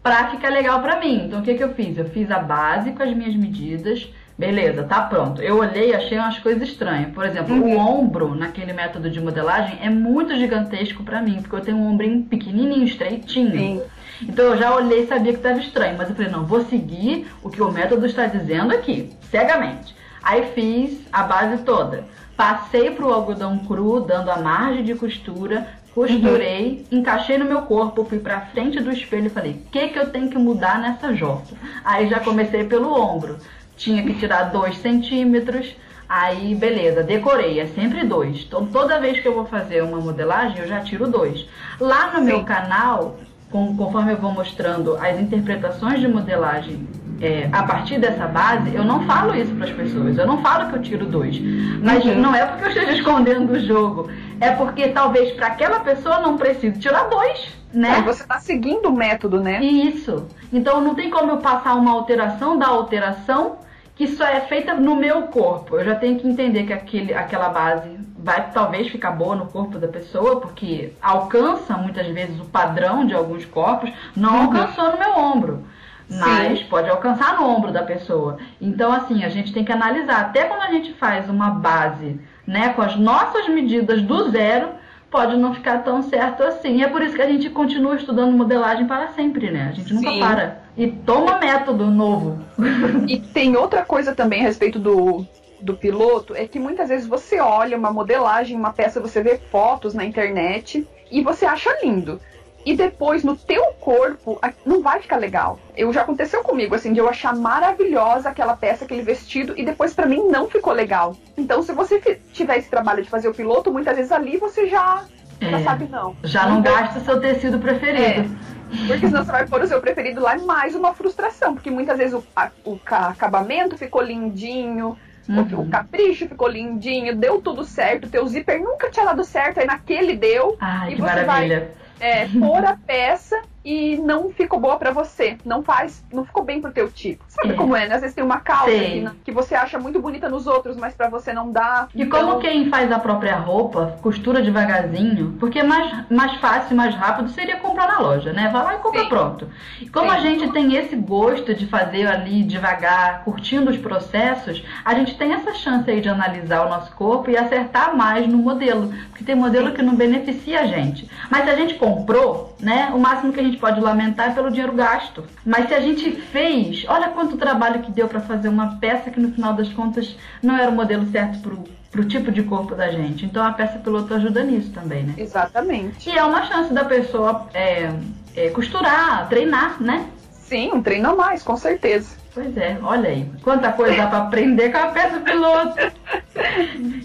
para 0.03 0.31
ficar 0.31 0.51
legal 0.51 0.81
para 0.81 1.01
mim. 1.01 1.27
Então 1.27 1.41
o 1.41 1.43
que, 1.43 1.55
que 1.55 1.63
eu 1.63 1.75
fiz? 1.75 1.97
Eu 1.97 2.07
fiz 2.07 2.31
a 2.31 2.39
base 2.39 2.93
com 2.93 3.03
as 3.03 3.15
minhas 3.15 3.35
medidas 3.35 4.09
Beleza, 4.43 4.83
tá 4.83 5.03
pronto. 5.03 5.41
Eu 5.41 5.59
olhei 5.59 5.91
e 5.91 5.95
achei 5.95 6.19
umas 6.19 6.37
coisas 6.41 6.67
estranhas. 6.67 7.13
Por 7.13 7.25
exemplo, 7.25 7.55
uhum. 7.55 7.77
o 7.77 7.79
ombro 7.79 8.35
naquele 8.35 8.73
método 8.73 9.09
de 9.09 9.21
modelagem 9.21 9.79
é 9.81 9.89
muito 9.89 10.35
gigantesco 10.35 11.05
para 11.05 11.23
mim, 11.23 11.41
porque 11.41 11.55
eu 11.55 11.61
tenho 11.61 11.77
um 11.77 11.87
ombrinho 11.87 12.25
pequenininho, 12.25 12.83
estreitinho. 12.83 13.53
Sim. 13.53 13.83
Então 14.21 14.47
eu 14.47 14.57
já 14.57 14.75
olhei 14.75 15.05
e 15.05 15.07
sabia 15.07 15.33
que 15.33 15.39
estava 15.39 15.61
estranho, 15.61 15.97
mas 15.97 16.11
eu 16.11 16.17
falei, 16.17 16.33
não, 16.33 16.45
vou 16.45 16.65
seguir 16.65 17.29
o 17.41 17.49
que 17.49 17.63
o 17.63 17.71
método 17.71 18.05
está 18.05 18.27
dizendo 18.27 18.75
aqui, 18.75 19.13
cegamente. 19.31 19.95
Aí 20.21 20.51
fiz 20.57 21.07
a 21.13 21.23
base 21.23 21.63
toda. 21.63 22.05
Passei 22.37 22.91
pro 22.91 23.13
algodão 23.13 23.61
cru, 23.61 24.01
dando 24.01 24.29
a 24.29 24.39
margem 24.39 24.83
de 24.83 24.97
costura, 24.97 25.69
costurei, 25.95 26.85
uhum. 26.91 26.99
encaixei 26.99 27.39
no 27.39 27.45
meu 27.45 27.63
corpo, 27.63 28.05
fui 28.05 28.19
pra 28.19 28.41
frente 28.41 28.81
do 28.81 28.91
espelho 28.91 29.27
e 29.27 29.31
falei, 29.31 29.53
o 29.53 29.71
que 29.71 29.89
que 29.89 29.99
eu 30.01 30.11
tenho 30.11 30.29
que 30.29 30.39
mudar 30.39 30.81
nessa 30.81 31.15
jota? 31.15 31.55
Aí 31.85 32.09
já 32.09 32.19
comecei 32.19 32.65
pelo 32.65 32.93
ombro 32.93 33.39
tinha 33.77 34.03
que 34.03 34.15
tirar 34.15 34.45
dois 34.45 34.79
centímetros. 34.79 35.75
Aí, 36.09 36.55
beleza, 36.55 37.03
decorei, 37.03 37.59
é 37.59 37.67
sempre 37.67 38.05
dois. 38.05 38.45
Então, 38.47 38.67
toda 38.67 39.01
vez 39.01 39.21
que 39.21 39.27
eu 39.27 39.35
vou 39.35 39.47
fazer 39.47 39.83
uma 39.83 39.99
modelagem, 39.99 40.59
eu 40.59 40.69
já 40.69 40.81
tiro 40.81 41.07
dois. 41.09 41.47
Lá 41.81 42.13
no 42.13 42.19
Sim. 42.19 42.25
meu 42.25 42.45
canal, 42.45 43.19
com, 43.51 43.75
conforme 43.77 44.13
eu 44.13 44.19
vou 44.19 44.33
mostrando 44.33 44.97
as 44.97 45.19
interpretações 45.19 46.01
de 46.01 46.09
modelagem 46.09 46.87
é, 47.21 47.49
a 47.53 47.63
partir 47.63 47.99
dessa 47.99 48.27
base, 48.27 48.75
eu 48.75 48.85
não 48.85 49.07
falo 49.07 49.35
isso 49.35 49.55
para 49.55 49.67
as 49.67 49.73
pessoas. 49.73 50.19
Eu 50.19 50.27
não 50.27 50.43
falo 50.43 50.71
que 50.71 50.77
eu 50.77 50.83
tiro 50.83 51.07
dois. 51.07 51.41
Mas 51.81 52.05
uhum. 52.05 52.21
não 52.21 52.35
é 52.35 52.45
porque 52.45 52.65
eu 52.65 52.69
esteja 52.69 52.93
escondendo 52.99 53.53
o 53.53 53.61
jogo. 53.61 54.11
É 54.41 54.51
porque 54.51 54.89
talvez 54.89 55.33
para 55.33 55.47
aquela 55.47 55.81
pessoa 55.81 56.19
não 56.19 56.37
precise 56.37 56.79
tirar 56.81 57.05
dois. 57.05 57.62
Né? 57.73 57.99
É, 57.99 58.03
você 58.03 58.23
está 58.23 58.39
seguindo 58.39 58.89
o 58.89 58.93
método, 58.93 59.41
né? 59.41 59.63
Isso. 59.63 60.29
Então 60.53 60.81
não 60.81 60.95
tem 60.95 61.11
como 61.11 61.33
eu 61.33 61.39
passar 61.39 61.75
uma 61.75 61.93
alteração 61.93 62.59
da 62.59 62.67
alteração 62.67 63.59
que 63.95 64.07
só 64.07 64.25
é 64.25 64.41
feita 64.43 64.75
no 64.75 64.97
meu 64.97 65.23
corpo. 65.23 65.77
Eu 65.77 65.85
já 65.85 65.95
tenho 65.95 66.19
que 66.19 66.27
entender 66.29 66.65
que 66.65 66.73
aquele, 66.73 67.15
aquela 67.15 67.49
base 67.49 67.99
vai 68.19 68.51
talvez 68.53 68.89
ficar 68.89 69.11
boa 69.13 69.35
no 69.35 69.47
corpo 69.47 69.79
da 69.79 69.89
pessoa, 69.89 70.41
porque 70.41 70.93
alcança 71.03 71.77
muitas 71.77 72.07
vezes 72.09 72.41
o 72.41 72.45
padrão 72.45 73.05
de 73.05 73.15
alguns 73.15 73.45
corpos, 73.45 73.93
não 74.17 74.35
uhum. 74.35 74.43
alcançou 74.45 74.93
no 74.93 74.99
meu 74.99 75.17
ombro. 75.19 75.65
Mas 76.09 76.59
Sim. 76.59 76.67
pode 76.69 76.91
alcançar 76.91 77.37
no 77.37 77.49
ombro 77.49 77.73
da 77.73 77.83
pessoa. 77.83 78.37
Então, 78.61 78.93
assim, 78.93 79.25
a 79.25 79.29
gente 79.29 79.53
tem 79.53 79.65
que 79.65 79.73
analisar. 79.73 80.21
Até 80.21 80.45
quando 80.45 80.63
a 80.63 80.71
gente 80.71 80.93
faz 80.95 81.29
uma 81.29 81.51
base, 81.51 82.21
né, 82.47 82.71
com 82.71 82.83
as 82.83 82.97
nossas 82.97 83.49
medidas 83.49 84.03
do 84.03 84.31
zero, 84.31 84.71
pode 85.13 85.37
não 85.37 85.55
ficar 85.55 85.85
tão 85.85 86.03
certo 86.03 86.43
assim. 86.43 86.83
É 86.83 86.89
por 86.89 87.03
isso 87.03 87.15
que 87.15 87.23
a 87.23 87.29
gente 87.29 87.51
continua 87.51 87.95
estudando 87.95 88.37
modelagem 88.37 88.87
para 88.87 89.09
sempre, 89.09 89.51
né? 89.51 89.69
A 89.71 89.73
gente 89.73 89.93
nunca 89.93 90.11
Sim. 90.11 90.19
para. 90.19 90.63
E 90.77 90.89
toma 90.89 91.39
método 91.39 91.87
novo. 91.87 92.43
E 93.07 93.21
tem 93.21 93.57
outra 93.57 93.85
coisa 93.85 94.15
também 94.15 94.41
a 94.41 94.45
respeito 94.45 94.79
do, 94.79 95.27
do 95.61 95.75
piloto, 95.75 96.35
é 96.35 96.47
que 96.47 96.59
muitas 96.59 96.89
vezes 96.89 97.07
você 97.07 97.41
olha 97.41 97.77
uma 97.77 97.93
modelagem, 97.93 98.57
uma 98.57 98.73
peça, 98.73 99.01
você 99.01 99.23
vê 99.23 99.39
fotos 99.51 99.93
na 99.93 100.05
internet 100.05 100.87
e 101.11 101.23
você 101.23 101.45
acha 101.45 101.71
lindo. 101.83 102.19
E 102.65 102.77
depois, 102.77 103.25
no 103.25 103.37
teu 103.37 103.73
corpo, 103.81 104.41
não 104.65 104.83
vai 104.83 105.01
ficar 105.01 105.17
legal. 105.17 105.59
Eu 105.77 105.93
já 105.93 106.03
aconteceu 106.03 106.43
comigo, 106.43 106.75
assim, 106.75 106.93
de 106.93 107.01
eu 107.01 107.09
achar 107.09 107.35
maravilhosa 107.35 108.29
aquela 108.29 108.57
peça, 108.57 108.85
aquele 108.85 109.03
vestido, 109.03 109.55
e 109.57 109.65
depois 109.65 109.93
para 109.95 110.07
mim 110.07 110.29
não 110.29 110.49
ficou 110.49 110.73
legal. 110.73 111.17
Então, 111.37 111.63
se 111.63 111.73
você 111.73 112.01
tiver 112.33 112.59
esse 112.59 112.71
trabalho 112.71 113.03
de 113.03 113.11
fazer 113.11 113.29
o 113.29 113.35
piloto, 113.35 113.73
muitas 113.73 113.97
vezes 113.97 114.13
ali 114.13 114.37
você 114.37 114.69
já, 114.69 115.05
é, 115.41 115.51
já 115.51 115.61
sabe 115.65 115.89
não. 115.89 116.17
Já 116.23 116.47
não, 116.47 116.57
não 116.57 116.63
gasta 116.63 117.01
o 117.01 117.05
seu 117.05 117.21
tecido 117.21 117.59
preferido. 117.59 118.33
É. 118.33 118.63
Porque 118.87 119.07
senão 119.07 119.25
você 119.25 119.33
vai 119.33 119.47
pôr 119.47 119.61
o 119.63 119.67
seu 119.67 119.81
preferido 119.81 120.21
lá 120.21 120.37
e 120.37 120.43
mais 120.43 120.75
uma 120.75 120.95
frustração. 120.95 121.55
Porque 121.55 121.71
muitas 121.71 121.99
vezes 121.99 122.15
o, 122.15 122.25
a, 122.35 122.51
o 122.65 122.79
acabamento 122.87 123.77
ficou 123.77 124.03
lindinho, 124.03 124.97
uhum. 125.29 125.61
o, 125.61 125.69
capricho 125.69 126.27
ficou 126.27 126.49
lindinho, 126.49 127.15
deu 127.15 127.41
tudo 127.41 127.65
certo, 127.65 128.09
teu 128.09 128.27
zíper 128.27 128.61
nunca 128.61 128.91
tinha 128.91 129.05
dado 129.05 129.25
certo, 129.25 129.61
aí 129.61 129.67
naquele 129.67 130.17
deu. 130.17 130.57
Ai, 130.61 130.93
e 130.93 130.95
que 130.95 131.03
você 131.03 131.07
maravilha. 131.07 131.59
vai 131.61 131.83
é, 132.03 132.27
pôr 132.27 132.65
a 132.65 132.77
peça 132.77 133.41
e 133.65 133.97
não 133.97 134.31
ficou 134.31 134.59
boa 134.59 134.77
para 134.77 134.91
você, 134.91 135.37
não 135.45 135.63
faz, 135.63 136.05
não 136.13 136.25
ficou 136.25 136.43
bem 136.45 136.61
pro 136.61 136.73
teu 136.73 136.91
tipo. 136.91 137.23
Sabe 137.29 137.51
É. 137.53 137.57
como 137.57 137.77
é, 137.77 137.87
né? 137.89 137.95
Às 137.95 138.01
vezes 138.01 138.15
tem 138.15 138.25
uma 138.25 138.41
calça 138.41 138.71
que, 138.73 139.01
não- 139.01 139.15
que 139.25 139.31
você 139.33 139.55
acha 139.55 139.79
muito 139.79 140.01
bonita 140.01 140.29
nos 140.29 140.47
outros, 140.47 140.77
mas 140.77 140.95
para 140.95 141.09
você 141.09 141.33
não 141.33 141.51
dá. 141.53 141.89
E 141.95 142.03
Então, 142.03 142.27
como 142.27 142.41
quem 142.41 142.69
faz 142.69 142.91
a 142.91 142.99
própria 142.99 143.37
roupa, 143.37 143.99
costura 144.03 144.43
devagarzinho, 144.43 145.37
porque 145.39 145.63
mais, 145.63 146.11
mais 146.11 146.35
fácil 146.37 146.77
mais 146.77 146.95
rápido 146.95 147.29
seria 147.31 147.57
comprar 147.59 147.87
na 147.89 147.99
loja, 148.01 148.33
né? 148.33 148.49
Vai 148.53 148.65
lá 148.65 148.75
e 148.75 148.79
compra 148.79 149.03
Sim. 149.03 149.09
pronto. 149.09 149.49
E 149.81 149.89
como 149.89 150.11
Sim. 150.11 150.17
a 150.17 150.21
gente 150.21 150.53
tem 150.53 150.75
esse 150.75 150.97
gosto 150.97 151.55
de 151.55 151.67
fazer 151.67 152.07
ali 152.07 152.43
devagar, 152.43 153.23
curtindo 153.25 153.71
os 153.71 153.77
processos, 153.79 154.63
a 154.85 154.95
gente 154.95 155.17
tem 155.17 155.33
essa 155.33 155.55
chance 155.55 155.91
aí 155.91 156.01
de 156.01 156.09
analisar 156.09 156.67
o 156.67 156.69
nosso 156.69 156.93
corpo 156.93 157.31
e 157.31 157.37
acertar 157.37 157.97
mais 157.97 158.27
no 158.27 158.39
modelo. 158.39 158.93
Porque 159.11 159.25
tem 159.25 159.35
modelo 159.35 159.73
que 159.73 159.83
não 159.83 159.95
beneficia 159.95 160.61
a 160.61 160.67
gente. 160.67 161.09
Mas 161.31 161.45
se 161.45 161.51
a 161.51 161.55
gente 161.57 161.75
comprou, 161.75 162.57
né? 162.61 162.91
O 162.95 162.99
máximo 162.99 163.33
que 163.33 163.41
a 163.41 163.43
gente 163.43 163.52
pode 163.57 163.81
lamentar 163.81 164.31
é 164.31 164.35
pelo 164.35 164.51
dinheiro 164.51 164.73
gasto. 164.73 165.25
Mas 165.45 165.69
se 165.69 165.75
a 165.75 165.81
gente 165.81 166.11
fez, 166.11 166.85
olha 166.89 167.09
quanto 167.09 167.37
trabalho 167.37 167.81
que 167.81 167.91
deu 167.91 168.09
para 168.09 168.21
fazer 168.21 168.49
uma 168.49 168.77
peça 168.79 169.11
que 169.11 169.21
no 169.21 169.33
final 169.33 169.55
das 169.55 169.69
contas 169.73 170.17
não 170.43 170.57
era 170.57 170.71
o 170.71 170.75
modelo 170.75 171.07
certo 171.11 171.41
pro, 171.41 171.65
pro 171.91 172.05
tipo 172.05 172.31
de 172.31 172.43
corpo 172.43 172.75
da 172.75 172.91
gente. 172.91 173.25
Então 173.25 173.45
a 173.45 173.53
peça 173.53 173.79
piloto 173.79 174.15
ajuda 174.15 174.43
nisso 174.43 174.71
também, 174.73 175.05
né? 175.05 175.15
Exatamente. 175.17 176.09
E 176.09 176.17
é 176.17 176.25
uma 176.25 176.45
chance 176.45 176.73
da 176.73 176.85
pessoa 176.85 177.49
é, 177.55 177.93
é, 178.37 178.51
costurar, 178.51 179.29
treinar, 179.29 179.83
né? 179.83 180.07
Sim, 180.31 180.73
um 180.73 180.83
treino 180.83 181.11
a 181.11 181.15
mais, 181.15 181.43
com 181.43 181.57
certeza. 181.57 182.22
Pois 182.35 182.57
é, 182.57 182.79
olha 182.83 183.11
aí. 183.11 183.31
Quanta 183.43 183.73
coisa 183.73 183.97
dá 183.97 184.07
pra 184.07 184.19
aprender 184.19 184.71
com 184.71 184.79
a 184.79 184.87
peça 184.87 185.21
piloto. 185.21 185.77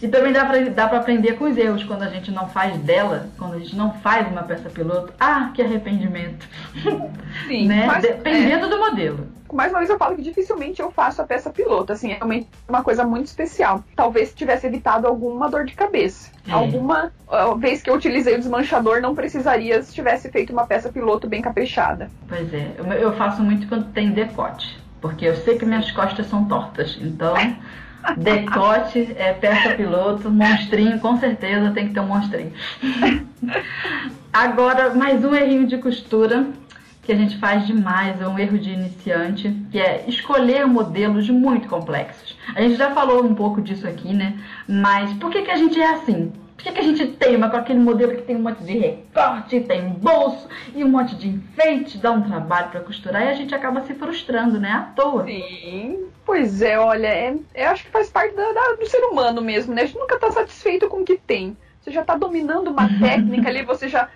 E 0.02 0.08
também 0.08 0.32
dá 0.32 0.46
pra, 0.46 0.60
dá 0.70 0.88
pra 0.88 1.00
aprender 1.00 1.34
com 1.34 1.46
os 1.46 1.58
erros 1.58 1.84
quando 1.84 2.04
a 2.04 2.10
gente 2.10 2.32
não 2.32 2.48
faz 2.48 2.78
dela, 2.80 3.28
quando 3.38 3.56
a 3.56 3.60
gente 3.60 3.76
não 3.76 3.94
faz 3.96 4.28
uma 4.32 4.44
peça 4.44 4.70
piloto. 4.70 5.14
Ah, 5.20 5.52
que 5.54 5.62
arrependimento. 5.62 6.48
Sim, 7.48 7.68
né? 7.68 7.86
mas, 7.86 8.04
é, 8.06 8.14
Dependendo 8.14 8.70
do 8.70 8.80
modelo. 8.80 9.28
mais 9.52 9.72
uma 9.72 9.80
vez 9.80 9.90
eu 9.90 9.98
falo 9.98 10.16
que 10.16 10.22
dificilmente 10.22 10.82
eu 10.82 10.92
faço 10.92 11.22
a 11.22 11.26
peça 11.26 11.50
piloto, 11.50 11.92
assim, 11.92 12.12
é 12.12 12.16
realmente 12.16 12.48
uma 12.68 12.82
coisa 12.82 13.04
muito 13.04 13.26
especial. 13.26 13.84
Talvez 13.98 14.34
tivesse 14.34 14.66
evitado 14.66 15.08
alguma 15.08 15.50
dor 15.50 15.66
de 15.66 15.74
cabeça. 15.74 16.32
É. 16.48 16.54
Alguma 16.54 17.12
vez 17.58 17.82
que 17.82 17.90
eu 17.90 17.96
utilizei 17.96 18.36
o 18.36 18.40
desmanchador, 18.40 19.02
não 19.02 19.14
precisaria 19.14 19.84
se 19.84 19.94
tivesse 19.94 20.32
feito 20.32 20.54
uma 20.54 20.66
peça 20.66 20.90
piloto 20.90 21.28
bem 21.28 21.42
caprichada. 21.42 22.10
Pois 22.30 22.54
é, 22.54 22.72
eu, 22.78 22.86
eu 22.94 23.14
faço 23.18 23.44
muito 23.44 23.68
quando 23.68 23.92
tem 23.92 24.12
decote. 24.12 24.87
Porque 25.02 25.26
eu 25.26 25.36
sei 25.36 25.58
que 25.58 25.66
minhas 25.66 25.92
costas 25.92 26.28
são 26.28 26.46
tortas. 26.46 26.98
Então, 27.02 27.36
decote 28.18 29.16
é 29.18 29.34
peça 29.34 29.76
piloto, 29.76 30.30
monstrinho, 30.30 31.00
com 31.00 31.18
certeza 31.18 31.72
tem 31.72 31.88
que 31.88 31.94
ter 31.94 32.00
um 32.00 32.08
monstrinho. 32.08 32.54
Agora, 34.32 34.94
mais 34.94 35.24
um 35.24 35.34
errinho 35.34 35.66
de 35.68 35.78
costura 35.78 36.48
que 37.08 37.12
a 37.14 37.16
gente 37.16 37.38
faz 37.38 37.66
demais, 37.66 38.20
é 38.20 38.28
um 38.28 38.38
erro 38.38 38.60
de 38.60 38.70
iniciante, 38.70 39.50
que 39.72 39.80
é 39.80 40.04
escolher 40.08 40.68
modelos 40.68 41.30
muito 41.30 41.68
complexos. 41.70 42.38
A 42.54 42.62
gente 42.62 42.76
já 42.76 42.92
falou 42.92 43.24
um 43.24 43.34
pouco 43.34 43.62
disso 43.62 43.88
aqui, 43.88 44.14
né? 44.14 44.38
Mas 44.68 45.14
por 45.14 45.32
que, 45.32 45.44
que 45.44 45.52
a 45.52 45.56
gente 45.56 45.80
é 45.80 45.94
assim? 45.94 46.34
Por 46.58 46.64
que, 46.64 46.72
que 46.72 46.80
a 46.80 46.84
gente 46.84 47.06
teima 47.08 47.50
com 47.52 47.58
aquele 47.58 47.80
modelo 47.80 48.16
que 48.16 48.24
tem 48.24 48.36
um 48.36 48.42
monte 48.42 48.64
de 48.64 48.78
recorte, 48.78 49.60
tem 49.62 49.90
bolso 49.90 50.50
e 50.76 50.84
um 50.84 50.90
monte 50.90 51.16
de 51.16 51.28
enfeite, 51.30 52.00
dá 52.00 52.12
um 52.12 52.24
trabalho 52.24 52.70
para 52.72 52.80
costurar 52.80 53.24
e 53.24 53.30
a 53.30 53.34
gente 53.36 53.54
acaba 53.54 53.84
se 53.84 53.94
frustrando, 53.94 54.60
né? 54.60 54.72
À 54.72 54.82
toa. 54.96 55.24
Sim. 55.26 56.08
Pois 56.26 56.62
é, 56.64 56.78
olha, 56.80 57.08
é, 57.08 57.36
eu 57.56 57.68
acho 57.70 57.84
que 57.86 57.92
faz 57.92 58.10
parte 58.10 58.36
da- 58.36 58.52
da- 58.52 58.74
do 58.74 58.86
ser 58.88 59.00
humano 59.06 59.40
mesmo, 59.42 59.74
né? 59.74 59.84
A 59.84 59.86
gente 59.86 59.98
nunca 60.00 60.18
tá 60.20 60.32
satisfeito 60.32 60.88
com 60.90 61.02
o 61.02 61.06
que 61.06 61.16
tem. 61.16 61.56
Você 61.80 61.92
já 61.92 62.04
tá 62.04 62.18
dominando 62.18 62.70
uma 62.70 62.90
técnica 63.00 63.48
ali, 63.50 63.64
você 63.64 63.88
já 63.88 64.10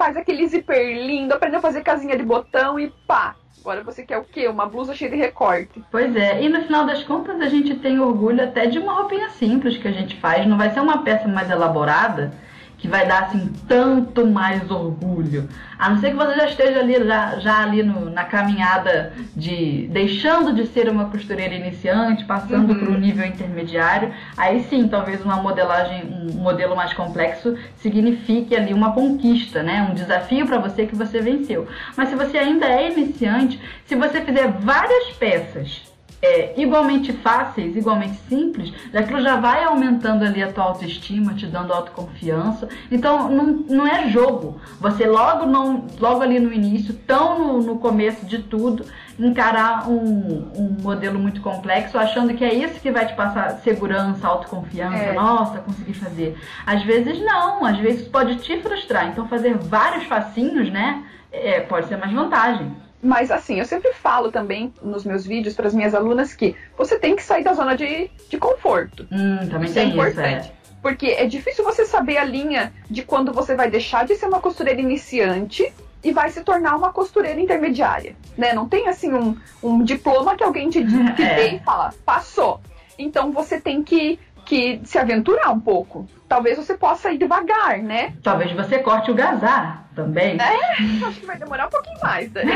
faz 0.00 0.16
aquele 0.16 0.48
zíper 0.48 0.96
lindo, 0.96 1.34
aprendeu 1.34 1.58
a 1.58 1.62
fazer 1.62 1.82
casinha 1.82 2.16
de 2.16 2.22
botão 2.22 2.80
e 2.80 2.88
pá. 3.06 3.36
Agora 3.60 3.84
você 3.84 4.02
quer 4.02 4.16
o 4.16 4.24
quê? 4.24 4.48
Uma 4.48 4.64
blusa 4.64 4.94
cheia 4.94 5.10
de 5.10 5.16
recorte. 5.18 5.84
Pois 5.90 6.16
é, 6.16 6.42
e 6.42 6.48
no 6.48 6.62
final 6.62 6.86
das 6.86 7.04
contas 7.04 7.38
a 7.38 7.48
gente 7.50 7.74
tem 7.74 8.00
orgulho 8.00 8.42
até 8.42 8.64
de 8.64 8.78
uma 8.78 8.94
roupinha 8.94 9.28
simples 9.28 9.76
que 9.76 9.86
a 9.86 9.92
gente 9.92 10.16
faz. 10.16 10.46
Não 10.46 10.56
vai 10.56 10.70
ser 10.70 10.80
uma 10.80 11.04
peça 11.04 11.28
mais 11.28 11.50
elaborada 11.50 12.32
que 12.80 12.88
vai 12.88 13.06
dar 13.06 13.24
assim 13.24 13.52
tanto 13.68 14.26
mais 14.26 14.70
orgulho. 14.70 15.46
A 15.78 15.90
não 15.90 15.98
ser 15.98 16.10
que 16.10 16.16
você 16.16 16.34
já 16.34 16.46
esteja 16.46 16.80
ali 16.80 16.94
já, 17.06 17.38
já 17.38 17.62
ali 17.62 17.82
no- 17.82 18.08
na 18.10 18.24
caminhada 18.24 19.12
de 19.36 19.86
deixando 19.92 20.54
de 20.54 20.66
ser 20.66 20.88
uma 20.88 21.04
costureira 21.06 21.54
iniciante, 21.54 22.24
passando 22.24 22.72
Uhum. 22.72 22.78
para 22.78 22.90
o 22.90 22.98
nível 22.98 23.26
intermediário. 23.26 24.12
Aí 24.36 24.62
sim, 24.64 24.88
talvez 24.88 25.22
uma 25.22 25.36
modelagem, 25.36 26.04
um 26.10 26.38
modelo 26.40 26.74
mais 26.74 26.92
complexo 26.94 27.54
signifique 27.76 28.56
ali 28.56 28.72
uma 28.72 28.92
conquista, 28.92 29.62
né? 29.62 29.86
Um 29.90 29.94
desafio 29.94 30.46
para 30.46 30.58
você 30.58 30.86
que 30.86 30.96
você 30.96 31.20
venceu. 31.20 31.66
Mas 31.96 32.08
se 32.08 32.14
você 32.14 32.38
ainda 32.38 32.66
é 32.66 32.90
iniciante, 32.90 33.60
se 33.84 33.94
você 33.94 34.22
fizer 34.22 34.48
várias 34.48 35.10
peças 35.18 35.89
é, 36.22 36.60
igualmente 36.60 37.12
fáceis, 37.12 37.74
igualmente 37.74 38.18
simples, 38.28 38.72
aquilo 38.94 39.20
já 39.22 39.36
vai 39.36 39.64
aumentando 39.64 40.24
ali 40.24 40.42
a 40.42 40.52
tua 40.52 40.64
autoestima, 40.64 41.34
te 41.34 41.46
dando 41.46 41.72
autoconfiança. 41.72 42.68
Então 42.90 43.30
não, 43.30 43.46
não 43.46 43.86
é 43.86 44.08
jogo. 44.08 44.60
Você 44.80 45.06
logo 45.06 45.46
não, 45.46 45.86
logo 45.98 46.22
ali 46.22 46.38
no 46.38 46.52
início, 46.52 46.94
tão 47.06 47.38
no, 47.38 47.62
no 47.62 47.78
começo 47.78 48.26
de 48.26 48.38
tudo, 48.38 48.84
encarar 49.18 49.88
um, 49.88 50.50
um 50.54 50.76
modelo 50.82 51.18
muito 51.18 51.40
complexo, 51.40 51.98
achando 51.98 52.34
que 52.34 52.44
é 52.44 52.54
isso 52.54 52.80
que 52.80 52.90
vai 52.90 53.06
te 53.06 53.14
passar 53.14 53.58
segurança, 53.60 54.26
autoconfiança. 54.26 54.96
É. 54.96 55.12
Nossa, 55.14 55.58
consegui 55.60 55.94
fazer. 55.94 56.36
Às 56.66 56.82
vezes 56.84 57.20
não, 57.20 57.64
às 57.64 57.78
vezes 57.78 58.06
pode 58.08 58.36
te 58.36 58.60
frustrar. 58.60 59.08
Então 59.08 59.26
fazer 59.26 59.56
vários 59.56 60.04
facinhos, 60.04 60.70
né? 60.70 61.04
é, 61.32 61.60
pode 61.60 61.86
ser 61.86 61.96
mais 61.96 62.12
vantagem. 62.12 62.74
Mas 63.02 63.30
assim, 63.30 63.58
eu 63.58 63.64
sempre 63.64 63.92
falo 63.94 64.30
também 64.30 64.72
nos 64.82 65.04
meus 65.04 65.24
vídeos 65.24 65.54
para 65.54 65.66
as 65.66 65.74
minhas 65.74 65.94
alunas 65.94 66.34
que 66.34 66.54
você 66.76 66.98
tem 66.98 67.16
que 67.16 67.22
sair 67.22 67.42
da 67.42 67.54
zona 67.54 67.74
de, 67.76 68.10
de 68.28 68.38
conforto. 68.38 69.06
Hum, 69.10 69.48
também 69.48 69.70
Isso 69.70 69.78
é 69.78 69.82
tem 69.82 69.90
isso, 69.90 70.00
é. 70.00 70.10
importante. 70.10 70.52
Porque 70.82 71.06
é 71.08 71.26
difícil 71.26 71.64
você 71.64 71.84
saber 71.84 72.16
a 72.18 72.24
linha 72.24 72.72
de 72.90 73.02
quando 73.02 73.32
você 73.32 73.54
vai 73.54 73.70
deixar 73.70 74.06
de 74.06 74.14
ser 74.16 74.26
uma 74.26 74.40
costureira 74.40 74.80
iniciante 74.80 75.72
e 76.02 76.12
vai 76.12 76.30
se 76.30 76.42
tornar 76.42 76.76
uma 76.76 76.92
costureira 76.92 77.40
intermediária. 77.40 78.16
Né? 78.36 78.52
Não 78.54 78.68
tem 78.68 78.88
assim 78.88 79.12
um, 79.12 79.36
um 79.62 79.82
diploma 79.82 80.36
que 80.36 80.42
alguém 80.42 80.70
te, 80.70 80.84
te 80.84 80.94
É. 81.22 81.34
dê 81.36 81.56
e 81.56 81.60
fala, 81.60 81.92
passou. 82.04 82.60
Então 82.98 83.32
você 83.32 83.58
tem 83.60 83.82
que, 83.82 84.18
que 84.50 84.80
se 84.82 84.98
aventurar 84.98 85.52
um 85.52 85.60
pouco. 85.60 86.08
Talvez 86.28 86.56
você 86.56 86.76
possa 86.76 87.12
ir 87.12 87.18
devagar, 87.18 87.78
né? 87.78 88.14
Talvez 88.20 88.50
você 88.50 88.80
corte 88.80 89.08
o 89.08 89.14
gazar 89.14 89.88
também. 89.94 90.36
É, 90.40 91.06
acho 91.06 91.20
que 91.20 91.26
vai 91.26 91.38
demorar 91.38 91.68
um 91.68 91.70
pouquinho 91.70 92.00
mais, 92.02 92.28
Dani. 92.32 92.50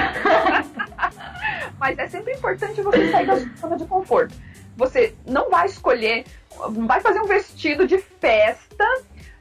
Mas 1.78 1.96
é 1.96 2.08
sempre 2.08 2.32
importante 2.32 2.82
você 2.82 3.12
sair 3.12 3.26
da 3.28 3.36
zona 3.36 3.76
de 3.76 3.84
conforto. 3.84 4.34
Você 4.76 5.14
não 5.24 5.48
vai 5.48 5.66
escolher, 5.66 6.24
não 6.72 6.88
vai 6.88 7.00
fazer 7.00 7.20
um 7.20 7.26
vestido 7.26 7.86
de 7.86 7.98
festa, 7.98 8.84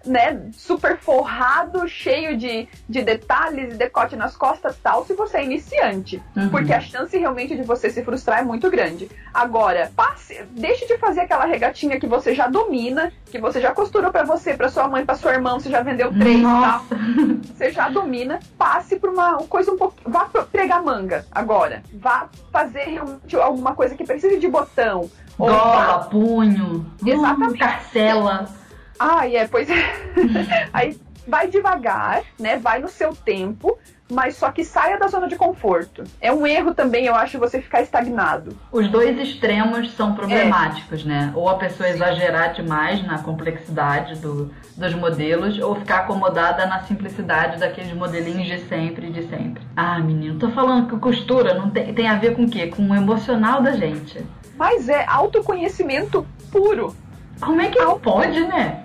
né? 0.05 0.49
Super 0.53 0.97
forrado, 0.97 1.87
cheio 1.87 2.37
de, 2.37 2.67
de 2.87 3.01
detalhes 3.01 3.73
e 3.73 3.77
decote 3.77 4.15
nas 4.15 4.35
costas 4.35 4.77
tal, 4.81 5.05
se 5.05 5.13
você 5.13 5.37
é 5.37 5.43
iniciante. 5.43 6.21
Uhum. 6.35 6.49
Porque 6.49 6.73
a 6.73 6.79
chance 6.79 7.17
realmente 7.17 7.55
de 7.55 7.63
você 7.63 7.89
se 7.89 8.03
frustrar 8.03 8.39
é 8.39 8.43
muito 8.43 8.69
grande. 8.69 9.09
Agora, 9.33 9.91
passe, 9.95 10.43
deixe 10.51 10.85
de 10.85 10.97
fazer 10.97 11.21
aquela 11.21 11.45
regatinha 11.45 11.99
que 11.99 12.07
você 12.07 12.33
já 12.35 12.47
domina, 12.47 13.11
que 13.25 13.39
você 13.39 13.59
já 13.61 13.71
costurou 13.71 14.11
pra 14.11 14.23
você, 14.23 14.53
pra 14.53 14.69
sua 14.69 14.87
mãe, 14.87 15.05
pra 15.05 15.15
sua 15.15 15.33
irmã, 15.33 15.53
você 15.53 15.69
já 15.69 15.81
vendeu 15.81 16.11
três 16.13 16.41
tal 16.41 16.51
Nossa. 16.51 16.95
você 17.55 17.71
já 17.71 17.89
domina, 17.89 18.39
passe 18.57 18.97
por 18.97 19.09
uma 19.09 19.37
coisa 19.43 19.71
um 19.71 19.77
pouco. 19.77 19.95
Vá 20.05 20.25
pregar 20.51 20.83
manga 20.83 21.25
agora. 21.31 21.81
Vá 21.93 22.27
fazer 22.51 22.83
realmente 22.85 23.35
alguma 23.35 23.73
coisa 23.75 23.95
que 23.95 24.03
precise 24.03 24.37
de 24.39 24.47
botão. 24.47 25.09
Vá- 25.37 25.47
Gola, 25.47 25.99
punho, 26.09 26.85
Exatamente. 27.05 27.53
hum, 27.53 27.57
carcela. 27.57 28.62
Ai, 29.03 29.35
é, 29.35 29.45
pois 29.45 29.69
é. 29.69 29.83
Aí 30.71 30.97
vai 31.27 31.49
devagar, 31.49 32.21
né? 32.39 32.57
Vai 32.57 32.79
no 32.79 32.87
seu 32.87 33.13
tempo, 33.13 33.77
mas 34.09 34.37
só 34.37 34.49
que 34.49 34.63
saia 34.63 34.97
da 34.97 35.07
zona 35.07 35.27
de 35.27 35.35
conforto. 35.35 36.05
É 36.21 36.31
um 36.31 36.47
erro 36.47 36.73
também, 36.73 37.05
eu 37.05 37.13
acho, 37.13 37.37
você 37.37 37.61
ficar 37.61 37.81
estagnado. 37.81 38.55
Os 38.71 38.87
dois 38.87 39.19
extremos 39.19 39.91
são 39.91 40.15
problemáticos, 40.15 41.03
né? 41.03 41.33
Ou 41.35 41.49
a 41.49 41.55
pessoa 41.55 41.89
exagerar 41.89 42.53
demais 42.53 43.05
na 43.05 43.17
complexidade 43.19 44.21
do, 44.21 44.49
dos 44.77 44.93
modelos, 44.93 45.59
ou 45.59 45.75
ficar 45.75 45.99
acomodada 45.99 46.65
na 46.65 46.81
simplicidade 46.83 47.59
daqueles 47.59 47.93
modelinhos 47.93 48.47
de 48.47 48.59
sempre, 48.69 49.09
de 49.09 49.27
sempre. 49.27 49.63
Ah, 49.75 49.99
menino, 49.99 50.39
tô 50.39 50.49
falando 50.51 50.87
que 50.87 50.97
costura 50.97 51.53
não 51.53 51.69
tem, 51.69 51.93
tem 51.93 52.07
a 52.07 52.15
ver 52.15 52.35
com 52.37 52.45
o 52.45 52.49
quê? 52.49 52.67
Com 52.67 52.89
o 52.89 52.95
emocional 52.95 53.61
da 53.61 53.73
gente. 53.73 54.25
Mas 54.55 54.87
é 54.87 55.05
autoconhecimento 55.07 56.25
puro. 56.49 56.95
Como 57.41 57.59
é 57.59 57.67
que 57.67 57.79
não 57.79 57.99
pode, 57.99 58.39
né? 58.41 58.83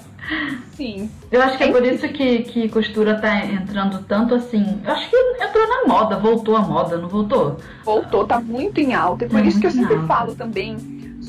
Sim. 0.73 1.11
Eu 1.31 1.43
acho 1.43 1.57
que 1.57 1.65
é 1.65 1.73
por 1.73 1.85
isso 1.85 2.09
que, 2.09 2.41
que 2.45 2.69
costura 2.69 3.21
tá 3.21 3.45
entrando 3.45 4.03
tanto 4.07 4.35
assim. 4.35 4.81
Eu 4.85 4.93
acho 4.93 5.09
que 5.11 5.17
entrou 5.17 5.67
na 5.69 5.93
moda, 5.93 6.19
voltou 6.19 6.57
à 6.57 6.61
moda, 6.61 6.97
não 6.99 7.09
voltou? 7.09 7.57
Voltou, 7.85 8.25
tá 8.27 8.41
muito 8.41 8.79
em 8.81 8.95
alta. 8.95 9.25
E 9.25 9.29
por 9.29 9.41
Tá 9.41 9.47
isso 9.47 9.59
que 9.61 9.67
eu 9.67 9.71
sempre 9.71 9.95
alta. 9.95 10.07
falo 10.07 10.35
também 10.35 10.77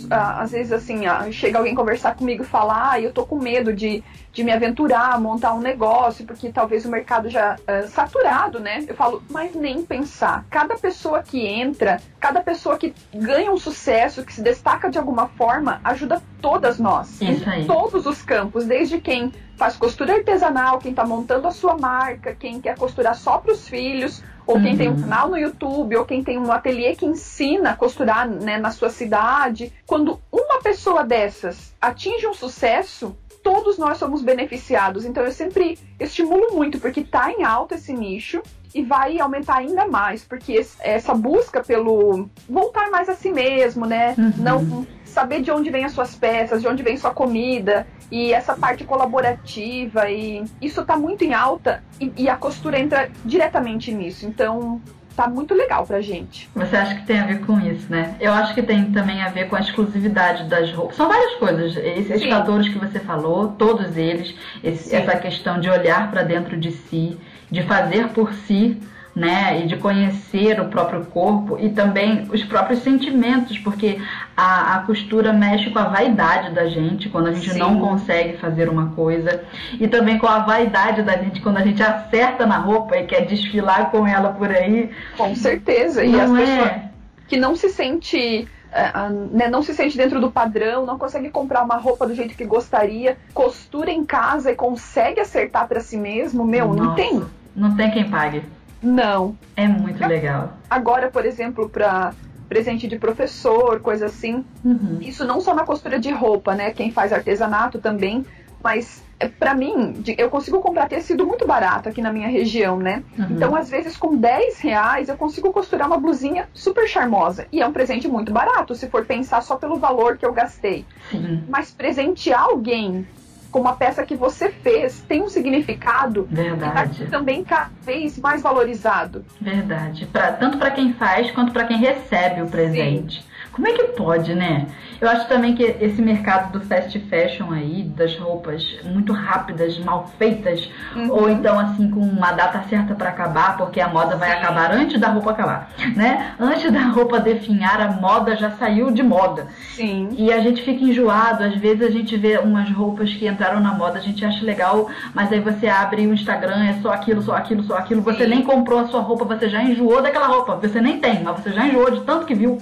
às 0.09 0.51
vezes 0.51 0.71
assim, 0.71 1.01
chega 1.31 1.57
alguém 1.57 1.75
conversar 1.75 2.15
comigo 2.15 2.43
e 2.43 2.45
falar, 2.45 2.91
ah, 2.91 3.01
eu 3.01 3.11
tô 3.11 3.25
com 3.25 3.37
medo 3.37 3.73
de, 3.73 4.03
de 4.31 4.43
me 4.43 4.51
aventurar, 4.51 5.19
montar 5.19 5.53
um 5.53 5.59
negócio, 5.59 6.25
porque 6.25 6.51
talvez 6.51 6.85
o 6.85 6.89
mercado 6.89 7.29
já 7.29 7.55
é 7.67 7.83
saturado, 7.83 8.59
né? 8.59 8.85
Eu 8.87 8.95
falo, 8.95 9.23
mas 9.29 9.55
nem 9.55 9.83
pensar. 9.83 10.45
Cada 10.49 10.77
pessoa 10.77 11.21
que 11.21 11.45
entra, 11.45 12.01
cada 12.19 12.41
pessoa 12.41 12.77
que 12.77 12.93
ganha 13.13 13.51
um 13.51 13.57
sucesso, 13.57 14.23
que 14.23 14.33
se 14.33 14.41
destaca 14.41 14.89
de 14.89 14.97
alguma 14.97 15.27
forma, 15.27 15.79
ajuda 15.83 16.21
todas 16.41 16.79
nós. 16.79 17.21
Isso 17.21 17.49
aí. 17.49 17.63
Em 17.63 17.67
todos 17.67 18.05
os 18.05 18.21
campos, 18.21 18.65
desde 18.65 18.99
quem 18.99 19.31
faz 19.57 19.75
costura 19.75 20.13
artesanal, 20.13 20.79
quem 20.79 20.91
está 20.91 21.05
montando 21.05 21.47
a 21.47 21.51
sua 21.51 21.77
marca, 21.77 22.33
quem 22.33 22.61
quer 22.61 22.77
costurar 22.77 23.15
só 23.15 23.37
para 23.37 23.51
os 23.51 23.67
filhos, 23.67 24.23
ou 24.49 24.55
uhum. 24.55 24.63
quem 24.63 24.75
tem 24.75 24.89
um 24.89 24.93
uhum. 24.93 25.01
canal 25.01 25.29
no 25.29 25.37
YouTube, 25.37 25.95
ou 25.95 26.05
quem 26.05 26.23
tem 26.23 26.39
um 26.39 26.51
ateliê 26.51 26.95
que 26.95 27.05
ensina 27.05 27.69
a 27.69 27.75
costurar 27.75 28.27
né, 28.27 28.57
na 28.57 28.71
sua 28.71 28.89
cidade. 28.89 29.71
Quando 29.85 30.19
uma 30.31 30.59
pessoa 30.59 31.03
dessas 31.03 31.71
atinge 31.79 32.25
um 32.25 32.33
sucesso, 32.33 33.15
todos 33.43 33.77
nós 33.77 33.99
somos 33.99 34.23
beneficiados. 34.23 35.05
Então 35.05 35.23
eu 35.23 35.31
sempre 35.31 35.77
estimulo 35.99 36.55
muito, 36.55 36.79
porque 36.79 37.01
está 37.01 37.31
em 37.31 37.43
alta 37.43 37.75
esse 37.75 37.93
nicho 37.93 38.41
e 38.73 38.83
vai 38.83 39.19
aumentar 39.19 39.57
ainda 39.57 39.87
mais, 39.87 40.23
porque 40.23 40.65
essa 40.79 41.13
busca 41.13 41.63
pelo 41.63 42.29
voltar 42.47 42.89
mais 42.89 43.09
a 43.09 43.13
si 43.13 43.31
mesmo, 43.31 43.85
né? 43.85 44.15
Uhum. 44.17 44.33
Não 44.37 44.87
saber 45.05 45.41
de 45.41 45.51
onde 45.51 45.69
vem 45.69 45.85
as 45.85 45.91
suas 45.91 46.15
peças, 46.15 46.61
de 46.61 46.67
onde 46.67 46.83
vem 46.83 46.95
sua 46.95 47.11
comida 47.11 47.85
e 48.11 48.31
essa 48.33 48.55
parte 48.55 48.83
colaborativa 48.83 50.09
e 50.09 50.43
isso 50.61 50.81
está 50.81 50.95
muito 50.95 51.23
em 51.23 51.33
alta 51.33 51.83
e, 51.99 52.11
e, 52.15 52.29
a 52.29 52.35
costura 52.35 52.79
entra 52.79 53.09
diretamente 53.25 53.91
nisso. 53.91 54.25
Então 54.25 54.81
tá 55.15 55.27
muito 55.27 55.53
legal 55.53 55.85
pra 55.85 55.99
gente. 55.99 56.49
Você 56.55 56.77
acha 56.77 56.95
que 56.95 57.05
tem 57.05 57.19
a 57.19 57.25
ver 57.25 57.41
com 57.41 57.59
isso, 57.59 57.91
né? 57.91 58.15
Eu 58.21 58.31
acho 58.31 58.53
que 58.53 58.63
tem 58.63 58.89
também 58.91 59.21
a 59.21 59.27
ver 59.27 59.49
com 59.49 59.55
a 59.57 59.59
exclusividade 59.59 60.45
das 60.45 60.71
roupas. 60.71 60.95
São 60.95 61.09
várias 61.09 61.35
coisas. 61.35 61.75
Esses 61.75 62.21
Sim. 62.21 62.29
fatores 62.29 62.69
que 62.69 62.79
você 62.79 62.99
falou, 63.01 63.49
todos 63.49 63.97
eles, 63.97 64.33
esse, 64.63 64.95
essa 64.95 65.17
questão 65.17 65.59
de 65.59 65.69
olhar 65.69 66.09
para 66.09 66.23
dentro 66.23 66.55
de 66.55 66.71
si, 66.71 67.17
de 67.49 67.63
fazer 67.63 68.09
por 68.09 68.33
si 68.33 68.77
né? 69.15 69.61
E 69.63 69.67
de 69.67 69.75
conhecer 69.77 70.59
o 70.61 70.69
próprio 70.69 71.05
corpo 71.05 71.57
e 71.59 71.69
também 71.69 72.27
os 72.31 72.43
próprios 72.43 72.79
sentimentos, 72.79 73.57
porque 73.57 73.99
a, 74.35 74.75
a 74.75 74.79
costura 74.83 75.33
mexe 75.33 75.69
com 75.69 75.79
a 75.79 75.89
vaidade 75.89 76.53
da 76.53 76.67
gente 76.67 77.09
quando 77.09 77.27
a 77.27 77.33
gente 77.33 77.51
Sim. 77.51 77.59
não 77.59 77.79
consegue 77.79 78.37
fazer 78.37 78.69
uma 78.69 78.91
coisa, 78.91 79.43
e 79.79 79.87
também 79.87 80.17
com 80.17 80.27
a 80.27 80.39
vaidade 80.39 81.03
da 81.03 81.17
gente 81.17 81.41
quando 81.41 81.57
a 81.57 81.63
gente 81.63 81.83
acerta 81.83 82.45
na 82.45 82.57
roupa 82.57 82.97
e 82.97 83.05
quer 83.05 83.25
desfilar 83.25 83.91
com 83.91 84.07
ela 84.07 84.29
por 84.29 84.49
aí. 84.49 84.89
Com 85.17 85.35
certeza. 85.35 86.03
E 86.03 86.11
não 86.11 86.35
as 86.35 86.39
é... 86.39 86.45
pessoas 86.45 86.81
que 87.27 87.37
não 87.37 87.55
se 87.55 87.69
sente 87.69 88.47
é, 88.71 88.91
né, 89.31 89.49
não 89.49 89.63
se 89.63 89.73
sente 89.73 89.97
dentro 89.97 90.21
do 90.21 90.31
padrão, 90.31 90.85
não 90.85 90.97
consegue 90.97 91.29
comprar 91.29 91.63
uma 91.63 91.77
roupa 91.77 92.05
do 92.05 92.13
jeito 92.13 92.35
que 92.35 92.45
gostaria, 92.45 93.17
costura 93.33 93.89
em 93.89 94.05
casa 94.05 94.51
e 94.51 94.55
consegue 94.55 95.19
acertar 95.19 95.67
para 95.67 95.79
si 95.79 95.97
mesmo, 95.97 96.45
meu, 96.45 96.67
Nossa, 96.67 96.83
não 96.83 96.95
tem. 96.95 97.23
Não 97.55 97.75
tem 97.75 97.91
quem 97.91 98.09
pague. 98.09 98.43
Não. 98.81 99.37
É 99.55 99.67
muito 99.67 100.05
legal. 100.05 100.53
Agora, 100.69 101.09
por 101.09 101.25
exemplo, 101.25 101.69
para 101.69 102.13
presente 102.47 102.87
de 102.87 102.97
professor, 102.97 103.79
coisa 103.79 104.07
assim. 104.07 104.43
Uhum. 104.65 104.97
Isso 105.01 105.23
não 105.23 105.39
só 105.39 105.53
na 105.53 105.63
costura 105.63 105.99
de 105.99 106.11
roupa, 106.11 106.55
né? 106.55 106.71
Quem 106.71 106.91
faz 106.91 107.13
artesanato 107.13 107.77
também, 107.77 108.25
mas 108.63 109.03
é, 109.19 109.27
para 109.27 109.53
mim, 109.53 110.01
eu 110.17 110.29
consigo 110.29 110.59
comprar 110.59 110.87
tecido 110.87 111.25
muito 111.27 111.45
barato 111.45 111.89
aqui 111.89 112.01
na 112.01 112.11
minha 112.11 112.27
região, 112.27 112.77
né? 112.77 113.03
Uhum. 113.17 113.27
Então, 113.31 113.55
às 113.55 113.69
vezes, 113.69 113.97
com 113.97 114.15
10 114.15 114.59
reais, 114.61 115.09
eu 115.09 115.17
consigo 115.17 115.51
costurar 115.51 115.87
uma 115.87 115.97
blusinha 115.97 116.47
super 116.53 116.87
charmosa. 116.87 117.45
E 117.51 117.61
é 117.61 117.67
um 117.67 117.73
presente 117.73 118.07
muito 118.07 118.31
barato, 118.31 118.73
se 118.73 118.87
for 118.87 119.05
pensar 119.05 119.41
só 119.41 119.57
pelo 119.57 119.75
valor 119.77 120.17
que 120.17 120.25
eu 120.25 120.33
gastei. 120.33 120.85
Sim. 121.11 121.43
Mas 121.49 121.69
presentear 121.69 122.43
alguém 122.43 123.05
com 123.51 123.61
uma 123.61 123.75
peça 123.75 124.05
que 124.05 124.15
você 124.15 124.49
fez 124.49 125.01
tem 125.01 125.21
um 125.21 125.29
significado 125.29 126.27
Verdade. 126.29 127.05
tá 127.05 127.09
também 127.09 127.43
cada 127.43 127.69
vez 127.81 128.17
mais 128.19 128.41
valorizado. 128.41 129.25
Verdade. 129.39 130.05
Pra, 130.05 130.31
tanto 130.31 130.57
para 130.57 130.71
quem 130.71 130.93
faz 130.93 131.31
quanto 131.31 131.51
para 131.51 131.65
quem 131.65 131.77
recebe 131.77 132.41
o 132.41 132.47
presente. 132.47 133.21
Sim. 133.21 133.29
Como 133.51 133.67
é 133.67 133.73
que 133.73 133.83
pode, 133.89 134.33
né? 134.35 134.67
Eu 135.01 135.09
acho 135.09 135.27
também 135.27 135.55
que 135.55 135.63
esse 135.63 136.01
mercado 136.01 136.51
do 136.51 136.61
fast 136.65 136.97
fashion 137.09 137.51
aí, 137.51 137.83
das 137.83 138.17
roupas 138.17 138.79
muito 138.83 139.13
rápidas, 139.13 139.77
mal 139.79 140.07
feitas, 140.17 140.69
uhum. 140.95 141.11
ou 141.11 141.29
então 141.29 141.57
assim 141.57 141.89
com 141.89 141.99
uma 141.99 142.31
data 142.31 142.63
certa 142.69 142.93
para 142.95 143.09
acabar, 143.09 143.57
porque 143.57 143.79
a 143.79 143.87
moda 143.87 144.15
vai 144.15 144.31
Sim. 144.31 144.37
acabar 144.37 144.71
antes 144.71 144.99
da 144.99 145.09
roupa 145.09 145.31
acabar, 145.31 145.71
né? 145.95 146.33
Antes 146.39 146.71
da 146.71 146.83
roupa 146.83 147.19
definhar, 147.19 147.81
a 147.81 147.91
moda 147.91 148.35
já 148.35 148.51
saiu 148.51 148.91
de 148.91 149.01
moda. 149.01 149.47
Sim. 149.73 150.09
E 150.17 150.31
a 150.31 150.39
gente 150.41 150.61
fica 150.63 150.83
enjoado, 150.83 151.43
às 151.43 151.55
vezes 151.55 151.87
a 151.87 151.91
gente 151.91 152.15
vê 152.17 152.37
umas 152.37 152.69
roupas 152.71 153.13
que 153.13 153.27
entraram 153.39 153.61
na 153.61 153.73
moda, 153.73 153.97
a 153.97 154.01
gente 154.01 154.23
acha 154.25 154.43
legal, 154.43 154.89
mas 155.13 155.31
aí 155.31 155.39
você 155.39 155.67
abre 155.67 156.05
o 156.05 156.13
Instagram, 156.13 156.65
é 156.65 156.81
só 156.81 156.91
aquilo, 156.91 157.21
só 157.21 157.35
aquilo, 157.35 157.63
só 157.63 157.77
aquilo, 157.77 158.01
você 158.01 158.25
Sim. 158.25 158.29
nem 158.29 158.43
comprou 158.43 158.79
a 158.79 158.87
sua 158.87 158.99
roupa, 158.99 159.23
você 159.23 159.47
já 159.47 159.63
enjoou 159.63 160.01
daquela 160.01 160.27
roupa, 160.27 160.55
você 160.55 160.81
nem 160.81 160.99
tem, 160.99 161.23
mas 161.23 161.39
você 161.39 161.53
já 161.53 161.65
enjoou 161.65 161.89
de 161.89 162.01
tanto 162.01 162.25
que 162.25 162.35
viu. 162.35 162.61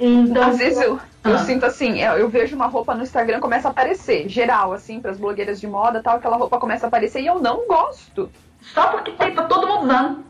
Então, 0.00 0.42
Às 0.42 0.56
vezes 0.56 0.80
eu, 0.80 0.98
eu 1.24 1.34
ah. 1.34 1.38
sinto 1.38 1.66
assim, 1.66 2.00
eu, 2.00 2.14
eu, 2.14 2.28
vejo 2.28 2.56
uma 2.56 2.66
roupa 2.66 2.94
no 2.94 3.02
Instagram 3.02 3.38
começa 3.38 3.68
a 3.68 3.70
aparecer, 3.70 4.28
geral, 4.28 4.72
assim, 4.72 4.98
para 4.98 5.10
as 5.10 5.18
blogueiras 5.18 5.60
de 5.60 5.66
moda 5.66 6.02
tal, 6.02 6.16
aquela 6.16 6.36
roupa 6.36 6.58
começa 6.58 6.86
a 6.86 6.88
aparecer 6.88 7.20
e 7.20 7.26
eu 7.26 7.38
não 7.38 7.66
gosto. 7.68 8.30
Só 8.62 8.88
porque 8.88 9.12
tem, 9.12 9.34
tá 9.34 9.44
todo 9.44 9.68
mundo 9.68 9.84
usando. 9.84 10.24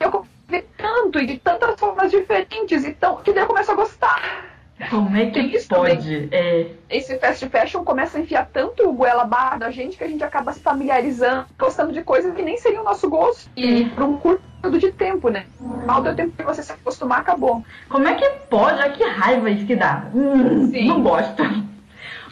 Eu 0.00 0.26
vi 0.48 0.62
tanto 0.76 1.18
e 1.20 1.26
de 1.26 1.38
tantas 1.38 1.78
formas 1.78 2.10
diferentes, 2.10 2.84
então, 2.84 3.16
que 3.16 3.32
daí 3.32 3.44
eu 3.44 3.46
começo 3.46 3.70
a 3.70 3.74
gostar. 3.74 4.53
Como 4.90 5.16
é 5.16 5.26
que 5.26 5.40
isso 5.40 5.68
pode? 5.68 6.28
É... 6.32 6.66
Esse 6.90 7.16
fast 7.18 7.48
fashion 7.48 7.84
começa 7.84 8.18
a 8.18 8.20
enfiar 8.20 8.48
tanto 8.52 8.88
o 8.88 8.92
goela 8.92 9.24
barra 9.24 9.58
da 9.58 9.70
gente 9.70 9.96
que 9.96 10.04
a 10.04 10.08
gente 10.08 10.24
acaba 10.24 10.52
se 10.52 10.60
familiarizando, 10.60 11.46
gostando 11.58 11.92
de 11.92 12.02
coisas 12.02 12.34
que 12.34 12.42
nem 12.42 12.56
seriam 12.56 12.82
o 12.82 12.84
nosso 12.84 13.08
gosto. 13.08 13.48
E 13.56 13.84
por 13.86 14.02
um 14.02 14.16
curto 14.16 14.42
período 14.60 14.78
de 14.80 14.92
tempo, 14.92 15.28
né? 15.28 15.46
Mal 15.86 16.02
deu 16.02 16.14
tempo 16.14 16.32
pra 16.32 16.46
você 16.46 16.62
se 16.62 16.72
acostumar, 16.72 17.20
acabou. 17.20 17.64
Como 17.88 18.08
é 18.08 18.14
que 18.14 18.28
pode? 18.50 18.80
Olha 18.80 18.90
que 18.90 19.04
raiva 19.04 19.50
isso 19.50 19.66
que 19.66 19.76
dá. 19.76 20.06
Hum, 20.12 20.70
não 20.86 21.02
gosto. 21.02 21.42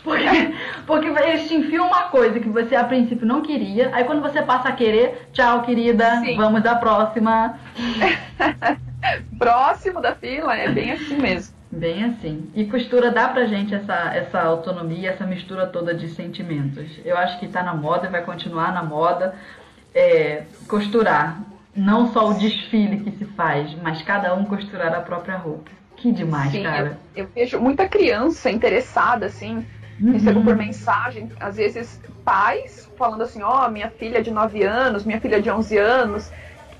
Porque, 0.02 0.54
porque 0.84 1.06
eles 1.06 1.46
te 1.46 1.54
enfiam 1.54 1.86
uma 1.86 2.04
coisa 2.04 2.40
que 2.40 2.48
você 2.48 2.74
a 2.74 2.82
princípio 2.82 3.24
não 3.24 3.40
queria, 3.40 3.90
aí 3.94 4.02
quando 4.02 4.20
você 4.20 4.42
passa 4.42 4.68
a 4.68 4.72
querer, 4.72 5.28
tchau, 5.32 5.62
querida, 5.62 6.16
Sim. 6.16 6.36
vamos 6.36 6.60
da 6.60 6.74
próxima. 6.74 7.56
Próximo 9.38 10.00
da 10.00 10.14
fila, 10.14 10.56
é 10.56 10.68
bem 10.68 10.92
assim 10.92 11.16
mesmo. 11.16 11.61
Bem 11.72 12.04
assim. 12.04 12.50
E 12.54 12.66
costura 12.66 13.10
dá 13.10 13.28
pra 13.28 13.46
gente 13.46 13.74
essa, 13.74 14.14
essa 14.14 14.42
autonomia, 14.42 15.08
essa 15.08 15.24
mistura 15.24 15.66
toda 15.66 15.94
de 15.94 16.10
sentimentos. 16.10 17.00
Eu 17.02 17.16
acho 17.16 17.40
que 17.40 17.48
tá 17.48 17.62
na 17.62 17.74
moda 17.74 18.06
e 18.06 18.10
vai 18.10 18.22
continuar 18.22 18.74
na 18.74 18.82
moda. 18.82 19.34
É, 19.94 20.42
costurar. 20.68 21.40
Não 21.74 22.12
só 22.12 22.28
o 22.28 22.34
desfile 22.34 23.00
que 23.00 23.10
se 23.12 23.24
faz, 23.24 23.74
mas 23.82 24.02
cada 24.02 24.34
um 24.34 24.44
costurar 24.44 24.94
a 24.94 25.00
própria 25.00 25.38
roupa. 25.38 25.70
Que 25.96 26.12
demais, 26.12 26.52
Sim, 26.52 26.62
cara. 26.62 26.98
Eu, 27.16 27.24
eu, 27.24 27.30
vejo 27.34 27.58
muita 27.58 27.88
criança 27.88 28.50
interessada, 28.50 29.24
assim. 29.24 29.64
Uhum. 29.98 30.12
Recebo 30.12 30.44
por 30.44 30.54
mensagem, 30.54 31.30
às 31.40 31.56
vezes 31.56 31.98
pais 32.22 32.90
falando 32.98 33.22
assim: 33.22 33.42
Ó, 33.42 33.64
oh, 33.66 33.70
minha 33.70 33.88
filha 33.88 34.22
de 34.22 34.30
9 34.30 34.62
anos, 34.62 35.04
minha 35.04 35.20
filha 35.20 35.40
de 35.40 35.50
11 35.50 35.78
anos, 35.78 36.30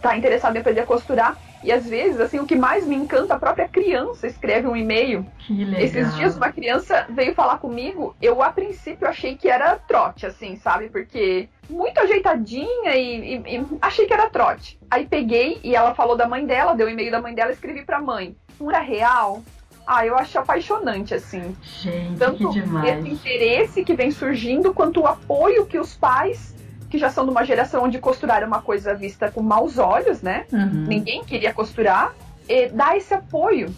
tá 0.02 0.14
interessada 0.14 0.58
em 0.58 0.60
aprender 0.60 0.80
a 0.80 0.86
costurar. 0.86 1.38
E 1.62 1.70
às 1.70 1.86
vezes, 1.88 2.20
assim, 2.20 2.40
o 2.40 2.46
que 2.46 2.56
mais 2.56 2.86
me 2.86 2.94
encanta, 2.94 3.34
a 3.34 3.38
própria 3.38 3.68
criança 3.68 4.26
escreve 4.26 4.66
um 4.66 4.76
e-mail. 4.76 5.24
Que 5.38 5.64
legal. 5.64 5.80
Esses 5.80 6.14
dias 6.16 6.36
uma 6.36 6.50
criança 6.50 7.06
veio 7.10 7.34
falar 7.34 7.58
comigo, 7.58 8.16
eu 8.20 8.42
a 8.42 8.50
princípio 8.50 9.06
achei 9.08 9.36
que 9.36 9.48
era 9.48 9.76
trote, 9.76 10.26
assim, 10.26 10.56
sabe? 10.56 10.88
Porque 10.88 11.48
muito 11.70 11.98
ajeitadinha 12.00 12.96
e, 12.96 13.36
e, 13.36 13.56
e 13.56 13.66
achei 13.80 14.06
que 14.06 14.12
era 14.12 14.28
trote. 14.28 14.78
Aí 14.90 15.06
peguei 15.06 15.60
e 15.62 15.74
ela 15.74 15.94
falou 15.94 16.16
da 16.16 16.28
mãe 16.28 16.44
dela, 16.44 16.74
deu 16.74 16.86
o 16.86 16.90
e-mail 16.90 17.10
da 17.10 17.22
mãe 17.22 17.34
dela, 17.34 17.52
escrevi 17.52 17.84
pra 17.84 18.00
mãe. 18.00 18.36
Não 18.60 18.70
era 18.70 18.80
real? 18.80 19.42
Ah, 19.86 20.06
eu 20.06 20.16
acho 20.16 20.38
apaixonante, 20.38 21.12
assim. 21.14 21.56
Gente, 21.62 22.18
Tanto 22.18 22.48
que 22.50 22.60
demais. 22.60 22.98
esse 22.98 23.12
interesse 23.12 23.84
que 23.84 23.94
vem 23.94 24.10
surgindo, 24.10 24.72
quanto 24.72 25.00
o 25.00 25.06
apoio 25.06 25.66
que 25.66 25.78
os 25.78 25.96
pais 25.96 26.54
que 26.92 26.98
já 26.98 27.08
são 27.08 27.24
de 27.24 27.30
uma 27.30 27.42
geração 27.42 27.84
onde 27.84 27.98
costurar 27.98 28.42
é 28.42 28.46
uma 28.46 28.60
coisa 28.60 28.94
vista 28.94 29.30
com 29.30 29.40
maus 29.40 29.78
olhos, 29.78 30.20
né? 30.20 30.44
Uhum. 30.52 30.84
Ninguém 30.86 31.24
queria 31.24 31.50
costurar. 31.50 32.12
E 32.46 32.68
dá 32.68 32.94
esse 32.94 33.14
apoio. 33.14 33.74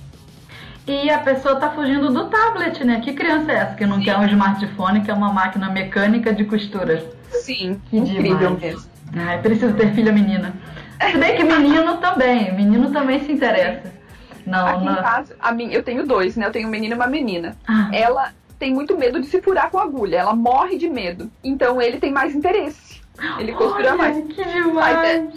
E 0.85 1.09
a 1.09 1.19
pessoa 1.19 1.55
tá 1.61 1.71
fugindo 1.71 2.13
do 2.13 2.29
tablet, 2.29 2.83
né? 2.83 3.01
Que 3.01 3.13
criança 3.13 3.53
é 3.53 3.55
essa 3.55 3.75
que 3.77 3.87
não 3.87 3.99
Sim. 3.99 4.03
quer 4.03 4.19
um 4.19 4.25
smartphone, 4.25 5.03
que 5.03 5.13
é 5.13 5.15
uma 5.15 5.33
máquina 5.33 5.71
mecânica 5.71 6.35
de 6.35 6.45
costura? 6.45 7.09
Sim, 7.31 7.81
que 7.89 7.99
incrível 7.99 8.57
demais. 8.57 8.61
mesmo. 8.61 8.91
Ai, 9.17 9.41
preciso 9.41 9.75
ter 9.75 9.95
filha 9.95 10.11
menina. 10.11 10.53
Se 11.09 11.17
bem 11.17 11.37
que 11.37 11.45
menino 11.45 11.99
também, 12.03 12.53
menino 12.53 12.91
também 12.91 13.21
se 13.21 13.31
interessa. 13.31 13.93
Não, 14.45 14.67
Aqui 14.67 14.85
não... 14.85 14.93
em 14.93 14.97
casa, 14.97 15.37
a 15.39 15.53
mim, 15.53 15.69
eu 15.71 15.85
tenho 15.85 16.05
dois, 16.05 16.35
né? 16.35 16.47
Eu 16.47 16.51
tenho 16.51 16.67
um 16.67 16.71
menino 16.71 16.95
e 16.95 16.97
uma 16.97 17.07
menina. 17.07 17.57
Ah. 17.65 17.91
Ela 17.93 18.33
tem 18.59 18.75
muito 18.75 18.99
medo 18.99 19.21
de 19.21 19.29
se 19.29 19.41
furar 19.41 19.71
com 19.71 19.79
agulha, 19.79 20.17
ela 20.17 20.35
morre 20.35 20.77
de 20.77 20.89
medo. 20.89 21.31
Então 21.45 21.81
ele 21.81 21.99
tem 21.99 22.11
mais 22.11 22.35
interesse. 22.35 23.04
Ele 23.39 23.53
costura 23.53 23.91
Olha, 23.91 23.97
mais. 23.97 24.27
Que 24.27 24.45
demais! 24.45 25.35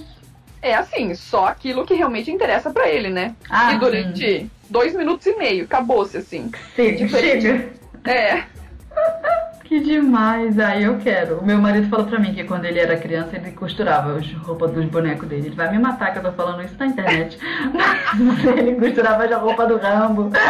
É, 0.62 0.70
é 0.70 0.76
assim, 0.76 1.14
só 1.16 1.48
aquilo 1.48 1.86
que 1.86 1.94
realmente 1.94 2.32
interessa 2.32 2.72
para 2.72 2.90
ele, 2.90 3.10
né? 3.10 3.36
Ah, 3.50 3.74
e 3.74 3.80
durante 3.80 4.50
dois 4.70 4.96
minutos 4.96 5.26
e 5.28 5.36
meio, 5.36 5.66
acabou-se 5.66 6.18
assim. 6.18 6.52
Sim, 6.76 6.96
Diferente. 6.96 7.42
chega. 7.42 7.70
É. 8.06 8.44
Que 9.68 9.82
demais! 9.82 10.58
Aí 10.60 10.84
eu 10.84 10.98
quero. 10.98 11.40
O 11.40 11.46
meu 11.46 11.58
marido 11.58 11.90
falou 11.90 12.06
pra 12.06 12.18
mim 12.18 12.34
que 12.34 12.46
quando 12.46 12.64
ele 12.64 12.80
era 12.80 12.96
criança 12.96 13.36
ele 13.36 13.52
costurava 13.52 14.18
as 14.18 14.32
roupas 14.36 14.72
dos 14.72 14.86
bonecos 14.86 15.28
dele. 15.28 15.48
Ele 15.48 15.56
vai 15.58 15.70
me 15.70 15.78
matar 15.78 16.14
que 16.14 16.20
eu 16.20 16.24
tô 16.24 16.32
falando 16.32 16.64
isso 16.64 16.76
na 16.80 16.86
internet. 16.86 17.38
Mas 18.16 18.46
ele 18.46 18.76
costurava 18.76 19.26
a 19.26 19.38
roupa 19.38 19.68
do 19.68 19.76
Rambo. 19.76 20.32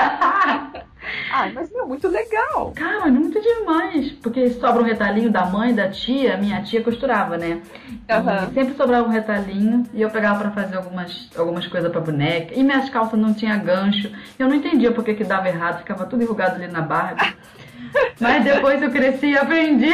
Ai, 1.31 1.51
mas 1.53 1.71
meu, 1.71 1.87
muito 1.87 2.07
legal. 2.07 2.71
Cara, 2.75 3.07
muito 3.07 3.39
demais. 3.41 4.11
Porque 4.13 4.49
sobra 4.51 4.81
um 4.81 4.85
retalhinho 4.85 5.31
da 5.31 5.45
mãe, 5.45 5.73
da 5.73 5.89
tia, 5.89 6.37
minha 6.37 6.61
tia 6.63 6.83
costurava, 6.83 7.37
né? 7.37 7.61
E 8.07 8.53
sempre 8.53 8.75
sobrava 8.75 9.07
um 9.07 9.11
retalhinho 9.11 9.83
e 9.93 10.01
eu 10.01 10.09
pegava 10.09 10.39
pra 10.39 10.51
fazer 10.51 10.77
algumas, 10.77 11.29
algumas 11.35 11.67
coisas 11.67 11.91
pra 11.91 12.01
boneca. 12.01 12.53
E 12.53 12.63
minhas 12.63 12.89
calças 12.89 13.19
não 13.19 13.33
tinha 13.33 13.55
gancho. 13.57 14.11
Eu 14.37 14.47
não 14.47 14.55
entendia 14.55 14.91
por 14.91 15.03
que 15.03 15.13
que 15.13 15.23
dava 15.23 15.47
errado, 15.47 15.79
ficava 15.79 16.05
tudo 16.05 16.23
enrugado 16.23 16.55
ali 16.55 16.67
na 16.67 16.81
barra. 16.81 17.33
Mas 18.19 18.43
depois 18.43 18.81
eu 18.81 18.91
cresci 18.91 19.27
e 19.27 19.37
aprendi. 19.37 19.91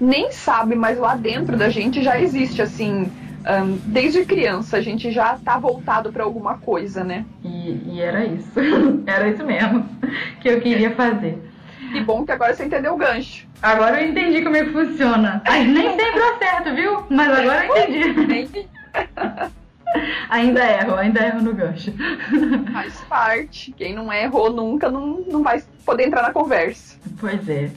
Nem 0.00 0.32
sabe, 0.32 0.74
mas 0.74 0.98
lá 0.98 1.14
dentro 1.14 1.56
da 1.56 1.68
gente 1.68 2.02
já 2.02 2.20
existe 2.20 2.60
assim. 2.60 3.10
Ahn, 3.44 3.76
desde 3.86 4.24
criança 4.24 4.76
a 4.76 4.80
gente 4.80 5.10
já 5.10 5.36
tá 5.36 5.58
voltado 5.58 6.12
pra 6.12 6.24
alguma 6.24 6.58
coisa, 6.58 7.04
né? 7.04 7.24
E, 7.44 7.80
e 7.86 8.00
era 8.00 8.24
isso. 8.24 8.52
Era 9.06 9.28
isso 9.28 9.44
mesmo 9.44 9.86
que 10.40 10.48
eu 10.48 10.60
queria 10.60 10.90
fazer. 10.94 11.38
Que 11.92 12.00
bom 12.00 12.24
que 12.24 12.32
agora 12.32 12.54
você 12.54 12.64
entendeu 12.64 12.94
o 12.94 12.96
gancho. 12.96 13.46
Agora 13.60 14.00
eu 14.00 14.08
entendi 14.08 14.42
como 14.42 14.56
é 14.56 14.64
que 14.64 14.70
funciona. 14.70 15.42
Mas 15.46 15.68
nem 15.68 15.90
sempre 15.98 16.22
acerto, 16.22 16.74
viu? 16.74 17.04
Mas 17.10 17.38
agora 17.38 17.66
eu 17.66 17.76
entendi. 17.76 18.68
Ainda 20.30 20.64
erro, 20.64 20.94
ainda 20.94 21.20
erro 21.22 21.42
no 21.42 21.54
gancho. 21.54 21.92
Faz 22.72 22.94
parte. 23.02 23.72
Quem 23.72 23.94
não 23.94 24.10
errou 24.10 24.50
nunca 24.50 24.90
não, 24.90 25.18
não 25.28 25.42
vai 25.42 25.62
poder 25.84 26.06
entrar 26.06 26.22
na 26.22 26.32
conversa. 26.32 26.96
Pois 27.20 27.46
é. 27.46 27.70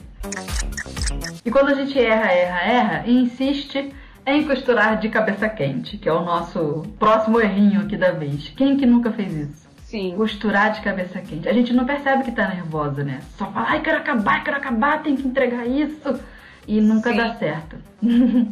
E 1.44 1.50
quando 1.50 1.68
a 1.68 1.74
gente 1.74 1.98
erra, 1.98 2.32
erra, 2.32 2.60
erra 2.60 3.02
e 3.06 3.12
insiste 3.20 3.92
em 4.26 4.44
costurar 4.44 4.98
de 4.98 5.08
cabeça 5.08 5.48
quente, 5.48 5.96
que 5.96 6.08
é 6.08 6.12
o 6.12 6.24
nosso 6.24 6.82
próximo 6.98 7.40
errinho 7.40 7.82
aqui 7.82 7.96
da 7.96 8.10
vez. 8.10 8.52
Quem 8.56 8.76
que 8.76 8.84
nunca 8.84 9.12
fez 9.12 9.32
isso? 9.32 9.68
Sim. 9.84 10.14
Costurar 10.16 10.72
de 10.72 10.80
cabeça 10.80 11.20
quente. 11.20 11.48
A 11.48 11.52
gente 11.52 11.72
não 11.72 11.86
percebe 11.86 12.24
que 12.24 12.32
tá 12.32 12.48
nervosa, 12.48 13.04
né? 13.04 13.20
Só 13.38 13.46
fala, 13.52 13.68
ai, 13.70 13.80
quero 13.80 13.98
acabar, 13.98 14.42
quero 14.42 14.56
acabar, 14.56 15.02
tem 15.02 15.14
que 15.14 15.26
entregar 15.26 15.64
isso. 15.64 16.18
E 16.66 16.80
nunca 16.80 17.10
Sim. 17.10 17.16
dá 17.16 17.34
certo. 17.36 17.76
Eu 18.02 18.48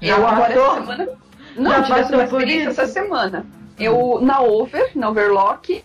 Já 0.08 0.16
agora 0.16 0.36
passou? 0.36 0.64
essa 0.64 0.80
semana. 0.80 1.08
Não, 1.56 1.70
Já 1.70 1.82
tive 1.82 2.00
essa 2.00 2.24
experiência 2.24 2.68
essa 2.70 2.86
semana. 2.86 3.46
Eu, 3.78 4.20
na 4.22 4.40
over, 4.40 4.90
na 4.94 5.10
overlock, 5.10 5.84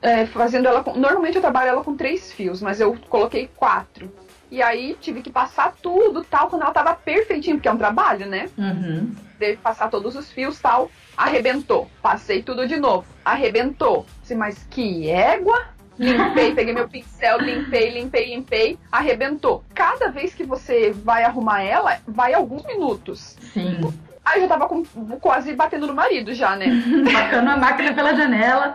é, 0.00 0.26
fazendo 0.26 0.68
ela 0.68 0.84
com. 0.84 0.96
Normalmente 0.96 1.34
eu 1.34 1.40
trabalho 1.40 1.70
ela 1.70 1.84
com 1.84 1.96
três 1.96 2.32
fios, 2.32 2.62
mas 2.62 2.80
eu 2.80 2.96
coloquei 3.08 3.50
quatro. 3.56 4.10
E 4.50 4.62
aí 4.62 4.96
tive 5.00 5.22
que 5.22 5.30
passar 5.30 5.74
tudo 5.80 6.24
tal, 6.24 6.48
quando 6.48 6.62
ela 6.62 6.72
tava 6.72 6.94
perfeitinho, 6.94 7.56
porque 7.56 7.68
é 7.68 7.72
um 7.72 7.78
trabalho, 7.78 8.26
né? 8.26 8.48
Uhum. 8.58 9.14
Deve 9.38 9.56
passar 9.58 9.88
todos 9.88 10.16
os 10.16 10.30
fios 10.30 10.58
tal. 10.60 10.90
Arrebentou. 11.16 11.88
Passei 12.02 12.42
tudo 12.42 12.66
de 12.66 12.76
novo. 12.76 13.06
Arrebentou. 13.24 14.04
Disse, 14.20 14.34
mas 14.34 14.66
que 14.70 15.08
égua? 15.08 15.66
Limpei, 15.98 16.52
peguei 16.56 16.74
meu 16.74 16.88
pincel, 16.88 17.38
limpei, 17.38 17.90
limpei, 17.90 18.34
limpei. 18.34 18.78
Arrebentou. 18.90 19.62
Cada 19.74 20.08
vez 20.10 20.34
que 20.34 20.44
você 20.44 20.90
vai 20.92 21.22
arrumar 21.24 21.62
ela, 21.62 21.98
vai 22.06 22.34
alguns 22.34 22.64
minutos. 22.66 23.36
Sim. 23.52 23.78
Aí 24.24 24.38
eu 24.38 24.42
já 24.42 24.48
tava 24.48 24.66
com- 24.68 24.84
quase 25.20 25.54
batendo 25.54 25.86
no 25.86 25.94
marido 25.94 26.34
já, 26.34 26.56
né? 26.56 26.66
Bacana 27.12 27.54
a 27.54 27.56
máquina 27.56 27.94
pela 27.94 28.14
janela. 28.14 28.74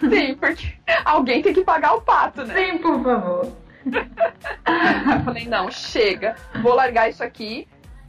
Sim, 0.00 0.34
porque 0.34 0.74
alguém 1.04 1.42
tem 1.42 1.52
que 1.52 1.64
pagar 1.64 1.94
o 1.94 2.00
pato, 2.02 2.44
né? 2.44 2.54
Sim, 2.54 2.78
por 2.78 3.02
favor. 3.02 3.52
Eu 3.86 5.20
falei, 5.24 5.46
não, 5.46 5.70
chega, 5.70 6.34
vou 6.62 6.74
largar 6.74 7.08
isso 7.08 7.22
aqui 7.22 7.68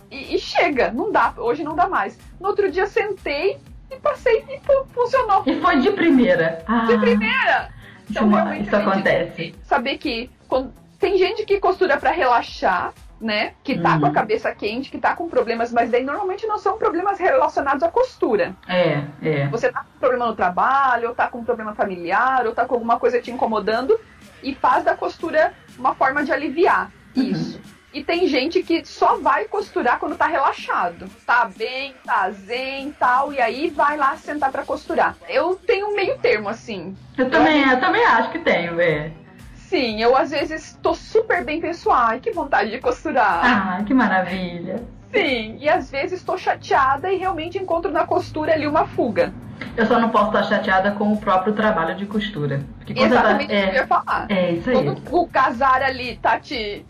e, 0.09 0.35
e 0.35 0.39
chega, 0.39 0.91
não 0.91 1.11
dá, 1.11 1.33
hoje 1.37 1.63
não 1.63 1.75
dá 1.75 1.87
mais. 1.87 2.17
No 2.39 2.47
outro 2.49 2.71
dia 2.71 2.87
sentei 2.87 3.57
e 3.91 3.95
passei 3.97 4.43
e 4.49 4.59
fu- 4.59 4.85
funcionou. 4.93 5.43
E 5.45 5.59
foi 5.61 5.79
de 5.79 5.91
primeira. 5.91 6.63
Ah, 6.67 6.85
De 6.85 6.97
primeira! 6.97 7.69
realmente, 8.09 8.67
isso 8.67 8.75
acontece. 8.75 9.55
Saber 9.63 9.97
que 9.97 10.29
quando- 10.47 10.73
tem 10.99 11.17
gente 11.17 11.45
que 11.45 11.59
costura 11.59 11.97
pra 11.97 12.09
relaxar, 12.11 12.93
né? 13.19 13.53
Que 13.63 13.77
tá 13.79 13.93
Uhum. 13.95 13.99
com 14.01 14.05
a 14.07 14.11
cabeça 14.11 14.53
quente, 14.55 14.89
que 14.89 14.97
tá 14.97 15.13
com 15.15 15.27
problemas, 15.27 15.71
mas 15.73 15.91
daí 15.91 16.03
normalmente 16.03 16.47
não 16.47 16.57
são 16.57 16.77
problemas 16.77 17.19
relacionados 17.19 17.83
à 17.83 17.89
costura. 17.89 18.55
É, 18.67 19.03
é. 19.21 19.47
Você 19.49 19.71
tá 19.71 19.81
com 19.83 19.99
problema 19.99 20.27
no 20.27 20.35
trabalho, 20.35 21.09
ou 21.09 21.15
tá 21.15 21.27
com 21.27 21.43
problema 21.43 21.75
familiar, 21.75 22.45
ou 22.47 22.53
tá 22.53 22.65
com 22.65 22.75
alguma 22.75 22.97
coisa 22.99 23.21
te 23.21 23.29
incomodando, 23.31 23.99
e 24.41 24.55
faz 24.55 24.83
da 24.85 24.95
costura 24.95 25.51
uma 25.77 25.93
forma 25.95 26.23
de 26.23 26.31
aliviar 26.31 26.91
Uhum. 27.15 27.23
isso. 27.23 27.59
E 27.93 28.03
tem 28.03 28.27
gente 28.27 28.61
que 28.61 28.85
só 28.85 29.17
vai 29.17 29.45
costurar 29.45 29.97
quando 29.97 30.15
tá 30.15 30.27
relaxado. 30.27 31.09
Tá 31.25 31.49
bem, 31.57 31.95
tá 32.05 32.29
zen 32.29 32.91
tal, 32.91 33.33
e 33.33 33.39
aí 33.41 33.69
vai 33.69 33.97
lá 33.97 34.15
sentar 34.17 34.51
pra 34.51 34.63
costurar. 34.63 35.15
Eu 35.27 35.55
tenho 35.55 35.87
um 35.87 35.95
meio 35.95 36.17
termo, 36.19 36.47
assim. 36.49 36.95
Eu 37.17 37.29
também, 37.29 37.67
eu 37.67 37.79
também 37.79 38.03
acho 38.05 38.29
que 38.31 38.39
tenho, 38.39 38.79
é. 38.79 39.11
Sim, 39.55 40.01
eu 40.01 40.15
às 40.15 40.29
vezes 40.31 40.77
tô 40.81 40.93
super 40.93 41.43
bem 41.43 41.59
pessoal, 41.59 41.97
ai 42.09 42.19
que 42.19 42.31
vontade 42.31 42.69
de 42.71 42.79
costurar. 42.79 43.41
Ah, 43.43 43.83
que 43.83 43.93
maravilha. 43.93 44.83
Sim, 45.11 45.57
e 45.59 45.67
às 45.67 45.89
vezes 45.89 46.21
tô 46.23 46.37
chateada 46.37 47.11
e 47.11 47.17
realmente 47.17 47.57
encontro 47.57 47.91
na 47.91 48.05
costura 48.05 48.53
ali 48.53 48.67
uma 48.67 48.85
fuga. 48.85 49.33
Eu 49.75 49.85
só 49.85 49.99
não 49.99 50.09
posso 50.09 50.27
estar 50.27 50.43
chateada 50.43 50.91
com 50.91 51.13
o 51.13 51.17
próprio 51.17 51.53
trabalho 51.53 51.95
de 51.95 52.05
costura. 52.05 52.61
Quando 52.85 52.97
Exatamente 52.97 53.45
o 53.45 53.47
que 53.47 53.53
eu 53.53 53.67
tá, 53.67 53.73
ia 53.73 53.87
falar. 53.87 54.25
é, 54.29 54.35
é 54.35 54.51
isso 54.53 54.69
aí. 54.69 54.75
Quando 54.75 55.01
o 55.11 55.27
casar 55.27 55.81
ali 55.81 56.17
tá 56.17 56.39
te 56.39 56.85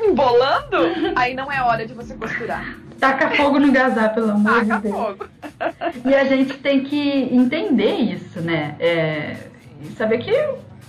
embolando, 0.00 0.78
aí 1.14 1.34
não 1.34 1.50
é 1.50 1.62
hora 1.62 1.86
de 1.86 1.92
você 1.92 2.14
costurar. 2.14 2.76
Taca 2.98 3.30
fogo 3.30 3.58
no 3.58 3.72
gazar, 3.72 4.14
pelo 4.14 4.30
amor 4.30 4.60
Taca 4.60 4.76
de 4.76 4.82
Deus. 4.82 4.94
fogo. 4.94 5.26
E 6.04 6.14
a 6.14 6.24
gente 6.24 6.54
tem 6.54 6.84
que 6.84 7.28
entender 7.34 7.94
isso, 7.94 8.40
né? 8.40 8.76
É, 8.78 9.36
e 9.80 9.86
saber 9.88 10.18
que 10.18 10.32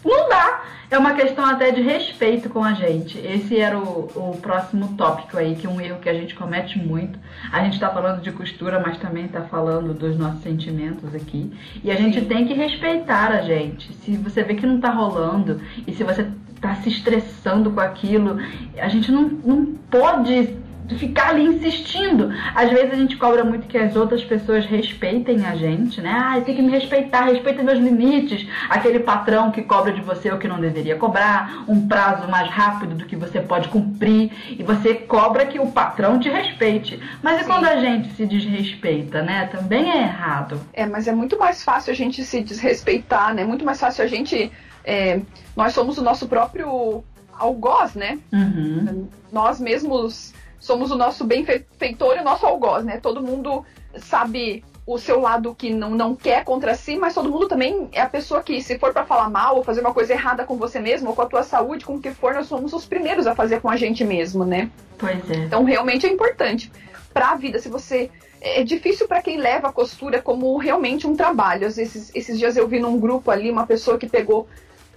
não 0.04 0.30
dá. 0.30 0.62
É 0.91 0.97
uma 0.97 1.14
questão 1.14 1.43
até 1.43 1.72
de 1.72 1.82
respeito 1.82 2.49
com 2.49 2.64
a 2.64 2.74
gente. 2.74 3.18
Esse 3.18 3.60
era 3.60 3.78
o, 3.80 4.12
o 4.16 4.38
próximo 4.39 4.95
tópico 4.95 5.38
aí, 5.38 5.56
que 5.56 5.66
é 5.66 5.70
um 5.70 5.82
erro 5.82 5.99
que 5.99 6.10
a 6.10 6.14
gente 6.14 6.36
comete 6.36 6.78
muito. 6.78 7.18
A 7.51 7.64
gente 7.64 7.80
tá 7.80 7.89
falando 7.89 8.22
de 8.22 8.32
costura, 8.32 8.80
mas 8.80 8.99
também 8.99 9.28
tá 9.28 9.41
falando 9.41 9.93
dos 9.93 10.16
nossos 10.18 10.43
sentimentos 10.43 11.16
aqui. 11.16 11.51
E 11.84 11.89
a 11.89 11.95
gente 11.95 12.20
Sim. 12.20 12.26
tem 12.28 12.45
que 12.45 12.54
respeitar 12.54 13.32
a 13.32 13.41
gente. 13.41 13.91
Se 13.93 14.16
você 14.18 14.43
vê 14.43 14.54
que 14.54 14.68
não 14.68 14.80
tá 14.80 14.91
rolando 14.91 15.60
e 15.88 15.93
se 15.93 16.04
você 16.04 16.28
tá 16.62 16.76
se 16.76 16.89
estressando 16.89 17.72
com 17.72 17.80
aquilo, 17.80 18.38
a 18.78 18.88
gente 18.88 19.12
não, 19.12 19.24
não 19.24 19.66
pode 19.89 20.62
ficar 20.98 21.30
ali 21.30 21.44
insistindo. 21.44 22.32
Às 22.56 22.70
vezes 22.70 22.94
a 22.94 22.96
gente 22.96 23.18
cobra 23.18 23.44
muito 23.44 23.68
que 23.68 23.78
as 23.78 23.96
outras 23.96 24.24
pessoas 24.24 24.66
respeitem 24.66 25.46
a 25.46 25.56
gente, 25.56 26.02
né? 26.02 26.12
Ah, 26.12 26.42
tem 26.42 26.56
que 26.56 26.62
me 26.62 26.72
respeitar, 26.72 27.26
respeita 27.26 27.64
meus 27.64 27.80
limites. 27.80 28.48
Aquele 28.70 29.00
patrão 29.00 29.52
que 29.52 29.62
cobra 29.62 29.92
de 29.94 30.02
você 30.02 30.32
o 30.32 30.38
que 30.38 30.48
não 30.48 30.60
deveria 30.60 30.96
cobrar, 30.96 31.64
um 31.68 31.88
prazo 31.88 32.30
mais 32.30 32.50
rápido 32.50 32.96
do 32.96 33.06
que 33.06 33.16
você 33.16 33.40
pode 33.40 33.68
cumprir, 33.70 34.32
e 34.50 34.64
você 34.64 34.94
cobra 34.94 35.46
que 35.46 35.60
o 35.60 35.72
patrão 35.72 36.20
te 36.20 36.30
respeite. 36.30 37.00
Mas 37.22 37.38
e 37.38 37.44
Sim. 37.44 37.48
quando 37.48 37.66
a 37.66 37.78
gente 37.78 38.14
se 38.14 38.26
desrespeita, 38.26 39.22
né? 39.22 39.48
Também 39.48 39.92
é 39.92 40.02
errado. 40.04 40.60
É, 40.74 40.86
mas 40.86 41.08
é 41.08 41.12
muito 41.14 41.38
mais 41.38 41.64
fácil 41.64 41.92
a 41.92 41.96
gente 41.96 42.24
se 42.24 42.42
desrespeitar, 42.42 43.34
né? 43.34 43.44
Muito 43.44 43.66
mais 43.66 43.80
fácil 43.80 44.04
a 44.04 44.08
gente. 44.08 44.52
é, 44.86 45.22
nós 45.56 45.74
somos 45.74 45.98
o 45.98 46.04
nosso 46.04 46.28
próprio 46.28 47.04
algoz, 47.38 47.96
né? 47.96 48.20
Uhum. 48.32 49.08
Nós 49.32 49.60
mesmos 49.60 50.34
somos 50.64 50.91
o 50.91 50.95
nosso 50.95 51.26
benfeitor 51.26 52.16
e 52.16 52.22
o 52.22 52.24
nosso 52.24 52.45
algoz, 52.45 52.86
né? 52.86 52.97
Todo 53.01 53.22
mundo 53.22 53.66
sabe 53.97 54.64
o 54.86 54.97
seu 54.97 55.20
lado 55.20 55.53
que 55.53 55.74
não, 55.74 55.91
não 55.91 56.16
quer 56.16 56.43
contra 56.45 56.74
si, 56.76 56.95
mas 56.97 57.14
todo 57.14 57.30
mundo 57.30 57.47
também 57.49 57.89
é 57.91 58.01
a 58.01 58.07
pessoa 58.09 58.41
que, 58.41 58.61
se 58.61 58.80
for 58.80 58.93
pra 58.93 59.05
falar 59.05 59.30
mal 59.30 59.57
ou 59.57 59.64
fazer 59.64 59.82
uma 59.82 59.93
coisa 59.93 60.14
errada 60.14 60.45
com 60.45 60.55
você 60.57 60.80
mesmo, 60.80 61.09
ou 61.09 61.16
com 61.16 61.22
a 61.22 61.26
tua 61.26 61.43
saúde, 61.43 61.86
com 61.86 61.95
o 61.95 62.01
que 62.01 62.11
for, 62.11 62.34
nós 62.34 62.47
somos 62.47 62.72
os 62.74 62.86
primeiros 62.86 63.28
a 63.28 63.36
fazer 63.36 63.59
com 63.61 63.70
a 63.70 63.76
gente 63.76 64.03
mesmo, 64.05 64.45
né? 64.45 64.70
Pois 64.97 65.30
é. 65.30 65.36
Então, 65.45 65.64
realmente 65.66 66.05
é 66.05 66.09
importante 66.09 66.72
pra 67.14 67.36
vida. 67.36 67.59
Se 67.59 67.68
você. 67.70 68.09
É 68.45 68.61
difícil 68.61 69.07
pra 69.07 69.22
quem 69.22 69.38
leva 69.38 69.70
a 69.70 69.72
costura 69.72 70.22
como 70.22 70.57
realmente 70.57 71.07
um 71.07 71.16
trabalho. 71.16 71.66
Às 71.66 71.78
vezes, 71.78 72.11
esses 72.14 72.38
dias 72.38 72.57
eu 72.57 72.68
vi 72.68 72.78
num 72.78 72.99
grupo 72.99 73.32
ali 73.32 73.49
uma 73.49 73.66
pessoa 73.66 73.97
que 73.97 74.05
pegou 74.07 74.49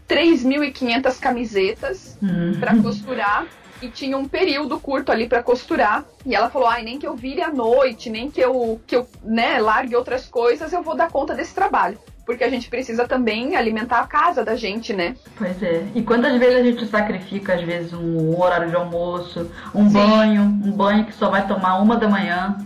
3.500 0.09 1.19
camisetas 1.21 2.19
Uhum. 2.23 2.57
pra 2.59 2.77
costurar 2.77 3.47
e 3.81 3.89
tinha 3.89 4.17
um 4.17 4.27
período 4.27 4.79
curto 4.81 5.13
ali 5.13 5.29
pra 5.29 5.43
costurar. 5.43 6.05
E 6.25 6.35
ela 6.35 6.51
falou: 6.51 6.69
"Ai, 6.69 6.83
nem 6.83 6.99
que 6.99 7.07
eu 7.07 7.15
vire 7.15 7.43
à 7.43 7.53
noite, 7.53 8.11
nem 8.11 8.31
que 8.31 8.41
eu 8.41 8.81
que 8.87 8.97
eu, 8.97 9.07
né, 9.23 9.59
largue 9.59 9.97
outras 9.97 10.27
coisas, 10.27 10.73
eu 10.73 10.83
vou 10.83 10.97
dar 10.97 11.11
conta 11.11 11.35
desse 11.35 11.55
trabalho". 11.55 11.99
Porque 12.25 12.43
a 12.43 12.51
gente 12.51 12.69
precisa 12.69 13.07
também 13.07 13.55
alimentar 13.55 14.01
a 14.01 14.07
casa 14.07 14.45
da 14.45 14.57
gente, 14.57 14.93
né? 14.93 15.15
Pois 15.37 15.63
é. 15.63 15.87
E 15.95 16.03
quantas 16.03 16.37
vezes 16.39 16.57
a 16.57 16.63
gente 16.63 16.87
sacrifica, 16.87 17.55
às 17.55 17.63
vezes, 17.63 17.93
um 17.93 18.37
horário 18.37 18.69
de 18.69 18.75
almoço, 18.75 19.49
um 19.73 19.89
Sim. 19.89 19.93
banho, 19.93 20.43
um 20.43 20.73
banho 20.73 21.05
que 21.05 21.15
só 21.15 21.31
vai 21.31 21.47
tomar 21.47 21.79
uma 21.79 21.97
da 21.97 22.09
manhã, 22.09 22.57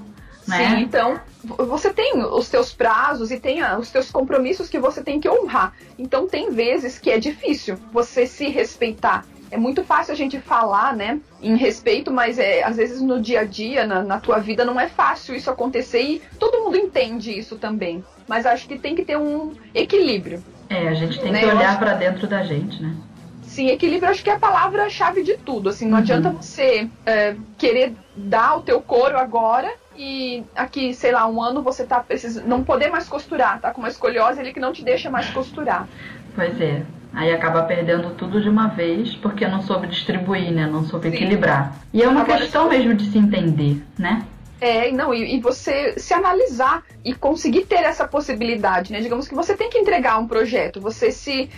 né? 0.48 0.76
Sim, 0.76 0.80
então 0.80 1.20
você 1.44 1.92
tem 1.92 2.22
os 2.22 2.46
seus 2.46 2.72
prazos 2.72 3.30
e 3.30 3.38
tem 3.38 3.62
os 3.76 3.88
seus 3.88 4.10
compromissos 4.10 4.68
que 4.68 4.78
você 4.78 5.02
tem 5.02 5.20
que 5.20 5.28
honrar. 5.28 5.74
Então 5.98 6.26
tem 6.26 6.50
vezes 6.50 6.98
que 6.98 7.10
é 7.10 7.18
difícil 7.18 7.78
você 7.92 8.26
se 8.26 8.48
respeitar. 8.48 9.26
É 9.50 9.56
muito 9.56 9.82
fácil 9.82 10.12
a 10.12 10.16
gente 10.16 10.40
falar, 10.40 10.94
né, 10.96 11.20
em 11.40 11.56
respeito, 11.56 12.12
mas 12.12 12.38
é, 12.38 12.62
às 12.62 12.76
vezes 12.76 13.00
no 13.02 13.20
dia 13.20 13.40
a 13.40 13.44
dia, 13.44 13.86
na, 13.86 14.02
na 14.02 14.20
tua 14.20 14.38
vida, 14.38 14.64
não 14.64 14.78
é 14.78 14.88
fácil 14.88 15.34
isso 15.34 15.50
acontecer 15.50 16.00
e 16.02 16.22
todo 16.38 16.64
mundo 16.64 16.76
entende 16.76 17.36
isso 17.36 17.58
também. 17.58 18.04
Mas 18.28 18.46
acho 18.46 18.66
que 18.68 18.78
tem 18.78 18.94
que 18.94 19.04
ter 19.04 19.18
um 19.18 19.56
equilíbrio. 19.74 20.44
É, 20.68 20.88
a 20.88 20.94
gente 20.94 21.18
tem 21.20 21.32
Né, 21.32 21.40
que 21.40 21.46
olhar 21.46 21.78
pra 21.78 21.94
dentro 21.94 22.28
da 22.28 22.42
gente, 22.44 22.80
né? 22.80 22.94
Sim, 23.42 23.68
equilíbrio 23.68 24.08
acho 24.10 24.22
que 24.22 24.30
é 24.30 24.34
a 24.34 24.38
palavra-chave 24.38 25.22
de 25.24 25.36
tudo. 25.38 25.70
Assim, 25.70 25.86
não 25.86 25.96
Uhum. 25.96 26.02
adianta 26.02 26.30
você 26.30 26.88
é, 27.04 27.36
querer 27.58 27.96
dar 28.14 28.56
o 28.58 28.62
teu 28.62 28.80
couro 28.80 29.18
agora 29.18 29.68
e 29.96 30.44
aqui, 30.54 30.94
sei 30.94 31.10
lá, 31.10 31.26
um 31.26 31.42
ano 31.42 31.62
você 31.62 31.84
tá 31.84 32.00
precisando 32.00 32.46
não 32.46 32.62
poder 32.62 32.90
mais 32.90 33.08
costurar, 33.08 33.60
tá 33.60 33.72
com 33.72 33.80
uma 33.80 33.88
escoliose 33.88 34.38
ali 34.38 34.52
que 34.52 34.60
não 34.60 34.72
te 34.72 34.84
deixa 34.84 35.10
mais 35.10 35.28
costurar. 35.30 35.88
Pois 36.34 36.60
é. 36.60 36.82
Aí 37.12 37.32
acaba 37.32 37.64
perdendo 37.64 38.10
tudo 38.14 38.40
de 38.40 38.48
uma 38.48 38.68
vez 38.68 39.14
porque 39.16 39.46
não 39.46 39.62
soube 39.62 39.88
distribuir, 39.88 40.52
né? 40.52 40.66
Não 40.66 40.84
soube 40.84 41.10
Sim. 41.10 41.16
equilibrar. 41.16 41.76
E 41.92 42.02
é 42.02 42.08
uma 42.08 42.22
Agora, 42.22 42.38
questão 42.38 42.68
mesmo 42.68 42.94
de 42.94 43.10
se 43.10 43.18
entender, 43.18 43.82
né? 43.98 44.24
É, 44.60 44.92
não, 44.92 45.12
e, 45.12 45.36
e 45.36 45.40
você 45.40 45.98
se 45.98 46.12
analisar 46.12 46.84
e 47.04 47.14
conseguir 47.14 47.64
ter 47.64 47.82
essa 47.82 48.06
possibilidade, 48.06 48.92
né? 48.92 49.00
Digamos 49.00 49.26
que 49.26 49.34
você 49.34 49.56
tem 49.56 49.70
que 49.70 49.78
entregar 49.78 50.18
um 50.18 50.28
projeto, 50.28 50.80
você 50.80 51.10
se, 51.10 51.50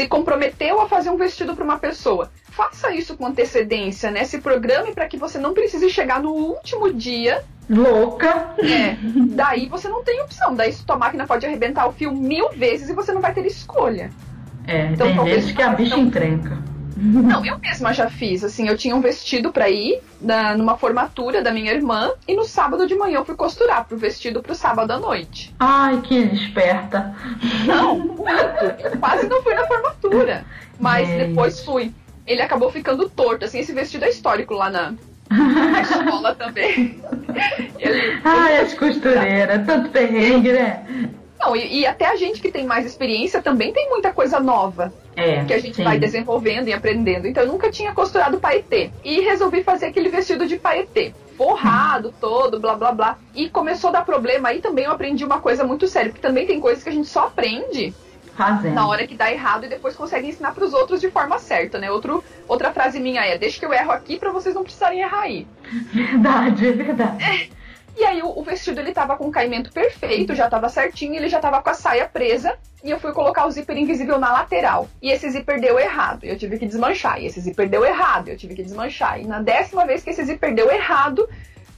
se 0.00 0.08
comprometeu 0.08 0.80
a 0.80 0.88
fazer 0.88 1.10
um 1.10 1.16
vestido 1.18 1.54
para 1.54 1.62
uma 1.62 1.78
pessoa. 1.78 2.30
Faça 2.48 2.90
isso 2.90 3.16
com 3.18 3.26
antecedência, 3.26 4.10
né? 4.10 4.24
Se 4.24 4.38
programe 4.38 4.94
para 4.94 5.06
que 5.06 5.18
você 5.18 5.38
não 5.38 5.52
precise 5.52 5.90
chegar 5.90 6.22
no 6.22 6.30
último 6.30 6.90
dia 6.92 7.42
Louca! 7.68 8.54
É, 8.58 8.96
daí 9.28 9.68
você 9.68 9.88
não 9.88 10.02
tem 10.02 10.20
opção. 10.22 10.54
Daí 10.56 10.74
tua 10.86 10.96
máquina 10.96 11.26
pode 11.26 11.44
arrebentar 11.46 11.86
o 11.86 11.92
fio 11.92 12.10
mil 12.12 12.48
vezes 12.50 12.88
e 12.88 12.94
você 12.94 13.12
não 13.12 13.20
vai 13.20 13.32
ter 13.34 13.44
escolha. 13.46 14.10
É, 14.66 14.86
Então, 14.86 15.06
tem 15.06 15.16
talvez 15.16 15.36
vezes 15.36 15.52
que 15.52 15.62
a 15.62 15.68
bicha 15.68 15.96
não- 15.96 16.04
encrenca. 16.04 16.58
Não, 17.00 17.44
eu 17.44 17.58
mesma 17.58 17.94
já 17.94 18.10
fiz. 18.10 18.44
Assim, 18.44 18.68
eu 18.68 18.76
tinha 18.76 18.94
um 18.94 19.00
vestido 19.00 19.50
pra 19.50 19.70
ir 19.70 20.00
na, 20.20 20.54
numa 20.54 20.76
formatura 20.76 21.42
da 21.42 21.50
minha 21.50 21.72
irmã 21.72 22.12
e 22.28 22.36
no 22.36 22.44
sábado 22.44 22.86
de 22.86 22.94
manhã 22.94 23.18
eu 23.18 23.24
fui 23.24 23.34
costurar 23.34 23.86
pro 23.86 23.96
vestido 23.96 24.42
pro 24.42 24.54
sábado 24.54 24.90
à 24.90 24.98
noite. 24.98 25.54
Ai, 25.58 26.00
que 26.02 26.14
esperta. 26.16 27.14
Não, 27.64 27.98
muito. 27.98 28.64
Eu 28.78 28.98
quase 28.98 29.26
não 29.28 29.42
fui 29.42 29.54
na 29.54 29.66
formatura. 29.66 30.44
Mas 30.78 31.08
Gente. 31.08 31.28
depois 31.28 31.64
fui. 31.64 31.92
Ele 32.26 32.42
acabou 32.42 32.70
ficando 32.70 33.08
torto, 33.08 33.46
assim, 33.46 33.60
esse 33.60 33.72
vestido 33.72 34.04
é 34.04 34.10
histórico 34.10 34.54
lá 34.54 34.70
na, 34.70 34.94
na 35.30 35.80
escola 35.80 36.34
também. 36.34 37.00
Ele, 37.78 38.20
Ai, 38.24 38.58
as 38.58 38.74
costureiras, 38.74 39.66
tanto 39.66 39.88
perrengue, 39.90 40.52
né? 40.52 40.84
Não, 41.40 41.56
e, 41.56 41.80
e 41.80 41.86
até 41.86 42.06
a 42.06 42.16
gente 42.16 42.40
que 42.40 42.52
tem 42.52 42.66
mais 42.66 42.84
experiência 42.84 43.40
também 43.40 43.72
tem 43.72 43.88
muita 43.88 44.12
coisa 44.12 44.38
nova. 44.38 44.92
É. 45.16 45.44
que 45.44 45.52
a 45.52 45.58
gente 45.58 45.76
sim. 45.76 45.84
vai 45.84 45.98
desenvolvendo 45.98 46.68
e 46.68 46.72
aprendendo. 46.72 47.26
Então 47.26 47.42
eu 47.42 47.48
nunca 47.48 47.70
tinha 47.70 47.92
costurado 47.92 48.40
paetê. 48.40 48.90
E 49.04 49.20
resolvi 49.20 49.62
fazer 49.62 49.86
aquele 49.86 50.08
vestido 50.08 50.46
de 50.46 50.56
paetê. 50.56 51.12
Forrado 51.36 52.14
todo, 52.18 52.60
blá 52.60 52.74
blá 52.74 52.92
blá. 52.92 53.18
E 53.34 53.50
começou 53.50 53.88
a 53.88 53.94
dar 53.94 54.04
problema. 54.04 54.48
Aí 54.48 54.60
também 54.60 54.84
eu 54.84 54.92
aprendi 54.92 55.24
uma 55.24 55.40
coisa 55.40 55.64
muito 55.64 55.86
séria. 55.88 56.10
Porque 56.10 56.26
também 56.26 56.46
tem 56.46 56.58
coisas 56.60 56.82
que 56.82 56.88
a 56.88 56.92
gente 56.92 57.08
só 57.08 57.26
aprende 57.26 57.92
Fazendo. 58.34 58.74
na 58.74 58.86
hora 58.86 59.06
que 59.06 59.14
dá 59.14 59.30
errado 59.30 59.66
e 59.66 59.68
depois 59.68 59.94
consegue 59.94 60.28
ensinar 60.28 60.54
pros 60.54 60.72
outros 60.72 61.00
de 61.00 61.10
forma 61.10 61.38
certa, 61.38 61.78
né? 61.78 61.90
Outro, 61.90 62.24
outra 62.48 62.70
frase 62.72 62.98
minha 62.98 63.22
é: 63.22 63.36
deixa 63.36 63.58
que 63.58 63.66
eu 63.66 63.72
erro 63.72 63.90
aqui 63.90 64.18
pra 64.18 64.32
vocês 64.32 64.54
não 64.54 64.62
precisarem 64.62 65.00
errar 65.00 65.22
aí. 65.22 65.46
Verdade, 65.92 66.68
é 66.68 66.72
verdade. 66.72 67.50
E 68.00 68.04
aí 68.04 68.22
o, 68.22 68.38
o 68.38 68.42
vestido 68.42 68.80
ele 68.80 68.92
tava 68.92 69.14
com 69.16 69.26
o 69.28 69.30
caimento 69.30 69.70
perfeito, 69.70 70.34
já 70.34 70.48
tava 70.48 70.70
certinho, 70.70 71.14
ele 71.16 71.28
já 71.28 71.38
tava 71.38 71.60
com 71.60 71.68
a 71.68 71.74
saia 71.74 72.06
presa. 72.08 72.54
E 72.82 72.90
eu 72.90 72.98
fui 72.98 73.12
colocar 73.12 73.44
o 73.46 73.50
zíper 73.50 73.76
invisível 73.76 74.18
na 74.18 74.32
lateral. 74.32 74.88
E 75.02 75.10
esse 75.10 75.28
zíper 75.30 75.60
deu 75.60 75.78
errado. 75.78 76.24
E 76.24 76.30
eu 76.30 76.38
tive 76.38 76.58
que 76.58 76.64
desmanchar. 76.64 77.20
E 77.20 77.26
esse 77.26 77.38
zíper 77.42 77.68
deu 77.68 77.84
errado. 77.84 78.28
E 78.28 78.30
eu 78.30 78.38
tive 78.38 78.54
que 78.54 78.62
desmanchar. 78.62 79.20
E 79.20 79.26
na 79.26 79.42
décima 79.42 79.84
vez 79.84 80.02
que 80.02 80.08
esse 80.08 80.24
zíper 80.24 80.54
deu 80.54 80.70
errado, 80.72 81.28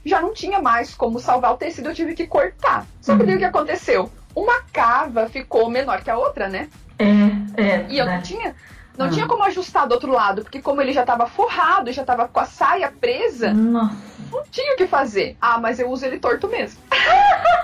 já 0.07 0.21
não 0.23 0.33
tinha 0.33 0.61
mais 0.61 0.95
como 0.95 1.19
salvar 1.19 1.53
o 1.55 1.57
tecido, 1.57 1.89
eu 1.89 1.95
tive 1.95 2.15
que 2.15 2.25
cortar. 2.29 2.87
Só 3.01 3.17
que 3.17 3.25
daí 3.25 3.35
o 3.35 3.39
que 3.39 3.45
aconteceu? 3.45 4.09
Uma 4.33 4.63
cava 4.73 5.29
ficou 5.29 5.69
menor 5.69 6.03
que 6.05 6.11
a 6.11 6.17
outra, 6.17 6.49
né? 6.49 6.69
É, 7.01 7.61
é. 7.61 7.87
E 7.89 7.99
eu 7.99 8.07
não 8.07 8.23
tinha. 8.23 8.55
Não 8.97 9.07
Ah. 9.07 9.11
tinha 9.11 9.27
como 9.27 9.43
ajustar 9.43 9.89
do 9.89 9.95
outro 9.95 10.13
lado, 10.13 10.43
porque 10.43 10.61
como 10.61 10.81
ele 10.81 10.93
já 10.93 11.03
tava 11.05 11.27
forrado, 11.27 11.91
já 11.91 12.05
tava 12.05 12.29
com 12.29 12.39
a 12.39 12.45
saia 12.45 12.93
presa, 12.93 13.53
Nossa. 13.53 13.97
Não 14.33 14.43
tinha 14.51 14.75
o 14.75 14.77
que 14.77 14.87
fazer. 14.87 15.37
Ah, 15.41 15.59
mas 15.59 15.79
eu 15.79 15.89
uso 15.91 16.05
ele 16.07 16.19
torto 16.19 16.49
mesmo. 16.49 16.81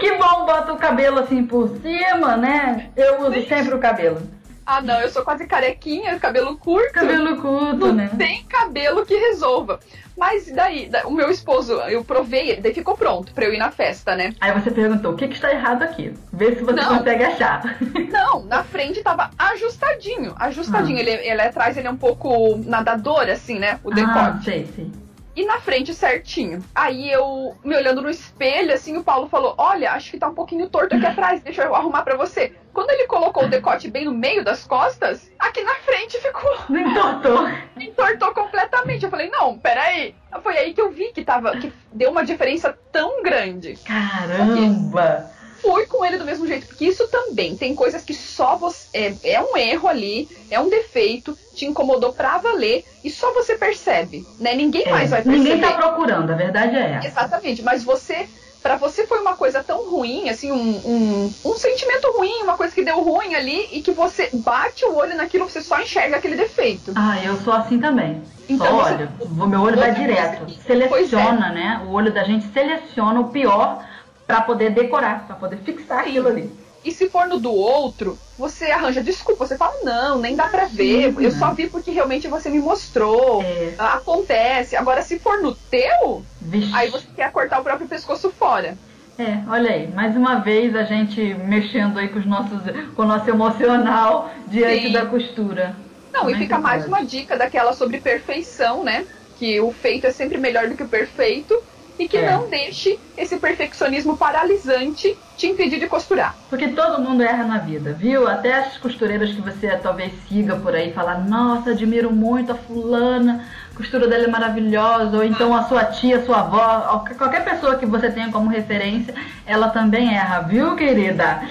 Que 0.00 0.16
bom, 0.16 0.44
bota 0.44 0.72
o 0.72 0.76
cabelo 0.76 1.20
assim 1.20 1.44
por 1.44 1.68
cima, 1.80 2.36
né? 2.36 2.90
Eu 2.96 3.20
uso 3.20 3.46
sempre 3.46 3.74
o 3.74 3.78
cabelo. 3.78 4.20
Ah, 4.66 4.82
não, 4.82 5.00
eu 5.00 5.08
sou 5.08 5.22
quase 5.24 5.46
carequinha, 5.46 6.18
cabelo 6.18 6.56
curto. 6.58 6.92
Cabelo 6.92 7.40
curto, 7.40 7.86
não 7.86 7.92
né? 7.94 8.10
tem 8.18 8.44
cabelo 8.44 9.06
que 9.06 9.16
resolva. 9.16 9.80
Mas 10.16 10.50
daí, 10.52 10.88
da- 10.88 11.06
o 11.06 11.10
meu 11.12 11.30
esposo, 11.30 11.72
eu 11.82 12.04
provei, 12.04 12.56
daí 12.60 12.74
ficou 12.74 12.96
pronto 12.96 13.32
pra 13.32 13.44
eu 13.46 13.54
ir 13.54 13.58
na 13.58 13.70
festa, 13.70 14.14
né? 14.16 14.34
Aí 14.40 14.52
você 14.52 14.70
perguntou, 14.70 15.12
o 15.12 15.16
que, 15.16 15.28
que 15.28 15.34
está 15.34 15.50
errado 15.50 15.84
aqui? 15.84 16.12
Vê 16.32 16.54
se 16.56 16.62
você 16.62 16.72
Não. 16.72 16.98
consegue 16.98 17.24
achar. 17.24 17.78
Não, 18.10 18.44
na 18.44 18.62
frente 18.64 19.00
tava 19.02 19.30
ajustadinho, 19.38 20.34
ajustadinho. 20.38 20.98
Ah. 20.98 21.00
Ele, 21.00 21.10
ele 21.12 21.40
atrás, 21.40 21.76
ele 21.76 21.86
é 21.86 21.90
um 21.90 21.96
pouco 21.96 22.56
nadador, 22.66 23.28
assim, 23.30 23.58
né? 23.58 23.78
O 23.84 23.90
decote. 23.92 24.18
Ah, 24.18 24.40
sei, 24.44 24.66
sei. 24.74 24.90
E 25.38 25.44
na 25.44 25.60
frente 25.60 25.94
certinho. 25.94 26.64
Aí 26.74 27.12
eu, 27.12 27.56
me 27.64 27.76
olhando 27.76 28.02
no 28.02 28.10
espelho, 28.10 28.74
assim, 28.74 28.96
o 28.96 29.04
Paulo 29.04 29.28
falou: 29.28 29.54
Olha, 29.56 29.92
acho 29.92 30.10
que 30.10 30.18
tá 30.18 30.26
um 30.26 30.34
pouquinho 30.34 30.68
torto 30.68 30.96
aqui 30.96 31.06
atrás, 31.06 31.40
deixa 31.40 31.62
eu 31.62 31.76
arrumar 31.76 32.02
pra 32.02 32.16
você. 32.16 32.52
Quando 32.72 32.90
ele 32.90 33.06
colocou 33.06 33.44
o 33.44 33.48
decote 33.48 33.88
bem 33.88 34.04
no 34.04 34.10
meio 34.10 34.42
das 34.42 34.66
costas, 34.66 35.30
aqui 35.38 35.62
na 35.62 35.76
frente 35.76 36.18
ficou. 36.18 36.52
Entortou. 36.76 37.48
entortou 37.78 38.34
completamente. 38.34 39.04
Eu 39.04 39.10
falei, 39.10 39.30
não, 39.30 39.56
peraí. 39.56 40.12
Foi 40.42 40.58
aí 40.58 40.74
que 40.74 40.80
eu 40.80 40.90
vi 40.90 41.12
que 41.12 41.22
tava. 41.22 41.56
que 41.56 41.72
deu 41.92 42.10
uma 42.10 42.24
diferença 42.24 42.76
tão 42.90 43.22
grande. 43.22 43.78
Caramba! 43.86 45.30
Fui 45.60 45.86
com 45.86 46.04
ele 46.04 46.18
do 46.18 46.24
mesmo 46.24 46.46
jeito, 46.46 46.66
porque 46.66 46.84
isso 46.84 47.08
também 47.08 47.56
tem 47.56 47.74
coisas 47.74 48.02
que 48.02 48.14
só 48.14 48.56
você. 48.56 48.86
É, 48.92 49.14
é 49.34 49.42
um 49.42 49.56
erro 49.56 49.88
ali, 49.88 50.28
é 50.50 50.60
um 50.60 50.68
defeito, 50.68 51.36
te 51.54 51.66
incomodou 51.66 52.12
pra 52.12 52.38
valer 52.38 52.84
e 53.02 53.10
só 53.10 53.32
você 53.32 53.56
percebe, 53.56 54.24
né? 54.38 54.54
Ninguém 54.54 54.86
É, 54.86 54.90
mais 54.90 55.10
vai 55.10 55.22
perceber. 55.22 55.54
Ninguém 55.54 55.60
tá 55.60 55.76
procurando, 55.76 56.30
a 56.30 56.36
verdade 56.36 56.76
é 56.76 56.92
essa. 56.92 57.08
Exatamente, 57.08 57.62
mas 57.62 57.82
você. 57.84 58.28
Pra 58.60 58.74
você 58.76 59.06
foi 59.06 59.20
uma 59.20 59.36
coisa 59.36 59.62
tão 59.62 59.88
ruim, 59.88 60.28
assim, 60.28 60.50
um, 60.50 60.56
um, 60.84 61.34
um 61.44 61.54
sentimento 61.54 62.10
ruim, 62.10 62.42
uma 62.42 62.56
coisa 62.56 62.74
que 62.74 62.84
deu 62.84 63.00
ruim 63.00 63.36
ali, 63.36 63.68
e 63.70 63.80
que 63.80 63.92
você 63.92 64.28
bate 64.32 64.84
o 64.84 64.96
olho 64.96 65.16
naquilo, 65.16 65.48
você 65.48 65.62
só 65.62 65.80
enxerga 65.80 66.16
aquele 66.16 66.34
defeito. 66.34 66.92
Ah, 66.96 67.22
eu 67.24 67.36
sou 67.36 67.52
assim 67.52 67.78
também. 67.78 68.20
Então 68.48 68.80
Só 68.80 68.92
olho, 68.92 69.08
o 69.20 69.46
meu 69.46 69.60
olho 69.60 69.76
vai 69.76 69.94
direto. 69.94 70.50
Seleciona, 70.66 71.50
né? 71.52 71.86
O 71.86 71.92
olho 71.92 72.12
da 72.12 72.24
gente 72.24 72.46
seleciona 72.52 73.20
o 73.20 73.28
pior 73.28 73.84
pra 74.28 74.42
poder 74.42 74.70
decorar, 74.70 75.26
pra 75.26 75.34
poder 75.36 75.56
fixar 75.64 76.00
aquilo 76.00 76.28
ali. 76.28 76.52
E 76.84 76.92
se 76.92 77.08
for 77.08 77.26
no 77.26 77.40
do 77.40 77.50
outro, 77.52 78.16
você 78.38 78.66
arranja 78.66 79.02
desculpa, 79.02 79.46
você 79.46 79.56
fala, 79.56 79.74
não, 79.82 80.18
nem 80.18 80.36
dá 80.36 80.46
pra 80.48 80.66
ver, 80.66 81.12
Sim, 81.14 81.24
eu 81.24 81.30
né? 81.32 81.38
só 81.38 81.52
vi 81.52 81.66
porque 81.66 81.90
realmente 81.90 82.28
você 82.28 82.48
me 82.50 82.60
mostrou. 82.60 83.42
É, 83.42 83.74
Acontece. 83.78 84.76
Agora, 84.76 85.02
se 85.02 85.18
for 85.18 85.42
no 85.42 85.54
teu, 85.54 86.22
vixe. 86.40 86.70
aí 86.74 86.88
você 86.90 87.06
quer 87.16 87.32
cortar 87.32 87.60
o 87.60 87.64
próprio 87.64 87.88
pescoço 87.88 88.30
fora. 88.30 88.76
É, 89.18 89.38
olha 89.48 89.70
aí, 89.72 89.88
mais 89.88 90.14
uma 90.16 90.36
vez 90.36 90.76
a 90.76 90.84
gente 90.84 91.20
mexendo 91.34 91.98
aí 91.98 92.08
com, 92.08 92.20
os 92.20 92.26
nossos, 92.26 92.60
com 92.94 93.02
o 93.02 93.06
nosso 93.06 93.28
emocional 93.28 94.30
diante 94.46 94.86
Sim. 94.86 94.92
da 94.92 95.06
costura. 95.06 95.74
Não, 96.12 96.20
Como 96.20 96.30
e 96.30 96.34
é 96.34 96.38
fica 96.38 96.56
que 96.56 96.62
mais 96.62 96.82
pode? 96.84 96.94
uma 96.94 97.04
dica 97.04 97.36
daquela 97.36 97.72
sobre 97.72 97.98
perfeição, 97.98 98.84
né? 98.84 99.04
Que 99.36 99.58
o 99.60 99.72
feito 99.72 100.06
é 100.06 100.12
sempre 100.12 100.38
melhor 100.38 100.68
do 100.68 100.76
que 100.76 100.84
o 100.84 100.88
perfeito. 100.88 101.60
E 101.98 102.06
que 102.08 102.16
É. 102.16 102.30
não 102.30 102.48
deixe 102.48 102.98
esse 103.16 103.36
perfeccionismo 103.38 104.16
paralisante 104.16 105.18
te 105.36 105.46
impedir 105.48 105.78
de 105.80 105.86
costurar. 105.86 106.36
Porque 106.48 106.68
todo 106.68 107.00
mundo 107.02 107.22
erra 107.22 107.44
na 107.44 107.58
vida, 107.58 107.92
viu? 107.92 108.26
Até 108.26 108.54
as 108.54 108.76
costureiras 108.78 109.30
que 109.30 109.40
você 109.40 109.68
talvez 109.76 110.12
siga 110.28 110.56
por 110.56 110.74
aí 110.74 110.92
falar, 110.92 111.18
nossa, 111.28 111.70
admiro 111.70 112.10
muito 112.10 112.52
a 112.52 112.54
fulana, 112.54 113.44
a 113.72 113.76
costura 113.76 114.06
dela 114.08 114.24
é 114.24 114.28
maravilhosa, 114.28 115.16
ou 115.16 115.24
então 115.24 115.54
a 115.54 115.64
sua 115.64 115.84
tia, 115.86 116.18
a 116.18 116.24
sua 116.24 116.40
avó, 116.40 117.04
qualquer 117.16 117.44
pessoa 117.44 117.76
que 117.76 117.86
você 117.86 118.10
tenha 118.10 118.30
como 118.30 118.50
referência, 118.50 119.14
ela 119.46 119.68
também 119.68 120.14
erra, 120.14 120.40
viu, 120.40 120.74
querida? 120.76 121.42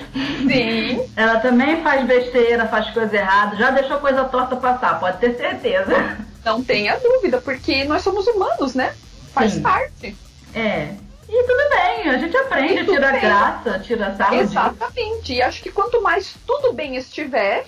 Sim. 0.48 1.02
Ela 1.16 1.40
também 1.40 1.82
faz 1.82 2.06
besteira, 2.06 2.68
faz 2.68 2.90
coisa 2.92 3.16
errada, 3.16 3.56
já 3.56 3.72
deixou 3.72 3.98
coisa 3.98 4.24
torta 4.26 4.56
passar, 4.56 5.00
pode 5.00 5.18
ter 5.18 5.36
certeza. 5.36 6.18
Não 6.46 6.62
tenha 6.64 6.96
dúvida, 7.00 7.42
porque 7.42 7.84
nós 7.86 8.04
somos 8.04 8.28
humanos, 8.28 8.76
né? 8.76 8.94
Faz 9.34 9.54
Sim. 9.54 9.62
parte. 9.62 10.16
É. 10.54 10.94
E 11.30 11.44
tudo 11.44 11.70
bem, 11.70 12.10
a 12.10 12.18
gente 12.18 12.38
aprende, 12.38 12.86
tira 12.86 13.12
bem. 13.12 13.22
graça, 13.22 13.80
tira 13.80 14.16
sarro. 14.16 14.36
Exatamente. 14.36 15.34
E 15.34 15.42
acho 15.42 15.62
que 15.62 15.70
quanto 15.70 16.02
mais 16.02 16.34
tudo 16.46 16.72
bem 16.72 16.96
estiver, 16.96 17.66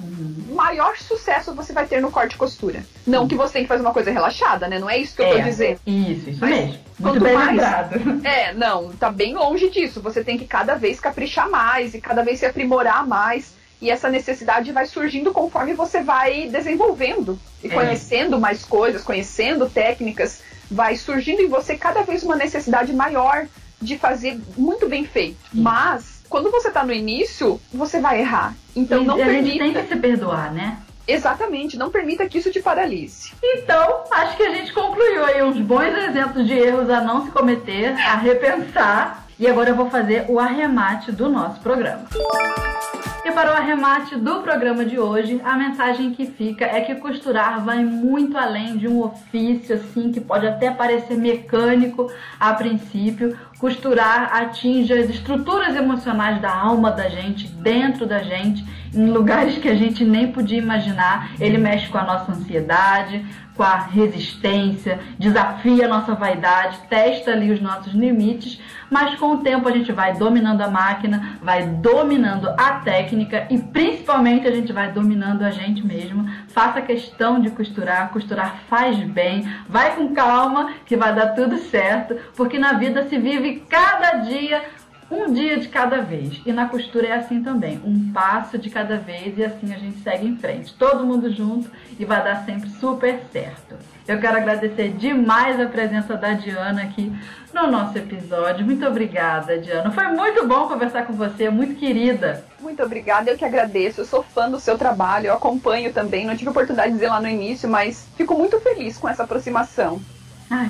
uhum. 0.00 0.54
maior 0.54 0.96
sucesso 0.96 1.54
você 1.54 1.74
vai 1.74 1.86
ter 1.86 2.00
no 2.00 2.10
corte 2.10 2.34
e 2.34 2.38
costura. 2.38 2.82
Não 3.06 3.22
uhum. 3.22 3.28
que 3.28 3.34
você 3.34 3.54
tem 3.54 3.62
que 3.62 3.68
fazer 3.68 3.82
uma 3.82 3.92
coisa 3.92 4.10
relaxada, 4.10 4.66
né? 4.66 4.78
Não 4.78 4.88
é 4.88 4.96
isso 4.96 5.14
que 5.14 5.22
eu 5.22 5.28
tô 5.28 5.36
é, 5.36 5.42
dizendo. 5.42 5.80
Isso, 5.86 6.30
isso 6.30 6.38
Mas, 6.40 6.50
mesmo. 6.50 6.78
Muito 6.98 7.20
bem 7.20 7.34
mais, 7.34 7.50
lembrado. 7.50 8.00
É, 8.24 8.54
não, 8.54 8.92
tá 8.92 9.10
bem 9.10 9.34
longe 9.34 9.68
disso. 9.68 10.00
Você 10.00 10.24
tem 10.24 10.38
que 10.38 10.46
cada 10.46 10.74
vez 10.74 10.98
caprichar 10.98 11.50
mais 11.50 11.94
e 11.94 12.00
cada 12.00 12.22
vez 12.22 12.38
se 12.38 12.46
aprimorar 12.46 13.06
mais. 13.06 13.54
E 13.80 13.90
essa 13.90 14.08
necessidade 14.08 14.70
vai 14.70 14.86
surgindo 14.86 15.32
conforme 15.32 15.74
você 15.74 16.02
vai 16.02 16.48
desenvolvendo 16.48 17.36
e 17.62 17.66
é. 17.66 17.70
conhecendo 17.70 18.38
mais 18.40 18.64
coisas, 18.64 19.02
conhecendo 19.02 19.68
técnicas. 19.68 20.40
Vai 20.72 20.96
surgindo 20.96 21.42
em 21.42 21.48
você 21.48 21.76
cada 21.76 22.02
vez 22.02 22.22
uma 22.22 22.34
necessidade 22.34 22.92
maior 22.92 23.46
de 23.80 23.98
fazer 23.98 24.40
muito 24.56 24.88
bem 24.88 25.04
feito. 25.04 25.38
Mas, 25.52 26.22
quando 26.28 26.50
você 26.50 26.68
está 26.68 26.84
no 26.84 26.92
início, 26.92 27.60
você 27.72 28.00
vai 28.00 28.20
errar. 28.20 28.54
Então, 28.74 29.04
não 29.04 29.14
a 29.14 29.18
permita. 29.18 29.44
gente 29.44 29.58
tem 29.58 29.74
que 29.74 29.88
se 29.88 29.96
perdoar, 29.96 30.52
né? 30.52 30.78
Exatamente, 31.06 31.76
não 31.76 31.90
permita 31.90 32.26
que 32.28 32.38
isso 32.38 32.50
te 32.50 32.60
paralise. 32.60 33.32
Então, 33.42 34.04
acho 34.10 34.36
que 34.36 34.42
a 34.44 34.54
gente 34.54 34.72
concluiu 34.72 35.24
aí 35.24 35.42
uns 35.42 35.58
bons 35.58 35.94
exemplos 36.08 36.46
de 36.46 36.54
erros 36.54 36.88
a 36.88 37.00
não 37.00 37.24
se 37.24 37.30
cometer, 37.32 37.92
a 37.98 38.14
repensar. 38.16 39.26
E 39.42 39.48
agora 39.48 39.70
eu 39.70 39.74
vou 39.74 39.90
fazer 39.90 40.24
o 40.28 40.38
arremate 40.38 41.10
do 41.10 41.28
nosso 41.28 41.58
programa. 41.58 42.04
E 43.24 43.32
para 43.32 43.50
o 43.50 43.56
arremate 43.56 44.14
do 44.14 44.40
programa 44.40 44.84
de 44.84 45.00
hoje, 45.00 45.40
a 45.44 45.56
mensagem 45.56 46.12
que 46.12 46.26
fica 46.26 46.64
é 46.64 46.80
que 46.82 46.94
costurar 46.94 47.60
vai 47.64 47.84
muito 47.84 48.38
além 48.38 48.76
de 48.76 48.86
um 48.86 49.02
ofício 49.02 49.74
assim 49.74 50.12
que 50.12 50.20
pode 50.20 50.46
até 50.46 50.70
parecer 50.70 51.16
mecânico 51.16 52.08
a 52.38 52.54
princípio. 52.54 53.36
Costurar 53.58 54.32
atinge 54.32 54.92
as 54.92 55.10
estruturas 55.10 55.74
emocionais 55.74 56.40
da 56.40 56.54
alma 56.54 56.92
da 56.92 57.08
gente, 57.08 57.48
dentro 57.48 58.06
da 58.06 58.22
gente, 58.22 58.64
em 58.94 59.06
lugares 59.06 59.58
que 59.58 59.68
a 59.68 59.74
gente 59.74 60.04
nem 60.04 60.30
podia 60.30 60.58
imaginar. 60.58 61.32
Ele 61.40 61.58
mexe 61.58 61.88
com 61.88 61.98
a 61.98 62.04
nossa 62.04 62.30
ansiedade, 62.30 63.26
com 63.56 63.62
a 63.62 63.76
resistência, 63.76 64.98
desafia 65.18 65.84
a 65.84 65.88
nossa 65.88 66.14
vaidade, 66.14 66.78
testa 66.88 67.32
ali 67.32 67.50
os 67.50 67.60
nossos 67.60 67.92
limites, 67.92 68.60
mas 68.90 69.14
com 69.18 69.34
o 69.34 69.38
tempo 69.38 69.68
a 69.68 69.72
gente 69.72 69.92
vai 69.92 70.14
dominando 70.14 70.60
a 70.60 70.70
máquina, 70.70 71.38
vai 71.42 71.66
dominando 71.66 72.48
a 72.48 72.80
técnica 72.84 73.46
e 73.50 73.58
principalmente 73.58 74.46
a 74.46 74.50
gente 74.50 74.72
vai 74.72 74.92
dominando 74.92 75.42
a 75.42 75.50
gente 75.50 75.84
mesmo. 75.84 76.28
Faça 76.48 76.82
questão 76.82 77.40
de 77.40 77.50
costurar, 77.50 78.10
costurar 78.10 78.56
faz 78.68 78.98
bem, 78.98 79.50
vai 79.68 79.94
com 79.96 80.14
calma 80.14 80.72
que 80.84 80.96
vai 80.96 81.14
dar 81.14 81.28
tudo 81.28 81.58
certo, 81.58 82.16
porque 82.36 82.58
na 82.58 82.74
vida 82.74 83.08
se 83.08 83.18
vive 83.18 83.64
cada 83.68 84.18
dia 84.18 84.62
um 85.12 85.30
dia 85.30 85.58
de 85.58 85.68
cada 85.68 86.00
vez. 86.00 86.40
E 86.46 86.52
na 86.52 86.66
costura 86.66 87.08
é 87.08 87.12
assim 87.12 87.42
também, 87.42 87.80
um 87.84 88.10
passo 88.12 88.56
de 88.56 88.70
cada 88.70 88.96
vez 88.96 89.36
e 89.36 89.44
assim 89.44 89.72
a 89.72 89.78
gente 89.78 89.98
segue 89.98 90.26
em 90.26 90.36
frente. 90.36 90.74
Todo 90.74 91.04
mundo 91.04 91.30
junto 91.30 91.70
e 91.98 92.04
vai 92.04 92.24
dar 92.24 92.44
sempre 92.46 92.70
super 92.70 93.20
certo. 93.30 93.76
Eu 94.08 94.18
quero 94.18 94.38
agradecer 94.38 94.88
demais 94.94 95.60
a 95.60 95.66
presença 95.66 96.16
da 96.16 96.32
Diana 96.32 96.82
aqui 96.82 97.12
no 97.52 97.66
nosso 97.70 97.98
episódio. 97.98 98.64
Muito 98.64 98.86
obrigada, 98.86 99.58
Diana. 99.58 99.90
Foi 99.90 100.08
muito 100.08 100.46
bom 100.46 100.66
conversar 100.66 101.06
com 101.06 101.12
você, 101.12 101.50
muito 101.50 101.78
querida. 101.78 102.44
Muito 102.58 102.82
obrigada, 102.82 103.30
eu 103.30 103.36
que 103.36 103.44
agradeço. 103.44 104.00
Eu 104.00 104.06
sou 104.06 104.22
fã 104.22 104.50
do 104.50 104.58
seu 104.58 104.78
trabalho, 104.78 105.26
eu 105.26 105.34
acompanho 105.34 105.92
também. 105.92 106.26
Não 106.26 106.36
tive 106.36 106.50
oportunidade 106.50 106.88
de 106.88 106.94
dizer 106.94 107.08
lá 107.08 107.20
no 107.20 107.28
início, 107.28 107.68
mas 107.68 108.08
fico 108.16 108.34
muito 108.34 108.58
feliz 108.60 108.96
com 108.96 109.08
essa 109.08 109.24
aproximação. 109.24 110.00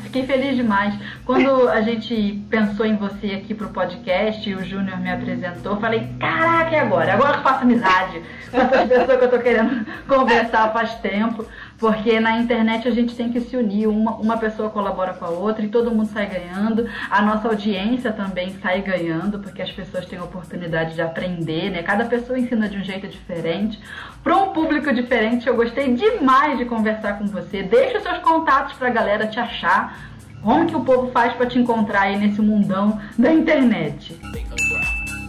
Fiquei 0.02 0.26
feliz 0.26 0.56
demais. 0.56 0.94
Quando 1.24 1.68
a 1.68 1.80
gente 1.80 2.42
pensou 2.48 2.86
em 2.86 2.96
você 2.96 3.32
aqui 3.32 3.54
pro 3.54 3.68
podcast 3.68 4.48
e 4.48 4.54
o 4.54 4.64
Júnior 4.64 4.98
me 5.00 5.10
apresentou, 5.10 5.76
falei, 5.78 6.08
caraca, 6.18 6.70
e 6.70 6.76
agora? 6.76 7.14
Agora 7.14 7.38
eu 7.38 7.42
faço 7.42 7.62
amizade 7.62 8.22
com 8.50 8.56
essas 8.58 8.86
pessoas 8.88 9.18
que 9.18 9.24
eu 9.24 9.30
tô 9.30 9.38
querendo 9.38 9.86
conversar 10.06 10.72
faz 10.72 10.94
tempo. 10.96 11.44
Porque 11.82 12.18
na 12.20 12.38
internet 12.38 12.86
a 12.86 12.92
gente 12.92 13.16
tem 13.16 13.32
que 13.32 13.40
se 13.40 13.56
unir, 13.56 13.88
uma, 13.88 14.12
uma 14.12 14.36
pessoa 14.36 14.70
colabora 14.70 15.14
com 15.14 15.24
a 15.24 15.30
outra 15.30 15.64
e 15.64 15.68
todo 15.68 15.90
mundo 15.90 16.06
sai 16.06 16.28
ganhando. 16.28 16.88
A 17.10 17.20
nossa 17.20 17.48
audiência 17.48 18.12
também 18.12 18.56
sai 18.62 18.82
ganhando, 18.82 19.40
porque 19.40 19.60
as 19.60 19.72
pessoas 19.72 20.06
têm 20.06 20.16
a 20.16 20.22
oportunidade 20.22 20.94
de 20.94 21.02
aprender, 21.02 21.70
né? 21.70 21.82
Cada 21.82 22.04
pessoa 22.04 22.38
ensina 22.38 22.68
de 22.68 22.78
um 22.78 22.84
jeito 22.84 23.08
diferente. 23.08 23.80
Para 24.22 24.36
um 24.36 24.52
público 24.52 24.94
diferente, 24.94 25.48
eu 25.48 25.56
gostei 25.56 25.92
demais 25.92 26.56
de 26.56 26.66
conversar 26.66 27.18
com 27.18 27.26
você. 27.26 27.64
Deixa 27.64 27.98
os 27.98 28.04
seus 28.04 28.18
contatos 28.18 28.74
para 28.74 28.86
a 28.86 28.92
galera 28.92 29.26
te 29.26 29.40
achar. 29.40 30.12
Como 30.40 30.66
que 30.66 30.76
o 30.76 30.84
povo 30.84 31.10
faz 31.10 31.32
para 31.32 31.46
te 31.46 31.58
encontrar 31.58 32.02
aí 32.02 32.16
nesse 32.16 32.40
mundão 32.40 33.00
da 33.18 33.32
internet? 33.32 34.16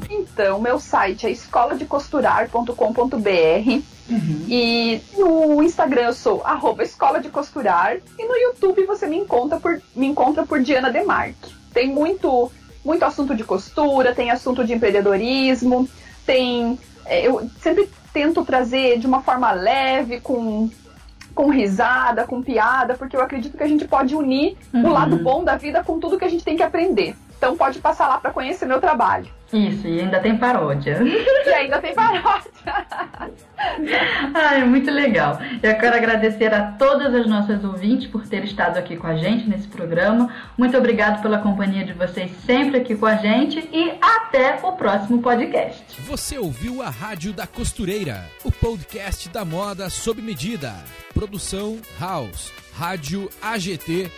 Então, 0.08 0.62
meu 0.62 0.78
site 0.78 1.26
é 1.26 1.32
escoladecosturar.com.br 1.32 3.92
Uhum. 4.10 4.45
E 4.49 5.01
no 5.18 5.64
Instagram 5.64 6.04
eu 6.04 6.14
sou 6.14 6.41
arroba 6.43 6.84
Escola 6.84 7.20
de 7.20 7.30
Costurar. 7.30 7.97
E 8.18 8.26
no 8.26 8.36
YouTube 8.36 8.86
você 8.86 9.08
me 9.08 9.18
encontra 9.18 9.60
por, 9.60 9.82
me 9.95 10.08
encontra 10.08 10.45
por 10.45 10.62
Diana 10.62 10.91
Demarque. 10.91 11.54
Tem 11.74 11.88
muito, 11.88 12.51
muito 12.84 13.04
assunto 13.04 13.36
de 13.36 13.43
costura, 13.43 14.14
tem 14.14 14.32
assunto 14.32 14.64
de 14.64 14.74
empreendedorismo, 14.74 15.88
tem. 16.26 16.78
É, 17.06 17.28
eu 17.28 17.49
sempre 17.62 17.89
tento 18.14 18.45
trazer 18.45 18.99
de 18.99 19.08
uma 19.08 19.22
forma 19.22 19.51
leve, 19.51 20.20
com, 20.20 20.70
com 21.34 21.49
risada, 21.49 22.26
com 22.26 22.41
piada, 22.43 22.93
porque 22.93 23.16
eu 23.16 23.22
acredito 23.22 23.58
que 23.58 23.64
a 23.64 23.68
gente 23.68 23.88
pode 23.88 24.16
unir 24.16 24.56
uhum. 24.74 24.86
o 24.86 24.93
lado 24.93 25.18
bom 25.18 25.43
da 25.43 25.58
vida 25.58 25.84
com 25.84 25.99
tudo 25.99 26.18
que 26.18 26.26
a 26.26 26.30
gente 26.30 26.43
tem 26.43 26.56
que 26.56 26.64
aprender. 26.64 27.16
Então 27.43 27.57
pode 27.57 27.79
passar 27.79 28.07
lá 28.07 28.17
para 28.19 28.31
conhecer 28.31 28.65
meu 28.65 28.79
trabalho. 28.79 29.27
Isso, 29.51 29.85
e 29.85 29.99
ainda 29.99 30.17
tem 30.21 30.37
paródia. 30.37 30.97
E 31.45 31.49
ainda 31.53 31.79
tem 31.79 31.93
paródia. 31.93 32.49
Ai, 34.33 34.63
muito 34.63 34.89
legal. 34.89 35.37
Eu 35.61 35.75
quero 35.77 35.97
agradecer 35.97 36.53
a 36.53 36.71
todas 36.71 37.13
as 37.13 37.27
nossas 37.27 37.61
ouvintes 37.65 38.07
por 38.07 38.25
ter 38.25 38.45
estado 38.45 38.77
aqui 38.77 38.95
com 38.95 39.05
a 39.07 39.15
gente 39.15 39.47
nesse 39.47 39.67
programa. 39.67 40.33
Muito 40.57 40.77
obrigado 40.77 41.21
pela 41.21 41.39
companhia 41.39 41.83
de 41.83 41.91
vocês 41.91 42.31
sempre 42.45 42.77
aqui 42.77 42.95
com 42.95 43.05
a 43.05 43.17
gente 43.17 43.69
e 43.71 43.93
até 44.01 44.57
o 44.63 44.71
próximo 44.71 45.21
podcast. 45.21 45.83
Você 46.03 46.37
ouviu 46.37 46.81
a 46.81 46.89
Rádio 46.89 47.33
da 47.33 47.45
Costureira, 47.45 48.23
o 48.45 48.51
podcast 48.51 49.27
da 49.27 49.43
moda 49.43 49.89
sob 49.89 50.21
medida. 50.21 50.73
Produção 51.13 51.77
House, 51.99 52.53
radioagt.com. 52.79 54.13